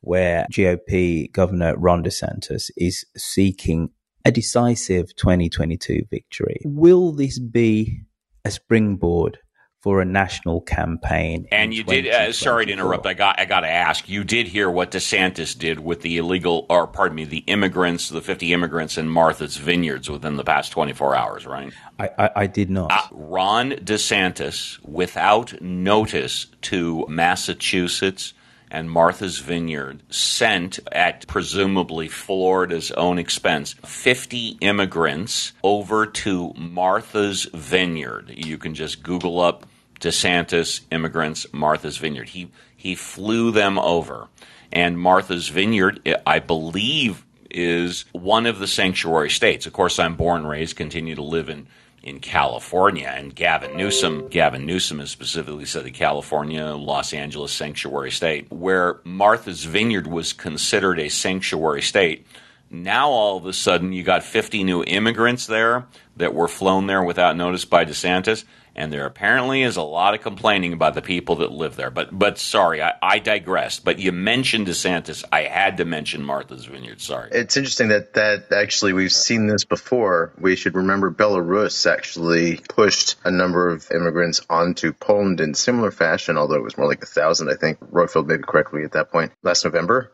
where 0.00 0.46
GOP 0.52 1.32
Governor 1.32 1.76
Ron 1.76 2.04
DeSantis 2.04 2.70
is 2.76 3.04
seeking 3.16 3.90
a 4.24 4.30
decisive 4.30 5.14
2022 5.16 6.02
victory. 6.10 6.60
Will 6.64 7.12
this 7.12 7.38
be 7.38 8.02
a 8.44 8.50
springboard 8.50 9.38
for 9.84 10.00
a 10.00 10.04
national 10.06 10.62
campaign? 10.62 11.46
And 11.52 11.74
you 11.74 11.84
did. 11.84 12.08
Uh, 12.08 12.32
sorry 12.32 12.64
to 12.64 12.72
interrupt. 12.72 13.04
I 13.04 13.12
got. 13.12 13.38
I 13.38 13.44
got 13.44 13.60
to 13.60 13.68
ask. 13.68 14.08
You 14.08 14.24
did 14.24 14.48
hear 14.48 14.70
what 14.70 14.90
DeSantis 14.90 15.56
did 15.56 15.78
with 15.78 16.00
the 16.00 16.16
illegal, 16.16 16.64
or 16.70 16.86
pardon 16.86 17.16
me, 17.16 17.24
the 17.26 17.44
immigrants, 17.46 18.08
the 18.08 18.22
fifty 18.22 18.54
immigrants 18.54 18.96
in 18.96 19.10
Martha's 19.10 19.58
Vineyards 19.58 20.08
within 20.08 20.36
the 20.36 20.42
past 20.42 20.72
twenty 20.72 20.94
four 20.94 21.14
hours, 21.14 21.44
right? 21.44 21.70
I, 21.98 22.08
I, 22.18 22.30
I 22.34 22.46
did 22.46 22.70
not. 22.70 22.92
Uh, 22.92 23.02
Ron 23.12 23.72
DeSantis, 23.72 24.82
without 24.82 25.60
notice 25.60 26.46
to 26.62 27.04
Massachusetts 27.06 28.32
and 28.70 28.90
Martha's 28.90 29.38
Vineyard, 29.38 30.02
sent 30.08 30.78
at 30.92 31.26
presumably 31.26 32.08
Florida's 32.08 32.90
own 32.92 33.18
expense 33.18 33.74
50 33.84 34.56
immigrants 34.62 35.52
over 35.62 36.06
to 36.06 36.54
Martha's 36.56 37.46
Vineyard. 37.52 38.32
You 38.34 38.56
can 38.56 38.74
just 38.74 39.02
Google 39.02 39.40
up 39.42 39.66
DeSantis 40.00 40.82
immigrants 40.90 41.46
Martha's 41.52 41.96
Vineyard. 41.96 42.30
He 42.30 42.50
he 42.76 42.94
flew 42.94 43.50
them 43.50 43.78
over. 43.78 44.28
And 44.70 44.98
Martha's 44.98 45.48
Vineyard, 45.48 46.00
eh, 46.04 46.16
I 46.26 46.40
believe, 46.40 47.24
is 47.50 48.04
one 48.12 48.46
of 48.46 48.58
the 48.58 48.66
sanctuary 48.66 49.30
states. 49.30 49.66
Of 49.66 49.72
course, 49.72 49.98
I'm 49.98 50.16
born 50.16 50.46
raised, 50.46 50.76
continue 50.76 51.14
to 51.14 51.22
live 51.22 51.48
in 51.48 51.66
in 52.04 52.20
California, 52.20 53.10
and 53.16 53.34
Gavin 53.34 53.78
Newsom, 53.78 54.28
Gavin 54.28 54.66
Newsom 54.66 54.98
has 54.98 55.10
specifically 55.10 55.64
said 55.64 55.84
that 55.86 55.94
California, 55.94 56.66
Los 56.66 57.14
Angeles 57.14 57.50
sanctuary 57.50 58.10
state, 58.10 58.52
where 58.52 59.00
Martha's 59.04 59.64
Vineyard 59.64 60.06
was 60.06 60.34
considered 60.34 61.00
a 61.00 61.08
sanctuary 61.08 61.80
state. 61.80 62.26
Now 62.70 63.08
all 63.08 63.38
of 63.38 63.46
a 63.46 63.54
sudden 63.54 63.94
you 63.94 64.02
got 64.02 64.22
50 64.22 64.64
new 64.64 64.84
immigrants 64.84 65.46
there 65.46 65.86
that 66.18 66.34
were 66.34 66.46
flown 66.46 66.88
there 66.88 67.02
without 67.02 67.38
notice 67.38 67.64
by 67.64 67.86
DeSantis 67.86 68.44
and 68.76 68.92
there 68.92 69.06
apparently 69.06 69.62
is 69.62 69.76
a 69.76 69.82
lot 69.82 70.14
of 70.14 70.20
complaining 70.20 70.72
about 70.72 70.94
the 70.94 71.02
people 71.02 71.36
that 71.36 71.52
live 71.52 71.76
there. 71.76 71.90
But 71.90 72.16
but 72.16 72.38
sorry, 72.38 72.82
I, 72.82 72.94
I 73.00 73.18
digressed. 73.18 73.84
But 73.84 73.98
you 73.98 74.12
mentioned 74.12 74.66
DeSantis. 74.66 75.24
I 75.32 75.42
had 75.42 75.76
to 75.78 75.84
mention 75.84 76.24
Martha's 76.24 76.64
Vineyard. 76.64 77.00
Sorry. 77.00 77.30
It's 77.32 77.56
interesting 77.56 77.88
that 77.88 78.14
that 78.14 78.52
actually 78.52 78.92
we've 78.92 79.12
seen 79.12 79.46
this 79.46 79.64
before. 79.64 80.32
We 80.38 80.56
should 80.56 80.74
remember 80.74 81.10
Belarus 81.10 81.90
actually 81.90 82.56
pushed 82.68 83.16
a 83.24 83.30
number 83.30 83.70
of 83.70 83.90
immigrants 83.90 84.40
onto 84.50 84.92
Poland 84.92 85.40
in 85.40 85.54
similar 85.54 85.90
fashion, 85.90 86.36
although 86.36 86.56
it 86.56 86.64
was 86.64 86.76
more 86.76 86.88
like 86.88 87.02
a 87.02 87.06
thousand, 87.06 87.50
I 87.50 87.54
think. 87.54 87.78
Roifield 87.80 88.26
maybe 88.26 88.42
correctly 88.42 88.82
at 88.84 88.92
that 88.92 89.10
point. 89.10 89.32
Last 89.42 89.64
November, 89.64 90.12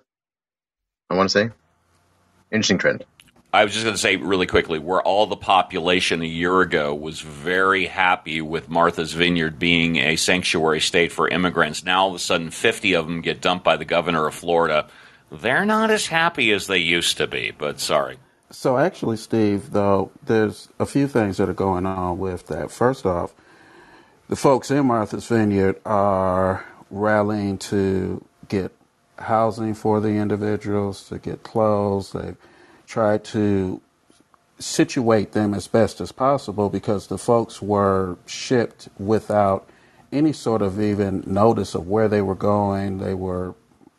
I 1.08 1.14
want 1.14 1.30
to 1.30 1.32
say. 1.32 1.50
Interesting 2.52 2.78
trend. 2.78 3.04
I 3.52 3.64
was 3.64 3.72
just 3.72 3.84
going 3.84 3.94
to 3.94 4.00
say 4.00 4.16
really 4.16 4.46
quickly, 4.46 4.78
where 4.78 5.02
all 5.02 5.26
the 5.26 5.36
population 5.36 6.22
a 6.22 6.26
year 6.26 6.60
ago 6.60 6.94
was 6.94 7.20
very 7.20 7.86
happy 7.86 8.40
with 8.40 8.68
Martha's 8.68 9.12
Vineyard 9.12 9.58
being 9.58 9.96
a 9.96 10.14
sanctuary 10.14 10.80
state 10.80 11.10
for 11.10 11.28
immigrants. 11.28 11.84
Now 11.84 12.02
all 12.02 12.10
of 12.10 12.14
a 12.14 12.20
sudden, 12.20 12.50
50 12.50 12.94
of 12.94 13.06
them 13.06 13.22
get 13.22 13.40
dumped 13.40 13.64
by 13.64 13.76
the 13.76 13.84
governor 13.84 14.28
of 14.28 14.34
Florida. 14.34 14.88
They're 15.32 15.64
not 15.64 15.90
as 15.90 16.06
happy 16.06 16.52
as 16.52 16.68
they 16.68 16.78
used 16.78 17.16
to 17.16 17.26
be, 17.26 17.50
but 17.50 17.80
sorry. 17.80 18.18
So 18.50 18.78
actually, 18.78 19.16
Steve, 19.16 19.72
though, 19.72 20.12
there's 20.24 20.68
a 20.78 20.86
few 20.86 21.08
things 21.08 21.36
that 21.38 21.48
are 21.48 21.54
going 21.54 21.86
on 21.86 22.18
with 22.18 22.46
that. 22.48 22.70
First 22.70 23.04
off, 23.04 23.32
the 24.28 24.36
folks 24.36 24.70
in 24.70 24.86
Martha's 24.86 25.26
Vineyard 25.26 25.80
are 25.84 26.64
rallying 26.90 27.58
to 27.58 28.24
get 28.48 28.72
housing 29.18 29.74
for 29.74 30.00
the 30.00 30.10
individuals, 30.10 31.08
to 31.08 31.18
get 31.18 31.42
clothes. 31.42 32.12
They've 32.12 32.36
try 32.90 33.16
to 33.18 33.80
situate 34.58 35.32
them 35.32 35.54
as 35.54 35.68
best 35.68 36.00
as 36.00 36.10
possible 36.12 36.68
because 36.68 37.06
the 37.06 37.16
folks 37.16 37.62
were 37.62 38.18
shipped 38.26 38.88
without 38.98 39.66
any 40.12 40.32
sort 40.32 40.60
of 40.60 40.80
even 40.80 41.22
notice 41.24 41.74
of 41.74 41.86
where 41.86 42.08
they 42.08 42.20
were 42.20 42.34
going. 42.34 42.98
They 42.98 43.14
were, 43.14 43.54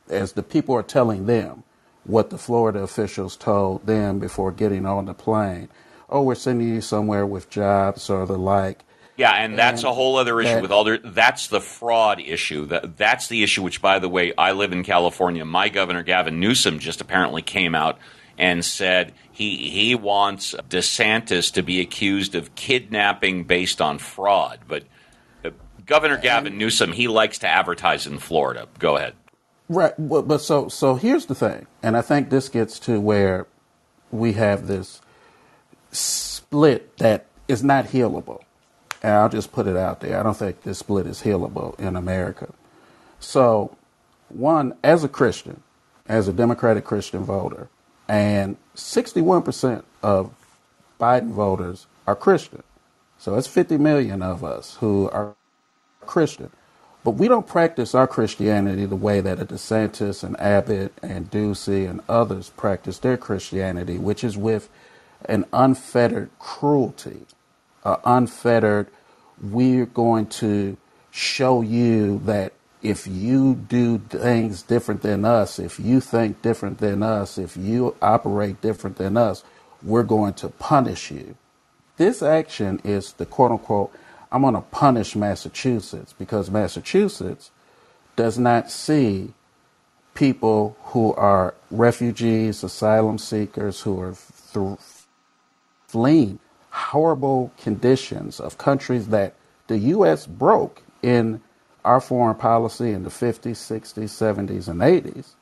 as 0.09 0.33
the 0.33 0.43
people 0.43 0.75
are 0.75 0.83
telling 0.83 1.25
them, 1.25 1.63
what 2.03 2.31
the 2.31 2.37
Florida 2.37 2.79
officials 2.79 3.37
told 3.37 3.85
them 3.85 4.19
before 4.19 4.51
getting 4.51 4.85
on 4.85 5.05
the 5.05 5.13
plane. 5.13 5.69
Oh, 6.09 6.23
we're 6.23 6.35
sending 6.35 6.67
you 6.67 6.81
somewhere 6.81 7.25
with 7.25 7.49
jobs 7.49 8.09
or 8.09 8.25
the 8.25 8.37
like. 8.37 8.83
Yeah, 9.17 9.31
and 9.33 9.57
that's 9.57 9.83
And 9.83 9.91
a 9.91 9.93
whole 9.93 10.17
other 10.17 10.41
issue 10.41 10.55
that- 10.55 10.61
with 10.63 10.71
all 10.71 10.83
the, 10.83 10.99
that's 11.03 11.47
the 11.47 11.61
fraud 11.61 12.19
issue. 12.19 12.65
That 12.65 12.97
that's 12.97 13.27
the 13.27 13.43
issue 13.43 13.61
which 13.61 13.81
by 13.81 13.99
the 13.99 14.09
way, 14.09 14.33
I 14.37 14.51
live 14.51 14.73
in 14.73 14.83
California. 14.83 15.45
My 15.45 15.69
governor 15.69 16.03
Gavin 16.03 16.39
Newsom 16.39 16.79
just 16.79 16.99
apparently 17.01 17.41
came 17.41 17.73
out 17.75 17.99
and 18.41 18.65
said 18.65 19.13
he 19.31 19.69
he 19.69 19.95
wants 19.95 20.53
DeSantis 20.67 21.53
to 21.53 21.61
be 21.61 21.79
accused 21.79 22.33
of 22.35 22.53
kidnapping 22.55 23.45
based 23.45 23.79
on 23.79 23.99
fraud. 23.99 24.59
But 24.67 24.83
uh, 25.45 25.51
Governor 25.85 26.17
Gavin 26.17 26.57
Newsom, 26.57 26.91
he 26.91 27.07
likes 27.07 27.37
to 27.39 27.47
advertise 27.47 28.07
in 28.07 28.17
Florida. 28.17 28.67
Go 28.79 28.97
ahead. 28.97 29.13
Right, 29.69 29.93
but, 29.97 30.27
but 30.27 30.39
so 30.39 30.67
so 30.67 30.95
here's 30.95 31.27
the 31.27 31.35
thing, 31.35 31.67
and 31.81 31.95
I 31.95 32.01
think 32.01 32.29
this 32.29 32.49
gets 32.49 32.79
to 32.79 32.99
where 32.99 33.47
we 34.11 34.33
have 34.33 34.67
this 34.67 34.99
split 35.91 36.97
that 36.97 37.27
is 37.47 37.63
not 37.63 37.85
healable. 37.85 38.41
And 39.03 39.13
I'll 39.13 39.29
just 39.29 39.51
put 39.51 39.65
it 39.67 39.77
out 39.77 40.01
there. 40.01 40.19
I 40.19 40.23
don't 40.23 40.37
think 40.37 40.61
this 40.61 40.79
split 40.79 41.07
is 41.07 41.21
healable 41.21 41.79
in 41.79 41.95
America. 41.95 42.53
So, 43.19 43.75
one, 44.29 44.75
as 44.83 45.03
a 45.03 45.09
Christian, 45.09 45.63
as 46.07 46.27
a 46.27 46.33
Democratic 46.33 46.83
Christian 46.83 47.23
voter, 47.23 47.69
and 48.11 48.57
61% 48.75 49.83
of 50.03 50.33
Biden 50.99 51.31
voters 51.31 51.87
are 52.05 52.15
Christian. 52.15 52.61
So 53.17 53.35
it's 53.35 53.47
50 53.47 53.77
million 53.77 54.21
of 54.21 54.43
us 54.43 54.75
who 54.81 55.09
are 55.11 55.33
Christian. 56.01 56.51
But 57.05 57.11
we 57.11 57.29
don't 57.29 57.47
practice 57.47 57.95
our 57.95 58.07
Christianity 58.07 58.85
the 58.85 58.97
way 58.97 59.21
that 59.21 59.39
a 59.39 59.45
DeSantis 59.45 60.25
and 60.25 60.37
Abbott 60.41 60.91
and 61.01 61.31
Ducey 61.31 61.89
and 61.89 62.01
others 62.09 62.49
practice 62.49 62.99
their 62.99 63.15
Christianity, 63.15 63.97
which 63.97 64.25
is 64.25 64.35
with 64.35 64.67
an 65.23 65.45
unfettered 65.53 66.31
cruelty, 66.37 67.21
a 67.85 67.97
unfettered, 68.03 68.87
we're 69.41 69.85
going 69.85 70.25
to 70.27 70.75
show 71.11 71.61
you 71.61 72.19
that 72.25 72.51
if 72.81 73.07
you 73.07 73.55
do 73.55 73.99
things 73.99 74.63
different 74.63 75.01
than 75.01 75.25
us, 75.25 75.59
if 75.59 75.79
you 75.79 75.99
think 76.01 76.41
different 76.41 76.79
than 76.79 77.03
us, 77.03 77.37
if 77.37 77.57
you 77.57 77.95
operate 78.01 78.61
different 78.61 78.97
than 78.97 79.17
us, 79.17 79.43
we're 79.83 80.03
going 80.03 80.33
to 80.35 80.49
punish 80.49 81.11
you. 81.11 81.35
This 81.97 82.23
action 82.23 82.81
is 82.83 83.13
the 83.13 83.25
quote 83.25 83.51
unquote, 83.51 83.93
I'm 84.31 84.41
going 84.41 84.55
to 84.55 84.61
punish 84.61 85.15
Massachusetts 85.15 86.13
because 86.17 86.49
Massachusetts 86.49 87.51
does 88.15 88.39
not 88.39 88.71
see 88.71 89.33
people 90.13 90.77
who 90.85 91.13
are 91.15 91.53
refugees, 91.69 92.63
asylum 92.63 93.17
seekers, 93.17 93.81
who 93.81 93.99
are 94.01 94.15
th- 94.53 94.79
fleeing 95.87 96.39
horrible 96.71 97.51
conditions 97.61 98.39
of 98.39 98.57
countries 98.57 99.09
that 99.09 99.35
the 99.67 99.77
U.S. 99.79 100.27
broke 100.27 100.83
in 101.03 101.41
our 101.83 102.01
foreign 102.01 102.35
policy 102.35 102.91
in 102.91 103.03
the 103.03 103.09
50s, 103.09 103.57
60s, 103.57 104.09
70s, 104.09 104.67
and 104.67 104.81
80s 104.81 105.33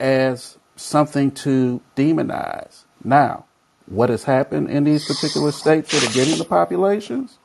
as 0.00 0.58
something 0.76 1.30
to 1.30 1.80
demonize. 1.96 2.84
Now, 3.02 3.46
what 3.86 4.08
has 4.10 4.24
happened 4.24 4.70
in 4.70 4.84
these 4.84 5.06
particular 5.06 5.52
states 5.52 5.92
that 5.92 6.08
are 6.08 6.12
getting 6.12 6.38
the 6.38 6.44
populations? 6.44 7.38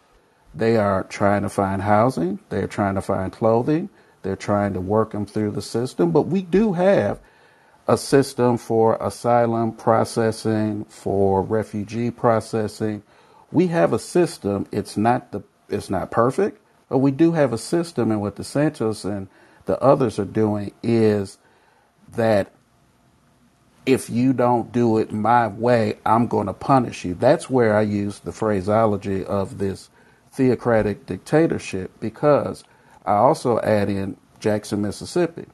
They 0.56 0.78
are 0.78 1.04
trying 1.04 1.44
to 1.44 1.50
find 1.50 1.82
housing, 1.82 2.40
they're 2.50 2.68
trying 2.68 2.96
to 2.96 3.02
find 3.02 3.32
clothing, 3.32 3.90
they're 4.24 4.36
trying 4.36 4.74
to 4.74 4.82
work 4.82 5.12
them 5.12 5.26
through 5.26 5.52
the 5.52 5.62
system. 5.62 6.12
But 6.12 6.24
we 6.24 6.42
do 6.42 6.74
have 6.74 7.20
a 7.88 7.98
system 7.98 8.58
for 8.58 8.98
asylum 9.02 9.72
processing, 9.74 10.86
for 10.86 11.42
refugee 11.42 12.12
processing. 12.12 13.04
We 13.52 13.68
have 13.68 13.94
a 13.94 14.00
system. 14.00 14.68
It's 14.72 14.96
not 14.98 15.32
the 15.32 15.44
it's 15.70 15.90
not 15.90 16.10
perfect, 16.12 16.62
but 16.90 16.98
we 16.98 17.12
do 17.12 17.32
have 17.34 17.54
a 17.54 17.58
system. 17.58 18.12
And 18.12 18.20
what 18.20 18.36
the 18.36 18.44
DeSantis 18.44 19.06
and 19.06 19.28
the 19.66 19.80
others 19.82 20.20
are 20.20 20.26
doing 20.26 20.74
is 20.84 21.38
that 22.14 22.52
if 23.86 24.10
you 24.10 24.34
don't 24.34 24.72
do 24.72 24.98
it 24.98 25.12
my 25.12 25.48
way, 25.48 25.98
I'm 26.06 26.28
going 26.28 26.48
to 26.48 26.54
punish 26.54 27.06
you. 27.06 27.14
That's 27.14 27.50
where 27.50 27.76
I 27.76 27.82
use 27.82 28.20
the 28.20 28.32
phraseology 28.32 29.24
of 29.26 29.58
this 29.58 29.90
theocratic 30.32 31.06
dictatorship 31.06 31.92
because 32.00 32.64
I 33.06 33.14
also 33.14 33.60
add 33.60 33.90
in 33.90 34.18
Jackson, 34.40 34.82
Mississippi. 34.82 35.46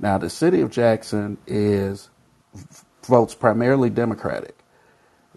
Now, 0.00 0.18
the 0.18 0.30
city 0.30 0.60
of 0.60 0.70
Jackson 0.70 1.38
is 1.46 2.10
votes 3.04 3.34
primarily 3.34 3.90
Democratic. 3.90 4.56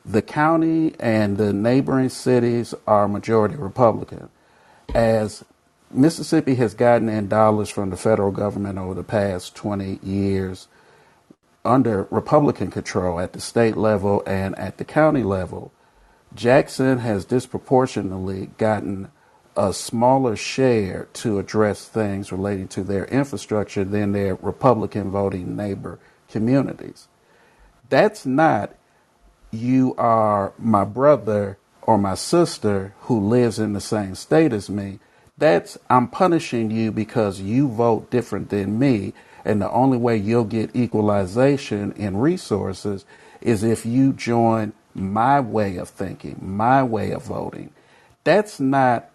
The 0.06 0.22
county 0.22 0.96
and 1.00 1.38
the 1.38 1.54
neighboring 1.54 2.10
cities 2.10 2.74
are 2.88 3.08
majority 3.08 3.56
Republican. 3.56 4.30
As 4.94 5.46
Mississippi 5.89 6.56
has 6.56 6.74
gotten 6.74 7.08
in 7.08 7.28
dollars 7.28 7.70
from 7.70 7.89
the 7.89 7.98
federal 7.98 8.32
government 8.32 8.78
over 8.78 8.94
the 8.94 9.04
past 9.04 9.56
20 9.56 10.00
years 10.04 10.68
under 11.64 12.08
Republican 12.12 12.72
control 12.72 13.20
at 13.20 13.34
the 13.34 13.39
state 13.39 13.78
level 13.78 14.22
and 14.26 14.58
at 14.58 14.78
the 14.78 14.86
county 14.86 15.24
level, 15.24 15.72
Jackson 16.34 17.00
has 17.00 17.26
disproportionately 17.26 18.50
gotten 18.58 19.12
a 19.56 19.74
smaller 19.74 20.36
share 20.36 21.08
to 21.14 21.39
address 21.39 21.88
things 21.88 22.32
relating 22.32 22.68
to 22.70 22.84
their 22.84 23.06
infrastructure 23.06 23.84
than 23.84 24.12
their 24.12 24.36
Republican 24.36 25.10
voting 25.10 25.56
neighbor 25.56 26.00
communities. 26.30 27.08
That's 27.89 28.26
not 28.26 28.76
you 29.52 29.94
are 29.98 30.54
my 30.58 30.86
brother 30.86 31.58
or 31.84 31.98
my 31.98 32.16
sister 32.16 32.94
who 33.02 33.20
lives 33.20 33.60
in 33.60 33.74
the 33.74 33.82
same 33.82 34.16
state 34.16 34.54
as 34.54 34.70
me. 34.70 35.00
That's 35.38 35.78
I'm 35.90 36.08
punishing 36.08 36.72
you 36.72 36.92
because 36.92 37.42
you 37.42 37.68
vote 37.68 38.12
different 38.12 38.50
than 38.50 38.78
me. 38.80 39.14
And 39.44 39.62
the 39.62 39.72
only 39.72 39.98
way 39.98 40.18
you'll 40.18 40.44
get 40.44 40.76
equalization 40.76 41.94
in 41.94 42.18
resources 42.18 43.06
is 43.42 43.64
if 43.64 43.86
you 43.86 44.14
join 44.14 44.74
my 44.94 45.40
way 45.40 45.78
of 45.78 45.90
thinking, 45.90 46.38
my 46.42 46.84
way 46.84 47.12
of 47.12 47.24
voting. 47.24 47.72
That's 48.24 48.60
not 48.60 49.10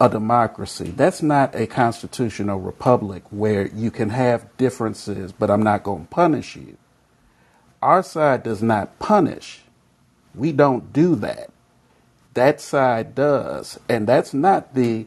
a 0.00 0.08
democracy. 0.08 0.90
That's 0.90 1.22
not 1.22 1.54
a 1.54 1.66
constitutional 1.66 2.60
republic 2.60 3.22
where 3.30 3.68
you 3.68 3.90
can 3.90 4.10
have 4.10 4.54
differences, 4.56 5.32
but 5.32 5.50
I'm 5.50 5.62
not 5.62 5.82
going 5.82 6.02
to 6.02 6.08
punish 6.08 6.56
you. 6.56 6.76
Our 7.82 8.02
side 8.02 8.42
does 8.42 8.62
not 8.62 8.98
punish. 8.98 9.62
We 10.34 10.52
don't 10.52 10.92
do 10.92 11.14
that. 11.16 11.50
That 12.34 12.60
side 12.60 13.14
does. 13.14 13.78
And 13.88 14.06
that's 14.06 14.32
not 14.32 14.74
the 14.74 15.06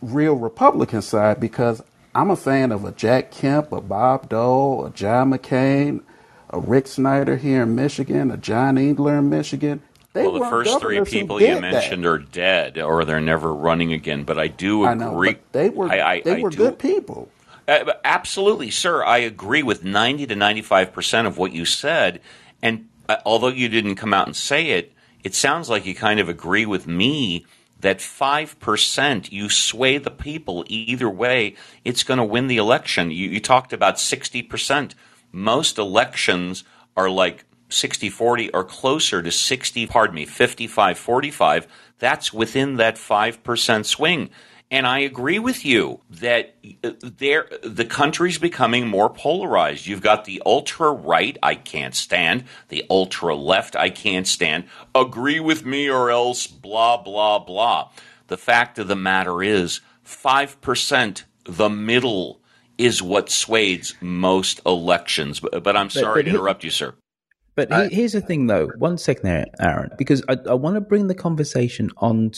real 0.00 0.34
Republican 0.34 1.02
side 1.02 1.40
because 1.40 1.82
I'm 2.14 2.30
a 2.30 2.36
fan 2.36 2.72
of 2.72 2.84
a 2.84 2.92
Jack 2.92 3.30
Kemp, 3.30 3.72
a 3.72 3.80
Bob 3.80 4.28
Dole, 4.28 4.86
a 4.86 4.90
John 4.90 5.32
McCain, 5.32 6.02
a 6.50 6.60
Rick 6.60 6.86
Snyder 6.86 7.36
here 7.36 7.62
in 7.62 7.74
Michigan, 7.74 8.30
a 8.30 8.36
John 8.36 8.76
Engler 8.76 9.18
in 9.18 9.30
Michigan. 9.30 9.82
They 10.12 10.26
well, 10.26 10.40
the 10.40 10.50
first 10.50 10.78
three 10.80 11.00
people 11.04 11.40
you 11.40 11.58
mentioned 11.58 12.04
that. 12.04 12.08
are 12.08 12.18
dead, 12.18 12.78
or 12.78 13.06
they're 13.06 13.20
never 13.20 13.54
running 13.54 13.94
again. 13.94 14.24
But 14.24 14.38
I 14.38 14.48
do 14.48 14.84
agree. 14.84 15.28
I 15.30 15.32
know, 15.32 15.38
they 15.52 15.70
were 15.70 15.90
I, 15.90 16.00
I, 16.00 16.20
they 16.20 16.36
I 16.36 16.42
were 16.42 16.50
do, 16.50 16.56
good 16.58 16.78
people. 16.78 17.30
Uh, 17.66 17.92
absolutely, 18.04 18.70
sir. 18.70 19.02
I 19.02 19.18
agree 19.18 19.62
with 19.62 19.84
ninety 19.84 20.26
to 20.26 20.36
ninety-five 20.36 20.92
percent 20.92 21.26
of 21.26 21.38
what 21.38 21.52
you 21.52 21.64
said. 21.64 22.20
And 22.60 22.88
uh, 23.08 23.16
although 23.24 23.48
you 23.48 23.70
didn't 23.70 23.94
come 23.94 24.12
out 24.12 24.26
and 24.26 24.36
say 24.36 24.70
it, 24.70 24.91
it 25.22 25.34
sounds 25.34 25.68
like 25.68 25.86
you 25.86 25.94
kind 25.94 26.20
of 26.20 26.28
agree 26.28 26.66
with 26.66 26.86
me 26.86 27.46
that 27.80 27.98
5% 27.98 29.32
you 29.32 29.50
sway 29.50 29.98
the 29.98 30.10
people 30.10 30.64
either 30.68 31.10
way, 31.10 31.56
it's 31.84 32.04
going 32.04 32.18
to 32.18 32.24
win 32.24 32.46
the 32.46 32.56
election. 32.56 33.10
You, 33.10 33.28
you 33.28 33.40
talked 33.40 33.72
about 33.72 33.96
60%. 33.96 34.94
Most 35.32 35.78
elections 35.78 36.64
are 36.96 37.10
like 37.10 37.44
60 37.68 38.08
40 38.10 38.50
or 38.50 38.64
closer 38.64 39.22
to 39.22 39.32
60, 39.32 39.86
pardon 39.86 40.14
me, 40.14 40.26
55 40.26 40.98
45. 40.98 41.66
That's 41.98 42.32
within 42.32 42.76
that 42.76 42.96
5% 42.96 43.84
swing. 43.84 44.30
And 44.72 44.86
I 44.86 45.00
agree 45.00 45.38
with 45.38 45.66
you 45.66 46.00
that 46.08 46.54
uh, 46.82 46.92
there 47.02 47.46
the 47.62 47.84
country's 47.84 48.38
becoming 48.38 48.88
more 48.88 49.10
polarized. 49.10 49.86
You've 49.86 50.00
got 50.00 50.24
the 50.24 50.42
ultra 50.46 50.90
right, 50.90 51.36
I 51.42 51.56
can't 51.56 51.94
stand, 51.94 52.44
the 52.70 52.86
ultra 52.88 53.36
left, 53.36 53.76
I 53.76 53.90
can't 53.90 54.26
stand. 54.26 54.64
Agree 54.94 55.40
with 55.40 55.66
me 55.66 55.90
or 55.90 56.10
else 56.10 56.46
blah 56.46 56.96
blah 56.96 57.38
blah. 57.38 57.90
The 58.28 58.38
fact 58.38 58.78
of 58.78 58.88
the 58.88 58.96
matter 58.96 59.42
is 59.42 59.82
5% 60.06 61.24
the 61.44 61.68
middle 61.68 62.40
is 62.78 63.02
what 63.02 63.28
sways 63.28 63.94
most 64.00 64.60
elections. 64.64 65.40
But, 65.40 65.62
but 65.62 65.76
I'm 65.76 65.90
sorry 65.90 66.22
but 66.22 66.30
to 66.30 66.34
interrupt 66.34 66.64
you, 66.64 66.70
sir. 66.70 66.94
But 67.54 67.70
I- 67.70 67.88
here's 67.88 68.12
the 68.12 68.22
thing, 68.22 68.46
though. 68.46 68.68
One 68.78 68.96
second 68.96 69.24
there, 69.24 69.46
Aaron, 69.60 69.90
because 69.98 70.22
I, 70.28 70.38
I 70.48 70.54
want 70.54 70.76
to 70.76 70.80
bring 70.80 71.08
the 71.08 71.14
conversation 71.14 71.90
on 71.98 72.30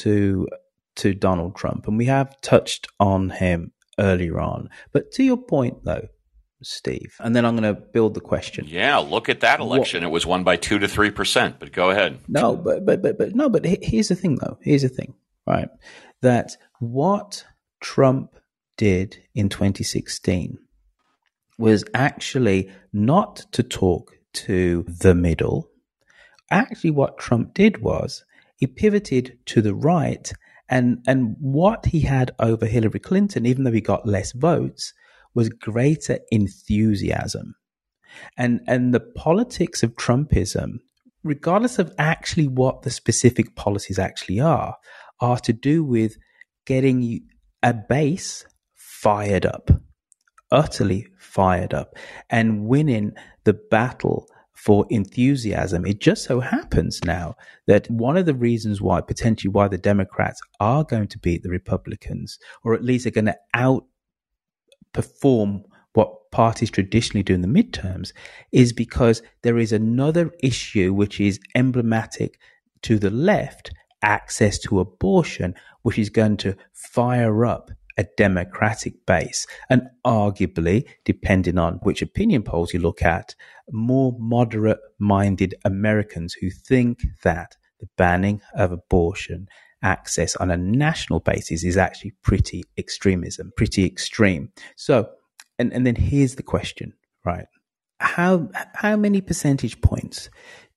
to 0.97 1.15
Donald 1.15 1.57
Trump, 1.57 1.87
and 1.87 1.99
we 1.99 2.07
have 2.07 2.41
touched 2.41 2.89
on 3.01 3.31
him 3.31 3.73
earlier 3.99 4.41
on. 4.41 4.69
But 4.93 5.13
to 5.13 5.23
your 5.23 5.37
point, 5.37 5.85
though, 5.85 6.09
Steve, 6.63 7.17
and 7.21 7.35
then 7.35 7.45
I'm 7.45 7.57
going 7.57 7.75
to 7.75 7.81
build 7.81 8.15
the 8.15 8.21
question. 8.21 8.65
Yeah, 8.67 8.99
look 8.99 9.29
at 9.29 9.41
that 9.41 9.61
election. 9.61 10.03
It 10.03 10.11
was 10.11 10.25
won 10.25 10.45
by 10.45 10.57
2 10.57 10.79
to 10.79 10.87
3%, 10.87 11.59
but 11.59 11.73
go 11.73 11.91
ahead. 11.91 12.21
No, 12.29 12.57
but 12.57 12.87
but 12.87 13.03
but 13.03 13.19
but 13.19 13.35
no, 13.35 13.49
but 13.49 13.65
here's 13.65 14.09
the 14.09 14.15
thing, 14.15 14.37
though. 14.37 14.59
Here's 14.63 14.83
the 14.83 14.89
thing, 14.89 15.15
right? 15.47 15.69
That 16.23 16.57
what 16.81 17.45
Trump 17.81 18.37
did 18.77 19.23
in 19.35 19.49
2016 19.49 20.59
was 21.59 21.85
actually 21.95 22.71
not 22.93 23.45
to 23.53 23.63
talk 23.63 24.17
to 24.33 24.85
the 24.89 25.15
middle. 25.15 25.69
Actually, 26.51 26.91
what 26.91 27.19
Trump 27.19 27.55
did 27.55 27.83
was 27.83 28.25
he 28.57 28.67
pivoted 28.67 29.39
to 29.47 29.61
the 29.61 29.75
right, 29.75 30.33
and 30.69 30.99
and 31.07 31.37
what 31.41 31.87
he 31.87 32.01
had 32.01 32.33
over 32.39 32.67
Hillary 32.67 33.01
Clinton, 33.01 33.47
even 33.47 33.65
though 33.65 33.73
he 33.73 33.81
got 33.81 34.07
less 34.07 34.33
votes, 34.33 34.93
was 35.35 35.49
greater 35.49 36.19
enthusiasm, 36.31 37.55
and 38.37 38.61
and 38.67 38.95
the 38.95 39.01
politics 39.01 39.83
of 39.83 39.97
Trumpism, 39.97 40.79
regardless 41.23 41.79
of 41.79 41.93
actually 41.99 42.49
what 42.49 42.83
the 42.83 42.91
specific 42.91 43.55
policies 43.57 43.99
actually 43.99 44.41
are, 44.41 44.77
are 45.21 45.39
to 45.41 45.53
do 45.53 45.85
with 45.85 46.17
getting 46.67 47.21
a 47.63 47.75
base 47.75 48.47
fired 48.75 49.45
up 49.45 49.71
utterly 50.55 51.09
fired 51.19 51.75
up 51.75 51.97
and 52.31 52.65
winning 52.67 53.13
the 53.43 53.53
battle 53.53 54.29
for 54.55 54.87
enthusiasm. 54.89 55.85
It 55.85 56.01
just 56.01 56.25
so 56.25 56.41
happens 56.41 57.05
now 57.05 57.35
that 57.67 57.91
one 57.91 58.17
of 58.17 58.27
the 58.27 58.35
reasons 58.35 58.81
why, 58.81 59.01
potentially, 59.01 59.51
why 59.51 59.69
the 59.69 59.79
Democrats 59.79 60.41
are 60.61 60.85
going 60.85 61.09
to 61.09 61.19
beat 61.19 61.43
the 61.43 61.51
Republicans, 61.51 62.39
or 62.63 62.75
at 62.75 62.85
least 62.85 63.07
are 63.07 63.11
going 63.11 63.27
to 63.27 63.37
outperform 64.95 65.65
what 65.93 66.31
parties 66.31 66.71
traditionally 66.71 67.23
do 67.23 67.35
in 67.35 67.43
the 67.43 67.49
midterms, 67.49 68.13
is 68.53 68.73
because 68.73 69.23
there 69.43 69.59
is 69.59 69.73
another 69.73 70.33
issue 70.41 70.93
which 70.93 71.21
is 71.21 71.41
emblematic 71.55 72.39
to 72.83 72.99
the 72.99 73.11
left 73.11 73.73
access 74.03 74.59
to 74.59 74.81
abortion, 74.81 75.55
which 75.83 75.99
is 75.99 76.11
going 76.11 76.37
to 76.37 76.57
fire 76.73 77.45
up 77.45 77.71
a 77.97 78.05
democratic 78.17 79.07
base 79.07 79.47
and 79.71 79.89
arguably, 80.05 80.87
depending 81.05 81.59
on 81.59 81.75
which 81.83 82.03
opinion 82.03 82.43
polls 82.43 82.75
you 82.75 82.81
look 82.81 83.03
at, 83.03 83.35
more 83.71 84.15
moderate 84.19 84.81
minded 84.99 85.55
Americans 85.65 86.35
who 86.35 86.51
think 86.51 87.07
that 87.23 87.57
the 87.81 87.89
banning 87.97 88.41
of 88.55 88.73
abortion 88.73 89.49
access 89.83 90.35
on 90.37 90.51
a 90.51 90.57
national 90.57 91.21
basis 91.21 91.63
is 91.63 91.77
actually 91.77 92.13
pretty 92.23 92.65
extremism, 92.79 93.53
pretty 93.57 93.85
extreme. 93.85 94.51
So, 94.77 95.11
and, 95.59 95.73
and 95.73 95.87
then 95.87 95.97
here's 95.97 96.37
the 96.37 96.43
question, 96.43 96.95
right? 97.25 97.47
How 98.01 98.49
how 98.75 98.97
many 98.97 99.21
percentage 99.21 99.81
points 99.81 100.29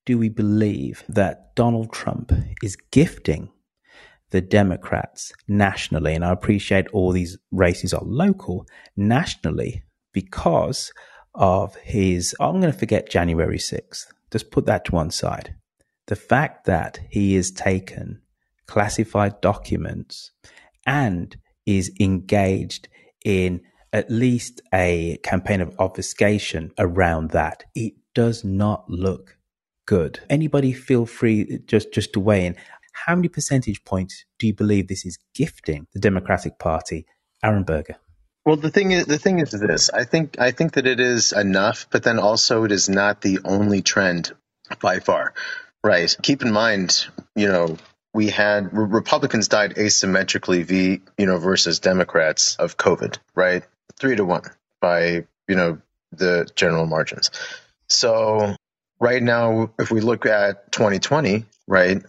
do 0.06 0.16
we 0.16 0.28
believe 0.28 1.04
that 1.08 1.54
Donald 1.56 1.92
Trump 1.92 2.32
is 2.62 2.76
gifting 2.92 3.50
the 4.30 4.40
Democrats 4.40 5.32
nationally, 5.46 6.14
and 6.14 6.24
I 6.24 6.32
appreciate 6.32 6.88
all 6.88 7.12
these 7.12 7.38
races 7.50 7.94
are 7.94 8.04
local, 8.04 8.66
nationally, 8.96 9.82
because 10.12 10.92
of 11.34 11.76
his, 11.76 12.34
I'm 12.40 12.60
going 12.60 12.72
to 12.72 12.78
forget 12.78 13.08
January 13.08 13.58
6th. 13.58 14.06
Just 14.30 14.50
put 14.50 14.66
that 14.66 14.84
to 14.86 14.92
one 14.92 15.10
side. 15.10 15.54
The 16.06 16.16
fact 16.16 16.66
that 16.66 17.00
he 17.10 17.34
has 17.34 17.50
taken 17.50 18.20
classified 18.66 19.40
documents 19.40 20.32
and 20.86 21.36
is 21.66 21.92
engaged 22.00 22.88
in 23.24 23.60
at 23.92 24.10
least 24.10 24.60
a 24.72 25.18
campaign 25.22 25.60
of 25.60 25.74
obfuscation 25.78 26.72
around 26.78 27.30
that, 27.30 27.64
it 27.74 27.94
does 28.14 28.44
not 28.44 28.88
look 28.90 29.38
good. 29.86 30.20
Anybody 30.28 30.72
feel 30.72 31.06
free 31.06 31.60
just, 31.66 31.92
just 31.92 32.12
to 32.12 32.20
weigh 32.20 32.46
in 32.46 32.56
how 33.06 33.14
many 33.14 33.28
percentage 33.28 33.84
points 33.84 34.24
do 34.38 34.46
you 34.46 34.54
believe 34.54 34.88
this 34.88 35.06
is 35.06 35.18
gifting 35.34 35.86
the 35.92 36.00
Democratic 36.00 36.58
Party? 36.58 37.06
Aaron 37.42 37.64
Berger. 37.64 37.96
Well, 38.44 38.56
the 38.56 38.70
thing 38.70 38.92
is, 38.92 39.06
the 39.06 39.18
thing 39.18 39.40
is 39.40 39.50
this. 39.50 39.90
I 39.90 40.04
think 40.04 40.40
I 40.40 40.52
think 40.52 40.72
that 40.72 40.86
it 40.86 41.00
is 41.00 41.32
enough, 41.32 41.86
but 41.90 42.02
then 42.02 42.18
also 42.18 42.64
it 42.64 42.72
is 42.72 42.88
not 42.88 43.20
the 43.20 43.40
only 43.44 43.82
trend 43.82 44.32
by 44.80 45.00
far. 45.00 45.34
Right. 45.84 46.16
Keep 46.22 46.42
in 46.42 46.52
mind, 46.52 47.06
you 47.36 47.48
know, 47.48 47.76
we 48.14 48.28
had 48.28 48.72
Republicans 48.72 49.48
died 49.48 49.74
asymmetrically, 49.74 50.64
v 50.64 51.00
you 51.18 51.26
know, 51.26 51.38
versus 51.38 51.78
Democrats 51.78 52.56
of 52.56 52.76
COVID. 52.76 53.18
Right, 53.34 53.64
three 53.98 54.16
to 54.16 54.24
one 54.24 54.42
by 54.80 55.26
you 55.46 55.56
know 55.56 55.78
the 56.12 56.48
general 56.54 56.86
margins. 56.86 57.30
So 57.88 58.56
right 58.98 59.22
now, 59.22 59.70
if 59.78 59.90
we 59.90 60.00
look 60.00 60.26
at 60.26 60.72
2020, 60.72 61.44
right, 61.66 62.02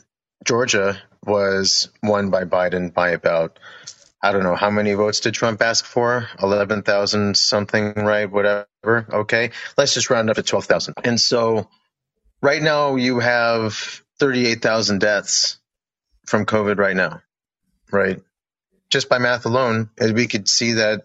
Georgia 0.43 1.01
was 1.25 1.89
won 2.01 2.29
by 2.29 2.45
Biden 2.45 2.93
by 2.93 3.09
about 3.11 3.59
I 4.21 4.33
don't 4.33 4.43
know 4.43 4.55
how 4.55 4.69
many 4.69 4.93
votes 4.93 5.21
did 5.21 5.33
Trump 5.33 5.61
ask 5.61 5.85
for? 5.85 6.27
Eleven 6.41 6.81
thousand 6.81 7.37
something, 7.37 7.93
right? 7.95 8.29
Whatever. 8.29 8.67
Okay, 8.85 9.51
let's 9.77 9.93
just 9.93 10.09
round 10.09 10.29
up 10.29 10.35
to 10.35 10.43
twelve 10.43 10.65
thousand. 10.65 10.95
And 11.03 11.19
so, 11.19 11.69
right 12.41 12.61
now 12.61 12.95
you 12.95 13.19
have 13.19 14.03
thirty-eight 14.19 14.61
thousand 14.61 14.99
deaths 14.99 15.59
from 16.25 16.45
COVID 16.45 16.77
right 16.77 16.95
now, 16.95 17.21
right? 17.91 18.21
Just 18.89 19.07
by 19.07 19.19
math 19.19 19.45
alone, 19.45 19.89
we 20.01 20.27
could 20.27 20.49
see 20.49 20.73
that 20.73 21.03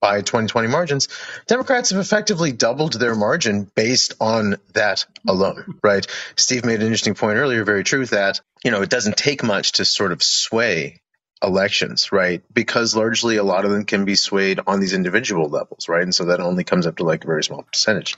by 0.00 0.20
2020 0.20 0.68
margins, 0.68 1.08
Democrats 1.46 1.90
have 1.90 2.00
effectively 2.00 2.52
doubled 2.52 2.94
their 2.94 3.14
margin 3.14 3.70
based 3.74 4.14
on 4.20 4.56
that 4.74 5.06
alone, 5.26 5.78
right? 5.82 6.06
Steve 6.36 6.64
made 6.64 6.76
an 6.80 6.86
interesting 6.86 7.14
point 7.14 7.38
earlier, 7.38 7.64
very 7.64 7.84
true, 7.84 8.06
that, 8.06 8.40
you 8.64 8.70
know, 8.70 8.82
it 8.82 8.90
doesn't 8.90 9.16
take 9.16 9.42
much 9.42 9.72
to 9.72 9.84
sort 9.84 10.12
of 10.12 10.22
sway 10.22 11.00
elections, 11.42 12.12
right? 12.12 12.42
Because 12.52 12.96
largely 12.96 13.36
a 13.36 13.44
lot 13.44 13.64
of 13.64 13.70
them 13.70 13.84
can 13.84 14.04
be 14.04 14.14
swayed 14.14 14.60
on 14.66 14.80
these 14.80 14.92
individual 14.92 15.48
levels, 15.48 15.88
right? 15.88 16.02
And 16.02 16.14
so 16.14 16.26
that 16.26 16.40
only 16.40 16.64
comes 16.64 16.86
up 16.86 16.96
to 16.96 17.04
like 17.04 17.24
a 17.24 17.26
very 17.26 17.44
small 17.44 17.62
percentage. 17.62 18.16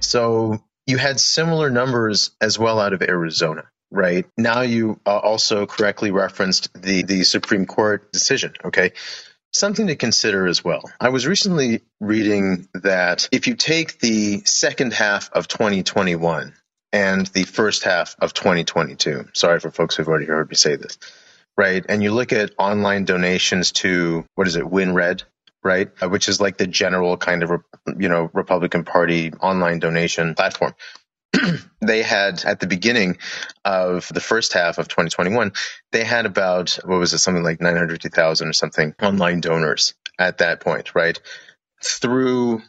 So 0.00 0.62
you 0.86 0.96
had 0.96 1.20
similar 1.20 1.70
numbers 1.70 2.30
as 2.40 2.58
well 2.58 2.80
out 2.80 2.92
of 2.92 3.02
Arizona, 3.02 3.64
right? 3.90 4.26
Now 4.36 4.62
you 4.62 5.00
uh, 5.06 5.18
also 5.18 5.66
correctly 5.66 6.10
referenced 6.10 6.72
the, 6.74 7.02
the 7.02 7.24
Supreme 7.24 7.66
Court 7.66 8.10
decision, 8.12 8.54
okay? 8.64 8.92
Something 9.52 9.86
to 9.86 9.96
consider 9.96 10.46
as 10.46 10.62
well. 10.62 10.82
I 11.00 11.08
was 11.08 11.26
recently 11.26 11.80
reading 12.00 12.68
that 12.74 13.28
if 13.32 13.46
you 13.46 13.54
take 13.54 13.98
the 13.98 14.42
second 14.44 14.92
half 14.92 15.30
of 15.32 15.48
2021 15.48 16.54
and 16.92 17.26
the 17.28 17.44
first 17.44 17.82
half 17.84 18.14
of 18.18 18.34
2022, 18.34 19.28
sorry 19.32 19.58
for 19.60 19.70
folks 19.70 19.96
who've 19.96 20.08
already 20.08 20.26
heard 20.26 20.50
me 20.50 20.54
say 20.54 20.76
this, 20.76 20.98
right? 21.56 21.84
And 21.88 22.02
you 22.02 22.12
look 22.12 22.32
at 22.32 22.52
online 22.58 23.04
donations 23.04 23.72
to, 23.72 24.26
what 24.34 24.46
is 24.46 24.56
it, 24.56 24.64
WinRed, 24.64 25.22
right? 25.64 25.88
Uh, 26.00 26.08
which 26.08 26.28
is 26.28 26.40
like 26.40 26.58
the 26.58 26.66
general 26.66 27.16
kind 27.16 27.42
of, 27.42 27.62
you 27.98 28.08
know, 28.08 28.30
Republican 28.32 28.84
Party 28.84 29.32
online 29.40 29.78
donation 29.78 30.34
platform. 30.34 30.74
they 31.80 32.02
had 32.02 32.44
at 32.44 32.60
the 32.60 32.66
beginning 32.66 33.18
of 33.64 34.08
the 34.12 34.20
first 34.20 34.52
half 34.52 34.78
of 34.78 34.88
2021, 34.88 35.52
they 35.92 36.04
had 36.04 36.26
about, 36.26 36.78
what 36.84 36.98
was 36.98 37.12
it, 37.12 37.18
something 37.18 37.42
like 37.42 37.60
950,000 37.60 38.48
or 38.48 38.52
something 38.52 38.94
online 39.02 39.40
donors 39.40 39.94
at 40.18 40.38
that 40.38 40.60
point, 40.60 40.94
right? 40.94 41.18
Through 41.82 42.62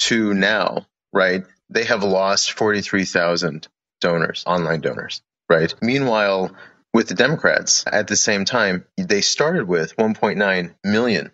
to 0.00 0.34
now, 0.34 0.86
right? 1.12 1.44
They 1.70 1.84
have 1.84 2.02
lost 2.02 2.52
43,000 2.52 3.68
donors, 4.00 4.44
online 4.46 4.80
donors, 4.80 5.22
right? 5.48 5.74
Meanwhile, 5.82 6.54
with 6.92 7.08
the 7.08 7.14
Democrats 7.14 7.84
at 7.90 8.06
the 8.06 8.16
same 8.16 8.44
time, 8.44 8.86
they 8.96 9.20
started 9.20 9.66
with 9.66 9.96
1.9 9.96 10.74
million 10.84 11.32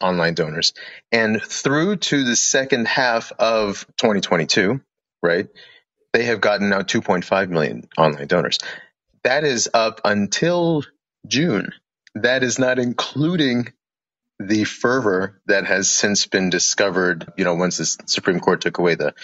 online 0.00 0.34
donors. 0.34 0.72
And 1.12 1.40
through 1.42 1.96
to 1.96 2.24
the 2.24 2.36
second 2.36 2.88
half 2.88 3.32
of 3.38 3.86
2022, 3.98 4.80
right, 5.22 5.48
they 6.12 6.24
have 6.24 6.40
gotten 6.40 6.68
now 6.70 6.80
2.5 6.80 7.48
million 7.48 7.88
online 7.96 8.26
donors. 8.26 8.58
That 9.22 9.44
is 9.44 9.68
up 9.72 10.00
until 10.04 10.84
June. 11.26 11.72
That 12.14 12.42
is 12.42 12.58
not 12.58 12.78
including 12.78 13.72
the 14.38 14.64
fervor 14.64 15.40
that 15.46 15.66
has 15.66 15.90
since 15.90 16.26
been 16.26 16.50
discovered, 16.50 17.30
you 17.36 17.44
know, 17.44 17.54
once 17.54 17.76
the 17.76 17.84
Supreme 18.06 18.40
Court 18.40 18.62
took 18.62 18.78
away 18.78 18.94
the 18.94 19.14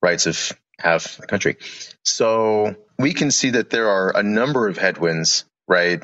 rights 0.00 0.26
of 0.26 0.52
half 0.78 1.16
the 1.16 1.26
country. 1.26 1.56
So 2.04 2.76
we 2.98 3.12
can 3.12 3.30
see 3.30 3.50
that 3.50 3.70
there 3.70 3.88
are 3.88 4.16
a 4.16 4.22
number 4.22 4.68
of 4.68 4.78
headwinds, 4.78 5.44
right? 5.66 6.02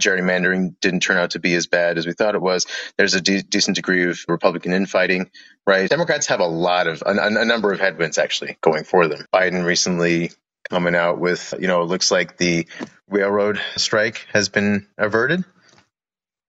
Gerrymandering 0.00 0.78
didn't 0.80 1.00
turn 1.00 1.16
out 1.16 1.30
to 1.30 1.38
be 1.38 1.54
as 1.54 1.66
bad 1.66 1.98
as 1.98 2.06
we 2.06 2.12
thought 2.12 2.34
it 2.34 2.42
was. 2.42 2.66
There's 2.96 3.14
a 3.14 3.20
de- 3.20 3.42
decent 3.42 3.76
degree 3.76 4.04
of 4.04 4.18
Republican 4.28 4.72
infighting, 4.72 5.30
right? 5.66 5.88
Democrats 5.88 6.26
have 6.26 6.40
a 6.40 6.46
lot 6.46 6.86
of, 6.86 7.02
a, 7.04 7.12
a, 7.12 7.44
number 7.44 7.72
of 7.72 7.80
headwinds 7.80 8.18
actually 8.18 8.58
going 8.60 8.84
for 8.84 9.08
them. 9.08 9.26
Biden 9.32 9.64
recently 9.64 10.32
coming 10.68 10.94
out 10.94 11.18
with, 11.18 11.54
you 11.58 11.68
know, 11.68 11.82
it 11.82 11.86
looks 11.86 12.10
like 12.10 12.36
the 12.36 12.66
railroad 13.08 13.60
strike 13.76 14.26
has 14.32 14.48
been 14.48 14.86
averted. 14.98 15.44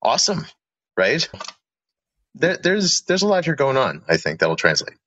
Awesome, 0.01 0.45
right? 0.95 1.27
There, 2.35 2.57
there's 2.57 3.01
there's 3.01 3.23
a 3.23 3.27
lot 3.27 3.45
here 3.45 3.55
going 3.55 3.77
on. 3.77 4.03
I 4.07 4.17
think 4.17 4.39
that'll 4.39 4.55
translate. 4.55 4.97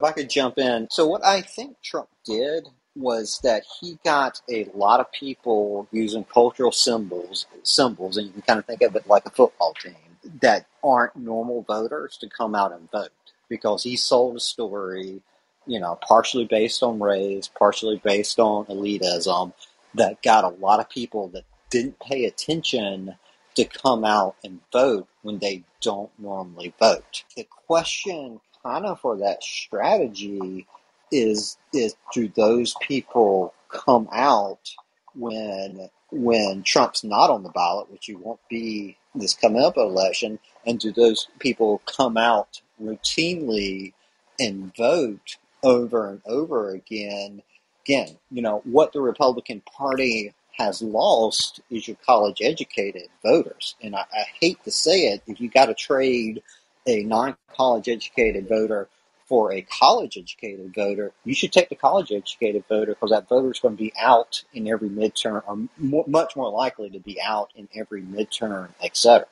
If 0.00 0.04
I 0.04 0.12
could 0.12 0.28
jump 0.28 0.58
in, 0.58 0.88
so 0.90 1.06
what 1.06 1.24
I 1.24 1.42
think 1.42 1.76
Trump 1.82 2.08
did 2.24 2.66
was 2.96 3.40
that 3.42 3.64
he 3.80 3.98
got 4.04 4.40
a 4.50 4.68
lot 4.74 5.00
of 5.00 5.12
people 5.12 5.86
using 5.92 6.24
cultural 6.24 6.72
symbols, 6.72 7.46
symbols, 7.62 8.16
and 8.16 8.26
you 8.26 8.32
can 8.32 8.42
kind 8.42 8.58
of 8.58 8.64
think 8.66 8.82
of 8.82 8.96
it 8.96 9.06
like 9.06 9.26
a 9.26 9.30
football 9.30 9.74
team 9.74 9.94
that 10.40 10.66
aren't 10.82 11.16
normal 11.16 11.62
voters 11.62 12.16
to 12.18 12.28
come 12.28 12.54
out 12.54 12.72
and 12.72 12.90
vote 12.90 13.10
because 13.48 13.82
he 13.82 13.96
sold 13.96 14.36
a 14.36 14.40
story, 14.40 15.20
you 15.66 15.80
know, 15.80 15.98
partially 16.06 16.44
based 16.44 16.82
on 16.82 17.00
race, 17.00 17.48
partially 17.58 18.00
based 18.02 18.38
on 18.38 18.64
elitism, 18.66 19.52
that 19.94 20.22
got 20.22 20.44
a 20.44 20.48
lot 20.48 20.80
of 20.80 20.90
people 20.90 21.28
that 21.28 21.44
didn't 21.70 21.98
pay 22.00 22.24
attention 22.24 23.16
to 23.54 23.64
come 23.64 24.04
out 24.04 24.36
and 24.44 24.60
vote 24.72 25.08
when 25.22 25.38
they 25.38 25.62
don't 25.80 26.10
normally 26.18 26.74
vote. 26.78 27.24
The 27.36 27.46
question 27.66 28.40
kind 28.62 28.84
of 28.84 29.00
for 29.00 29.16
that 29.18 29.42
strategy 29.42 30.66
is 31.12 31.56
is 31.72 31.94
do 32.12 32.28
those 32.36 32.74
people 32.80 33.54
come 33.68 34.08
out 34.12 34.74
when 35.14 35.88
when 36.10 36.62
Trump's 36.62 37.04
not 37.04 37.30
on 37.30 37.42
the 37.42 37.50
ballot, 37.50 37.90
which 37.90 38.06
he 38.06 38.14
won't 38.14 38.40
be 38.48 38.96
this 39.14 39.34
coming 39.34 39.62
up 39.62 39.76
election, 39.76 40.38
and 40.64 40.78
do 40.78 40.92
those 40.92 41.28
people 41.38 41.82
come 41.86 42.16
out 42.16 42.60
routinely 42.82 43.92
and 44.38 44.74
vote 44.76 45.36
over 45.62 46.10
and 46.10 46.22
over 46.26 46.70
again? 46.70 47.42
Again, 47.84 48.18
you 48.30 48.42
know 48.42 48.62
what 48.64 48.92
the 48.92 49.00
Republican 49.00 49.62
Party 49.62 50.34
has 50.58 50.80
lost 50.80 51.60
is 51.70 51.86
your 51.86 51.96
college 52.06 52.38
educated 52.40 53.08
voters, 53.22 53.74
and 53.82 53.94
I, 53.94 54.00
I 54.12 54.24
hate 54.40 54.62
to 54.64 54.70
say 54.70 55.08
it, 55.08 55.22
if 55.26 55.40
you 55.40 55.48
got 55.48 55.66
to 55.66 55.74
trade 55.74 56.42
a 56.86 57.02
non 57.02 57.36
college 57.54 57.88
educated 57.88 58.48
voter 58.48 58.88
for 59.26 59.52
a 59.52 59.62
college 59.62 60.16
educated 60.16 60.72
voter, 60.74 61.12
you 61.24 61.34
should 61.34 61.52
take 61.52 61.68
the 61.68 61.74
college 61.74 62.12
educated 62.12 62.64
voter 62.68 62.94
because 62.94 63.10
that 63.10 63.28
voter 63.28 63.50
is 63.50 63.58
going 63.58 63.76
to 63.76 63.82
be 63.82 63.92
out 64.00 64.44
in 64.54 64.68
every 64.68 64.88
midterm, 64.88 65.42
or 65.46 65.68
more, 65.78 66.04
much 66.06 66.36
more 66.36 66.50
likely 66.50 66.90
to 66.90 67.00
be 67.00 67.20
out 67.20 67.50
in 67.56 67.68
every 67.74 68.02
midterm, 68.02 68.68
etc. 68.82 69.26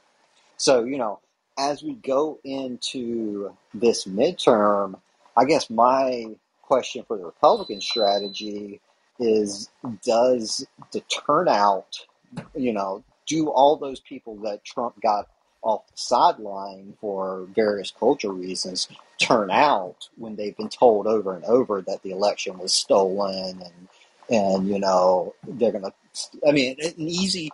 So, 0.56 0.84
you 0.84 0.98
know, 0.98 1.20
as 1.56 1.82
we 1.82 1.94
go 1.94 2.38
into 2.42 3.56
this 3.72 4.04
midterm, 4.04 5.00
I 5.36 5.44
guess 5.44 5.70
my 5.70 6.26
question 6.62 7.04
for 7.06 7.16
the 7.16 7.24
Republican 7.24 7.80
strategy 7.80 8.80
is 9.20 9.70
does 10.04 10.66
the 10.92 11.00
turnout, 11.02 12.06
you 12.56 12.72
know, 12.72 13.04
do 13.26 13.48
all 13.48 13.76
those 13.76 14.00
people 14.00 14.36
that 14.42 14.64
Trump 14.64 15.00
got 15.00 15.28
off 15.64 15.86
the 15.88 15.94
sideline 15.96 16.94
for 17.00 17.46
various 17.54 17.92
cultural 17.98 18.34
reasons 18.34 18.88
turn 19.18 19.50
out 19.50 20.08
when 20.16 20.36
they've 20.36 20.56
been 20.56 20.68
told 20.68 21.06
over 21.06 21.34
and 21.34 21.44
over 21.46 21.82
that 21.82 22.02
the 22.04 22.10
election 22.12 22.58
was 22.58 22.74
stolen 22.74 23.62
and 23.62 23.88
and 24.30 24.68
you 24.68 24.78
know 24.78 25.34
they're 25.48 25.72
gonna 25.72 25.92
i 26.46 26.52
mean 26.52 26.76
an 26.82 26.94
easy 26.98 27.50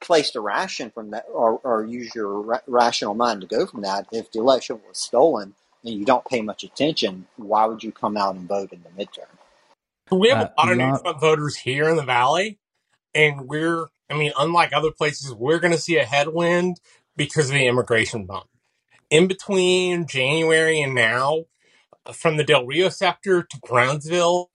place 0.00 0.30
to 0.32 0.40
ration 0.40 0.90
from 0.90 1.10
that 1.12 1.24
or, 1.32 1.60
or 1.64 1.84
use 1.84 2.14
your 2.14 2.40
ra- 2.42 2.60
rational 2.66 3.14
mind 3.14 3.40
to 3.42 3.46
go 3.46 3.66
from 3.66 3.82
that 3.82 4.06
if 4.12 4.30
the 4.32 4.40
election 4.40 4.80
was 4.88 4.98
stolen 4.98 5.54
and 5.84 5.94
you 5.94 6.04
don't 6.04 6.24
pay 6.26 6.42
much 6.42 6.64
attention 6.64 7.26
why 7.36 7.66
would 7.66 7.82
you 7.84 7.92
come 7.92 8.16
out 8.16 8.34
and 8.34 8.48
vote 8.48 8.72
in 8.72 8.82
the 8.82 9.04
midterm? 9.04 9.26
We 10.10 10.28
have 10.30 10.40
a 10.40 10.44
Uh, 10.44 10.52
lot 10.58 10.72
of 10.72 10.78
new 10.78 10.86
not- 10.86 11.02
Trump 11.02 11.20
voters 11.20 11.56
here 11.56 11.88
in 11.88 11.96
the 11.96 12.02
valley 12.04 12.58
and 13.14 13.48
we're 13.48 13.86
i 14.10 14.14
mean 14.14 14.32
unlike 14.38 14.72
other 14.72 14.90
places 14.90 15.32
we're 15.34 15.58
going 15.60 15.72
to 15.72 15.78
see 15.80 15.98
a 15.98 16.04
headwind 16.04 16.78
because 17.16 17.48
of 17.50 17.54
the 17.54 17.66
immigration 17.66 18.26
bump 18.26 18.46
in 19.10 19.28
between 19.28 20.06
January 20.06 20.80
and 20.80 20.94
now, 20.94 21.44
from 22.14 22.38
the 22.38 22.44
Del 22.44 22.66
Rio 22.66 22.88
sector 22.88 23.42
to 23.42 23.60
Brownsville, 23.60 24.50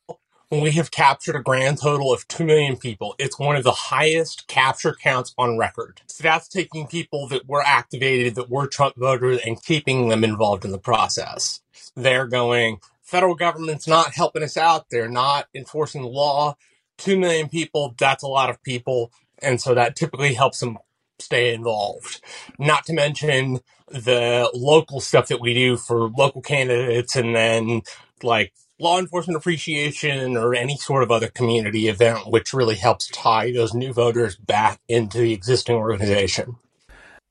we 0.52 0.72
have 0.72 0.92
captured 0.92 1.36
a 1.36 1.44
grand 1.44 1.80
total 1.80 2.12
of 2.14 2.28
2 2.28 2.44
million 2.44 2.78
people. 2.78 3.16
It's 3.20 3.40
one 3.40 3.56
of 3.56 3.64
the 3.64 3.72
highest 3.72 4.48
capture 4.48 4.96
counts 4.96 5.34
on 5.38 5.58
record. 5.58 6.02
So 6.08 6.24
that's 6.24 6.48
taking 6.48 6.88
people 6.88 7.28
that 7.30 7.48
were 7.48 7.64
activated, 7.64 8.36
that 8.36 8.50
were 8.50 8.68
Trump 8.68 8.96
voters, 8.98 9.42
and 9.46 9.62
keeping 9.62 10.10
them 10.10 10.24
involved 10.24 10.66
in 10.66 10.72
the 10.72 10.80
process. 10.80 11.62
They're 11.96 12.28
going, 12.28 12.80
federal 13.04 13.36
government's 13.36 13.88
not 13.88 14.16
helping 14.16 14.44
us 14.44 14.58
out. 14.58 14.90
They're 14.90 15.10
not 15.10 15.48
enforcing 15.54 16.02
the 16.02 16.10
law. 16.10 16.56
2 16.98 17.20
million 17.20 17.50
people, 17.50 17.96
that's 18.00 18.24
a 18.24 18.28
lot 18.28 18.50
of 18.50 18.64
people. 18.64 19.12
And 19.42 19.62
so 19.62 19.76
that 19.76 19.96
typically 19.96 20.34
helps 20.34 20.62
them 20.62 20.80
stay 21.20 21.54
involved. 21.54 22.22
Not 22.60 22.86
to 22.86 22.94
mention 22.94 23.60
the 23.88 24.50
local 24.54 25.00
stuff 25.00 25.28
that 25.28 25.42
we 25.42 25.54
do 25.54 25.78
for 25.78 26.10
local 26.10 26.42
candidates 26.42 27.16
and 27.16 27.36
then 27.36 27.82
like 28.24 28.54
law 28.80 29.00
enforcement 29.00 29.38
appreciation 29.38 30.38
or 30.38 30.54
any 30.54 30.78
sort 30.78 31.04
of 31.04 31.12
other 31.12 31.30
community 31.30 31.88
event, 31.88 32.28
which 32.28 32.54
really 32.54 32.76
helps 32.76 33.08
tie 33.08 33.52
those 33.52 33.74
new 33.74 33.94
voters 33.94 34.36
back 34.36 34.80
into 34.88 35.20
the 35.20 35.34
existing 35.34 35.76
organization. 35.76 36.56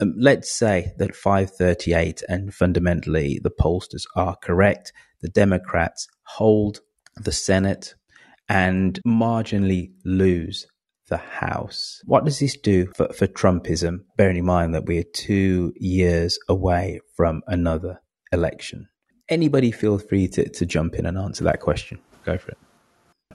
Um, 0.01 0.15
let's 0.19 0.53
say 0.53 0.93
that 0.99 1.17
538 1.17 2.23
and 2.29 2.53
fundamentally 2.53 3.41
the 3.43 3.51
pollsters 3.51 4.05
are 4.15 4.37
correct. 4.37 4.93
The 5.23 5.29
Democrats 5.29 6.07
hold 6.25 6.81
the 7.17 7.33
Senate 7.33 7.95
and 8.49 9.01
marginally 9.07 9.93
lose 10.05 10.67
the 11.09 11.17
House. 11.17 12.03
What 12.05 12.25
does 12.25 12.39
this 12.39 12.57
do 12.57 12.87
for, 12.97 13.13
for 13.13 13.27
Trumpism, 13.27 14.01
bearing 14.17 14.37
in 14.37 14.45
mind 14.45 14.75
that 14.75 14.87
we're 14.87 15.05
two 15.05 15.73
years 15.77 16.39
away 16.49 17.01
from 17.17 17.43
another 17.47 18.01
election? 18.33 18.89
Anybody 19.29 19.71
feel 19.71 19.99
free 19.99 20.29
to, 20.29 20.49
to 20.49 20.67
jump 20.67 20.95
in 20.95 21.07
and 21.07 21.19
answer 21.19 21.45
that 21.45 21.61
question. 21.61 21.99
Go 22.25 22.39
for 22.39 22.51
it. 22.51 22.59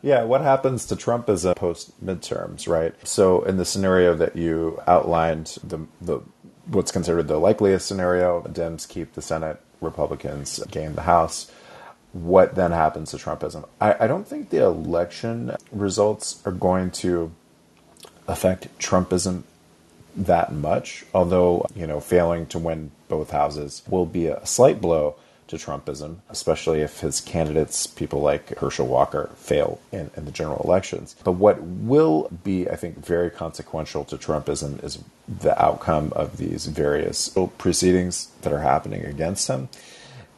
Yeah, 0.01 0.23
what 0.23 0.41
happens 0.41 0.85
to 0.87 0.95
Trump 0.95 1.29
as 1.29 1.45
a 1.45 1.53
post 1.53 2.03
midterms, 2.03 2.67
right? 2.67 2.95
So 3.07 3.43
in 3.43 3.57
the 3.57 3.65
scenario 3.65 4.15
that 4.15 4.35
you 4.35 4.81
outlined, 4.87 5.57
the 5.63 5.85
the 6.01 6.21
what's 6.65 6.91
considered 6.91 7.27
the 7.27 7.37
likeliest 7.37 7.87
scenario, 7.87 8.41
Dems 8.43 8.87
keep 8.87 9.13
the 9.13 9.21
Senate, 9.21 9.61
Republicans 9.79 10.63
gain 10.71 10.95
the 10.95 11.03
House. 11.03 11.51
What 12.13 12.55
then 12.55 12.71
happens 12.71 13.11
to 13.11 13.17
Trumpism? 13.17 13.67
I, 13.79 13.95
I 14.01 14.07
don't 14.07 14.27
think 14.27 14.49
the 14.49 14.63
election 14.63 15.55
results 15.71 16.41
are 16.45 16.51
going 16.51 16.91
to 16.91 17.31
affect 18.27 18.77
Trumpism 18.79 19.43
that 20.15 20.51
much, 20.51 21.05
although, 21.13 21.65
you 21.75 21.87
know, 21.87 21.99
failing 21.99 22.45
to 22.47 22.59
win 22.59 22.91
both 23.07 23.31
houses 23.31 23.81
will 23.87 24.05
be 24.05 24.27
a 24.27 24.45
slight 24.45 24.81
blow 24.81 25.15
to 25.47 25.57
Trumpism, 25.57 26.17
especially 26.29 26.79
if 26.79 27.01
his 27.01 27.19
candidates, 27.19 27.85
people 27.85 28.21
like 28.21 28.57
Herschel 28.57 28.87
Walker, 28.87 29.29
fail 29.35 29.79
in, 29.91 30.09
in 30.15 30.23
the 30.23 30.31
general 30.31 30.61
elections. 30.63 31.15
But 31.23 31.33
what 31.33 31.61
will 31.61 32.29
be, 32.43 32.69
I 32.69 32.77
think, 32.77 33.05
very 33.05 33.29
consequential 33.29 34.05
to 34.05 34.17
Trumpism 34.17 34.81
is 34.83 34.99
the 35.27 35.61
outcome 35.61 36.13
of 36.15 36.37
these 36.37 36.67
various 36.67 37.35
proceedings 37.57 38.29
that 38.41 38.53
are 38.53 38.61
happening 38.61 39.05
against 39.05 39.49
him. 39.49 39.67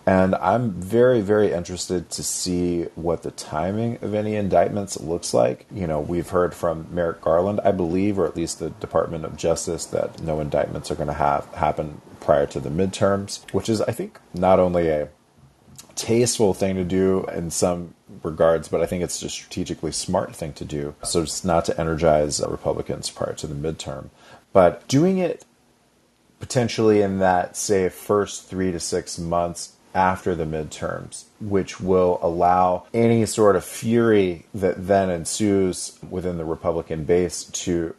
And 0.05 0.35
I'm 0.35 0.71
very, 0.71 1.21
very 1.21 1.53
interested 1.53 2.09
to 2.11 2.23
see 2.23 2.83
what 2.95 3.23
the 3.23 3.31
timing 3.31 3.99
of 4.01 4.13
any 4.13 4.35
indictments 4.35 4.99
looks 4.99 5.33
like. 5.33 5.65
You 5.71 5.87
know, 5.87 6.01
we've 6.01 6.29
heard 6.29 6.53
from 6.53 6.87
Merrick 6.91 7.21
Garland, 7.21 7.61
I 7.63 7.71
believe, 7.71 8.19
or 8.19 8.25
at 8.25 8.35
least 8.35 8.59
the 8.59 8.71
Department 8.71 9.23
of 9.23 9.37
Justice, 9.37 9.85
that 9.85 10.21
no 10.21 10.41
indictments 10.41 10.91
are 10.91 10.95
going 10.95 11.07
to 11.07 11.13
have 11.13 11.45
happen 11.53 12.01
prior 12.19 12.45
to 12.47 12.59
the 12.59 12.69
midterms, 12.69 13.49
which 13.53 13.69
is, 13.69 13.79
I 13.81 13.91
think, 13.91 14.19
not 14.33 14.59
only 14.59 14.89
a 14.89 15.09
tasteful 15.95 16.53
thing 16.53 16.75
to 16.75 16.83
do 16.83 17.25
in 17.33 17.49
some 17.49 17.93
regards, 18.23 18.67
but 18.67 18.81
I 18.81 18.85
think 18.85 19.03
it's 19.03 19.21
a 19.21 19.29
strategically 19.29 19.91
smart 19.91 20.35
thing 20.35 20.51
to 20.53 20.65
do. 20.65 20.95
So 21.03 21.21
it's 21.21 21.45
not 21.45 21.65
to 21.65 21.79
energize 21.79 22.41
Republicans 22.45 23.09
prior 23.09 23.33
to 23.35 23.47
the 23.47 23.55
midterm, 23.55 24.09
but 24.51 24.85
doing 24.87 25.17
it 25.17 25.45
potentially 26.39 27.01
in 27.01 27.19
that, 27.19 27.55
say, 27.55 27.87
first 27.87 28.49
three 28.49 28.71
to 28.71 28.79
six 28.79 29.17
months 29.17 29.72
after 29.93 30.35
the 30.35 30.45
midterms, 30.45 31.25
which 31.39 31.79
will 31.79 32.19
allow 32.21 32.85
any 32.93 33.25
sort 33.25 33.55
of 33.55 33.63
fury 33.63 34.45
that 34.53 34.87
then 34.87 35.09
ensues 35.09 35.97
within 36.09 36.37
the 36.37 36.45
Republican 36.45 37.03
base 37.03 37.43
to 37.45 37.95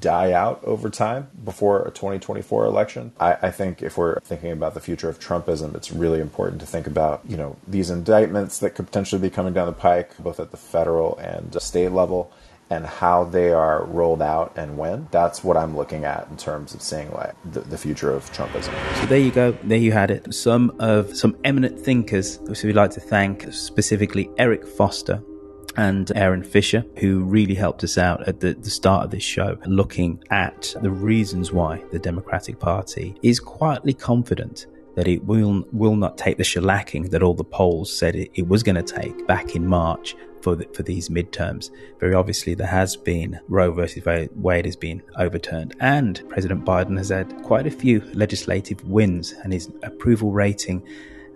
die 0.00 0.32
out 0.32 0.62
over 0.64 0.88
time 0.90 1.28
before 1.44 1.82
a 1.82 1.90
2024 1.90 2.64
election. 2.64 3.12
I, 3.20 3.36
I, 3.42 3.50
think 3.50 3.82
if 3.82 3.96
we're 3.96 4.18
thinking 4.20 4.50
about 4.50 4.74
the 4.74 4.80
future 4.80 5.08
of 5.08 5.18
Trumpism, 5.18 5.74
it's 5.74 5.92
really 5.92 6.20
important 6.20 6.60
to 6.60 6.66
think 6.66 6.86
about, 6.86 7.22
you 7.26 7.36
know, 7.36 7.56
these 7.66 7.90
indictments 7.90 8.58
that 8.58 8.70
could 8.70 8.86
potentially 8.86 9.20
be 9.20 9.30
coming 9.30 9.52
down 9.52 9.66
the 9.66 9.72
pike, 9.72 10.16
both 10.18 10.40
at 10.40 10.50
the 10.50 10.56
federal 10.56 11.16
and 11.18 11.60
state 11.60 11.90
level 11.90 12.32
and 12.70 12.86
how 12.86 13.24
they 13.24 13.52
are 13.52 13.84
rolled 13.84 14.22
out 14.22 14.52
and 14.56 14.76
when. 14.76 15.08
That's 15.10 15.42
what 15.42 15.56
I'm 15.56 15.76
looking 15.76 16.04
at 16.04 16.28
in 16.30 16.36
terms 16.36 16.74
of 16.74 16.82
seeing 16.82 17.10
like 17.12 17.34
the, 17.50 17.60
the, 17.60 17.78
future 17.78 18.12
of 18.12 18.30
Trumpism. 18.32 18.72
So 19.00 19.06
there 19.06 19.18
you 19.18 19.30
go. 19.30 19.52
There 19.64 19.78
you 19.78 19.92
had 19.92 20.10
it. 20.10 20.34
Some 20.34 20.74
of 20.78 21.16
some 21.16 21.36
eminent 21.44 21.80
thinkers, 21.80 22.38
which 22.40 22.62
we'd 22.62 22.76
like 22.76 22.90
to 22.92 23.00
thank, 23.00 23.52
specifically 23.52 24.30
Eric 24.38 24.66
Foster 24.66 25.22
and 25.76 26.10
Aaron 26.16 26.42
Fisher, 26.42 26.84
who 26.98 27.24
really 27.24 27.54
helped 27.54 27.84
us 27.84 27.96
out 27.96 28.26
at 28.26 28.40
the, 28.40 28.54
the 28.54 28.70
start 28.70 29.04
of 29.04 29.10
this 29.10 29.22
show, 29.22 29.56
looking 29.64 30.22
at 30.30 30.74
the 30.82 30.90
reasons 30.90 31.52
why 31.52 31.82
the 31.92 31.98
Democratic 31.98 32.58
Party 32.58 33.14
is 33.22 33.38
quietly 33.38 33.94
confident 33.94 34.66
that 34.96 35.06
it 35.06 35.24
will 35.24 35.64
will 35.72 35.94
not 35.94 36.18
take 36.18 36.38
the 36.38 36.42
shellacking 36.42 37.10
that 37.10 37.22
all 37.22 37.34
the 37.34 37.44
polls 37.44 37.96
said 37.96 38.16
it, 38.16 38.32
it 38.34 38.48
was 38.48 38.64
going 38.64 38.74
to 38.74 38.82
take 38.82 39.24
back 39.28 39.54
in 39.54 39.64
March 39.64 40.16
for 40.42 40.56
the, 40.56 40.66
for 40.74 40.82
these 40.82 41.08
midterms. 41.08 41.70
Very 42.00 42.14
obviously, 42.14 42.54
there 42.54 42.66
has 42.66 42.96
been 42.96 43.40
Roe 43.48 43.72
versus 43.72 44.04
Wade 44.34 44.64
has 44.64 44.76
been 44.76 45.02
overturned, 45.16 45.74
and 45.80 46.22
President 46.28 46.64
Biden 46.64 46.96
has 46.98 47.08
had 47.08 47.42
quite 47.42 47.66
a 47.66 47.70
few 47.70 48.00
legislative 48.14 48.84
wins, 48.84 49.32
and 49.42 49.52
his 49.52 49.70
approval 49.82 50.32
rating. 50.32 50.86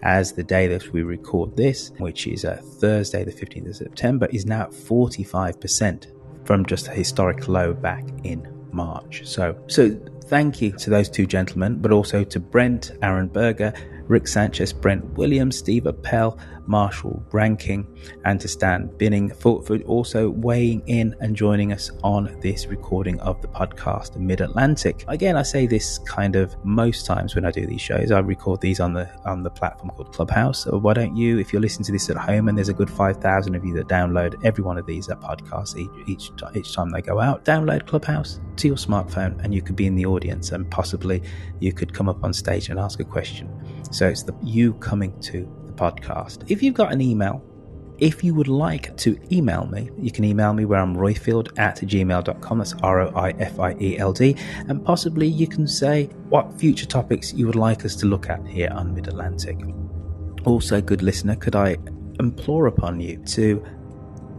As 0.04 0.32
the 0.32 0.42
day 0.42 0.66
that 0.66 0.92
we 0.92 1.04
record 1.04 1.56
this, 1.56 1.92
which 1.98 2.26
is 2.26 2.42
a 2.42 2.56
Thursday, 2.56 3.22
the 3.22 3.30
15th 3.30 3.68
of 3.68 3.76
September, 3.76 4.26
is 4.32 4.44
now 4.44 4.62
at 4.62 4.72
45% 4.72 6.08
from 6.44 6.66
just 6.66 6.88
a 6.88 6.90
historic 6.90 7.46
low 7.46 7.72
back 7.72 8.04
in 8.24 8.48
March. 8.72 9.22
So, 9.24 9.56
so 9.68 9.90
thank 10.24 10.60
you 10.60 10.72
to 10.72 10.90
those 10.90 11.08
two 11.08 11.26
gentlemen, 11.26 11.76
but 11.76 11.92
also 11.92 12.24
to 12.24 12.40
Brent, 12.40 12.92
Aaron 13.02 13.28
Berger, 13.28 13.72
Rick 14.12 14.28
Sanchez, 14.28 14.74
Brent 14.74 15.02
Williams, 15.14 15.56
Steve 15.56 15.86
Appel, 15.86 16.38
Marshall 16.66 17.24
Ranking, 17.32 17.86
and 18.26 18.38
to 18.40 18.46
Stan 18.46 18.86
Binning 18.98 19.30
for, 19.30 19.62
for 19.62 19.78
also 19.80 20.30
weighing 20.30 20.82
in 20.86 21.16
and 21.20 21.34
joining 21.34 21.72
us 21.72 21.90
on 22.04 22.38
this 22.40 22.66
recording 22.66 23.18
of 23.20 23.40
the 23.40 23.48
podcast 23.48 24.16
Mid 24.16 24.42
Atlantic. 24.42 25.04
Again, 25.08 25.36
I 25.36 25.42
say 25.42 25.66
this 25.66 25.98
kind 26.00 26.36
of 26.36 26.54
most 26.62 27.06
times 27.06 27.34
when 27.34 27.46
I 27.46 27.50
do 27.50 27.66
these 27.66 27.80
shows. 27.80 28.10
I 28.10 28.18
record 28.18 28.60
these 28.60 28.80
on 28.80 28.92
the 28.92 29.08
on 29.24 29.42
the 29.42 29.50
platform 29.50 29.90
called 29.90 30.12
Clubhouse. 30.12 30.64
So 30.64 30.78
why 30.78 30.92
don't 30.92 31.16
you, 31.16 31.38
if 31.38 31.52
you're 31.52 31.62
listening 31.62 31.86
to 31.86 31.92
this 31.92 32.10
at 32.10 32.18
home, 32.18 32.48
and 32.48 32.56
there's 32.56 32.68
a 32.68 32.74
good 32.74 32.90
five 32.90 33.16
thousand 33.16 33.54
of 33.54 33.64
you 33.64 33.72
that 33.74 33.88
download 33.88 34.34
every 34.44 34.62
one 34.62 34.76
of 34.76 34.84
these 34.84 35.08
podcasts 35.08 35.74
each, 35.76 36.08
each 36.08 36.30
each 36.54 36.74
time 36.74 36.90
they 36.90 37.00
go 37.00 37.18
out, 37.18 37.46
download 37.46 37.86
Clubhouse 37.86 38.40
to 38.56 38.68
your 38.68 38.76
smartphone, 38.76 39.42
and 39.42 39.54
you 39.54 39.62
could 39.62 39.74
be 39.74 39.86
in 39.86 39.96
the 39.96 40.04
audience, 40.04 40.52
and 40.52 40.70
possibly 40.70 41.22
you 41.60 41.72
could 41.72 41.94
come 41.94 42.10
up 42.10 42.22
on 42.22 42.34
stage 42.34 42.68
and 42.68 42.78
ask 42.78 43.00
a 43.00 43.04
question. 43.04 43.48
So 43.92 44.08
it's 44.08 44.22
the 44.22 44.34
you 44.42 44.74
coming 44.74 45.18
to 45.20 45.48
the 45.66 45.72
podcast. 45.72 46.50
If 46.50 46.62
you've 46.62 46.74
got 46.74 46.92
an 46.92 47.00
email, 47.00 47.44
if 47.98 48.24
you 48.24 48.34
would 48.34 48.48
like 48.48 48.96
to 48.96 49.18
email 49.30 49.66
me, 49.66 49.90
you 49.98 50.10
can 50.10 50.24
email 50.24 50.54
me 50.54 50.64
where 50.64 50.80
I'm 50.80 50.96
roifield 50.96 51.56
at 51.58 51.76
gmail.com. 51.76 52.58
That's 52.58 52.74
R 52.82 53.02
O 53.02 53.12
I 53.14 53.30
F 53.32 53.60
I 53.60 53.76
E 53.80 53.98
L 53.98 54.12
D. 54.12 54.34
And 54.68 54.84
possibly 54.84 55.28
you 55.28 55.46
can 55.46 55.68
say 55.68 56.06
what 56.28 56.58
future 56.58 56.86
topics 56.86 57.32
you 57.32 57.46
would 57.46 57.54
like 57.54 57.84
us 57.84 57.94
to 57.96 58.06
look 58.06 58.28
at 58.28 58.44
here 58.46 58.70
on 58.72 58.94
Mid 58.94 59.08
Atlantic. 59.08 59.60
Also, 60.44 60.80
good 60.80 61.02
listener, 61.02 61.36
could 61.36 61.54
I 61.54 61.76
implore 62.18 62.66
upon 62.66 62.98
you 62.98 63.18
to 63.26 63.64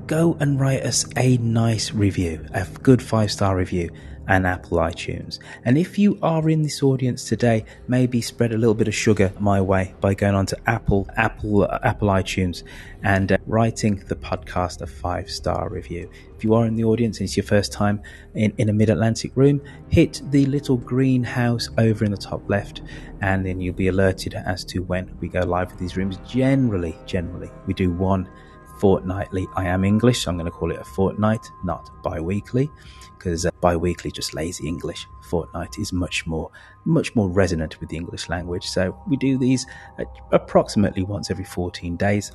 go 0.08 0.36
and 0.40 0.60
write 0.60 0.84
us 0.84 1.06
a 1.16 1.38
nice 1.38 1.94
review, 1.94 2.46
a 2.54 2.66
good 2.82 3.02
five 3.02 3.32
star 3.32 3.56
review 3.56 3.90
and 4.28 4.48
Apple 4.48 4.78
iTunes. 4.78 5.40
And 5.66 5.78
if 5.78 5.98
you 6.00 6.18
are 6.22 6.50
in 6.50 6.62
this 6.62 6.82
audience 6.82 7.26
today, 7.26 7.66
maybe 7.88 8.22
spread 8.22 8.54
a 8.54 8.58
little 8.58 8.74
bit 8.74 8.88
of 8.88 8.96
sugar 8.96 9.32
my 9.40 9.60
way 9.60 9.94
by 10.00 10.14
going 10.14 10.36
on 10.36 10.46
to 10.48 10.58
Apple, 10.70 11.08
Apple, 11.16 11.64
uh, 11.64 11.80
Apple 11.84 12.08
iTunes, 12.10 12.64
and 13.04 13.34
uh, 13.34 13.38
writing 13.46 14.04
the 14.08 14.16
podcast 14.16 14.82
a 14.82 14.88
five 14.88 15.30
star 15.30 15.70
review. 15.70 16.10
If 16.36 16.44
you 16.44 16.54
are 16.54 16.66
in 16.66 16.76
the 16.76 16.84
audience 16.84 17.20
and 17.20 17.28
it's 17.28 17.38
your 17.38 17.46
first 17.46 17.72
time 17.72 18.02
in, 18.36 18.54
in 18.58 18.70
a 18.70 18.74
mid 18.74 18.90
Atlantic 18.90 19.32
room, 19.36 19.62
hit 19.90 20.22
the 20.32 20.46
little 20.46 20.78
green 20.78 21.24
house 21.24 21.70
over 21.78 22.06
in 22.06 22.12
the 22.12 22.18
top 22.18 22.50
left, 22.50 22.82
and 23.22 23.46
then 23.46 23.60
you'll 23.60 23.76
be 23.76 23.88
alerted 23.88 24.34
as 24.34 24.64
to 24.66 24.80
when 24.84 25.16
we 25.20 25.28
go 25.28 25.42
live 25.42 25.70
with 25.70 25.80
these 25.80 25.98
rooms. 25.98 26.18
Generally, 26.28 26.98
generally, 27.06 27.52
we 27.66 27.74
do 27.74 27.92
one 27.92 28.30
fortnightly. 28.80 29.48
I 29.56 29.66
am 29.66 29.84
English, 29.84 30.24
so 30.24 30.32
I'm 30.32 30.38
going 30.38 30.46
to 30.46 30.52
call 30.52 30.72
it 30.72 30.80
a 30.80 30.84
fortnight, 30.84 31.46
not 31.64 31.90
bi 32.04 32.20
weekly 32.20 32.70
because 33.24 33.46
uh, 33.46 33.52
bi-weekly 33.62 34.12
just 34.12 34.34
lazy 34.34 34.68
English. 34.68 35.08
Fortnight 35.22 35.80
is 35.80 35.94
much 35.94 36.28
more 36.28 36.52
much 36.86 37.16
more 37.16 37.30
resonant 37.30 37.80
with 37.80 37.90
the 37.90 37.96
English 37.96 38.28
language. 38.28 38.66
So 38.66 39.00
we 39.08 39.16
do 39.16 39.38
these 39.38 39.66
approximately 40.32 41.04
once 41.04 41.32
every 41.32 41.46
14 41.46 41.96
days. 41.96 42.34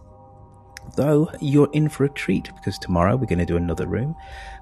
Though 0.96 1.30
you're 1.40 1.68
in 1.74 1.90
for 1.90 2.04
a 2.04 2.08
treat 2.08 2.50
because 2.56 2.78
tomorrow 2.78 3.14
we're 3.16 3.26
going 3.26 3.40
to 3.40 3.44
do 3.44 3.58
another 3.58 3.86
room, 3.86 4.16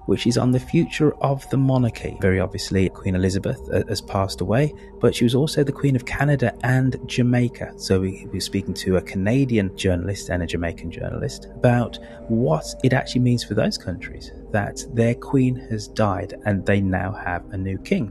which 0.07 0.27
is 0.27 0.39
on 0.39 0.51
the 0.51 0.61
future 0.61 1.15
of 1.17 1.49
the 1.51 1.57
monarchy. 1.57 2.17
Very 2.21 2.41
obviously, 2.41 2.89
Queen 2.89 3.15
Elizabeth 3.15 3.61
uh, 3.73 3.85
has 3.89 4.01
passed 4.01 4.41
away, 4.41 4.75
but 5.01 5.15
she 5.15 5.25
was 5.25 5.35
also 5.35 5.63
the 5.63 5.73
Queen 5.73 5.95
of 5.95 6.07
Canada 6.07 6.55
and 6.63 6.97
Jamaica. 7.07 7.75
So 7.77 8.01
we, 8.01 8.27
we're 8.33 8.41
speaking 8.41 8.75
to 8.75 8.97
a 8.97 9.03
Canadian 9.03 9.77
journalist 9.77 10.31
and 10.31 10.43
a 10.43 10.47
Jamaican 10.47 10.91
journalist 10.91 11.47
about 11.55 11.99
what 12.29 12.65
it 12.83 12.93
actually 12.93 13.21
means 13.21 13.45
for 13.45 13.55
those 13.55 13.77
countries 13.77 14.33
that 14.53 14.85
their 14.95 15.15
queen 15.15 15.57
has 15.71 15.89
died 15.89 16.35
and 16.45 16.65
they 16.65 16.81
now 16.81 17.13
have 17.13 17.45
a 17.51 17.57
new 17.57 17.79
king. 17.79 18.11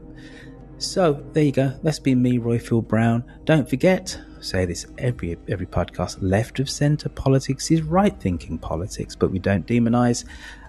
So 0.78 1.24
there 1.32 1.44
you 1.44 1.52
go. 1.52 1.72
That's 1.82 1.98
been 1.98 2.20
me, 2.20 2.38
Roifield 2.38 2.86
Brown. 2.86 3.24
Don't 3.44 3.68
forget, 3.68 4.20
I 4.36 4.42
say 4.42 4.66
this 4.66 4.84
every 4.98 5.38
every 5.48 5.66
podcast. 5.66 6.18
Left 6.20 6.60
of 6.60 6.68
centre 6.68 7.08
politics 7.08 7.70
is 7.70 7.80
right 7.80 8.14
thinking 8.20 8.58
politics, 8.58 9.16
but 9.16 9.30
we 9.30 9.38
don't 9.38 9.66
demonise 9.66 10.26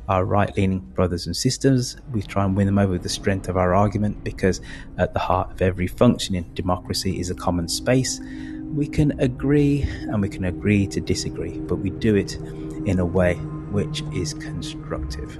our 0.07 0.25
right 0.25 0.55
leaning 0.55 0.79
brothers 0.79 1.25
and 1.25 1.35
sisters. 1.35 1.97
We 2.11 2.21
try 2.21 2.45
and 2.45 2.55
win 2.55 2.65
them 2.65 2.79
over 2.79 2.93
with 2.93 3.03
the 3.03 3.09
strength 3.09 3.49
of 3.49 3.57
our 3.57 3.75
argument 3.75 4.23
because 4.23 4.61
at 4.97 5.13
the 5.13 5.19
heart 5.19 5.51
of 5.51 5.61
every 5.61 5.87
functioning 5.87 6.49
democracy 6.53 7.19
is 7.19 7.29
a 7.29 7.35
common 7.35 7.67
space. 7.67 8.19
We 8.73 8.87
can 8.87 9.19
agree 9.19 9.83
and 9.83 10.21
we 10.21 10.29
can 10.29 10.45
agree 10.45 10.87
to 10.87 11.01
disagree, 11.01 11.57
but 11.57 11.77
we 11.77 11.89
do 11.89 12.15
it 12.15 12.35
in 12.85 12.99
a 12.99 13.05
way 13.05 13.35
which 13.71 14.03
is 14.13 14.33
constructive. 14.33 15.39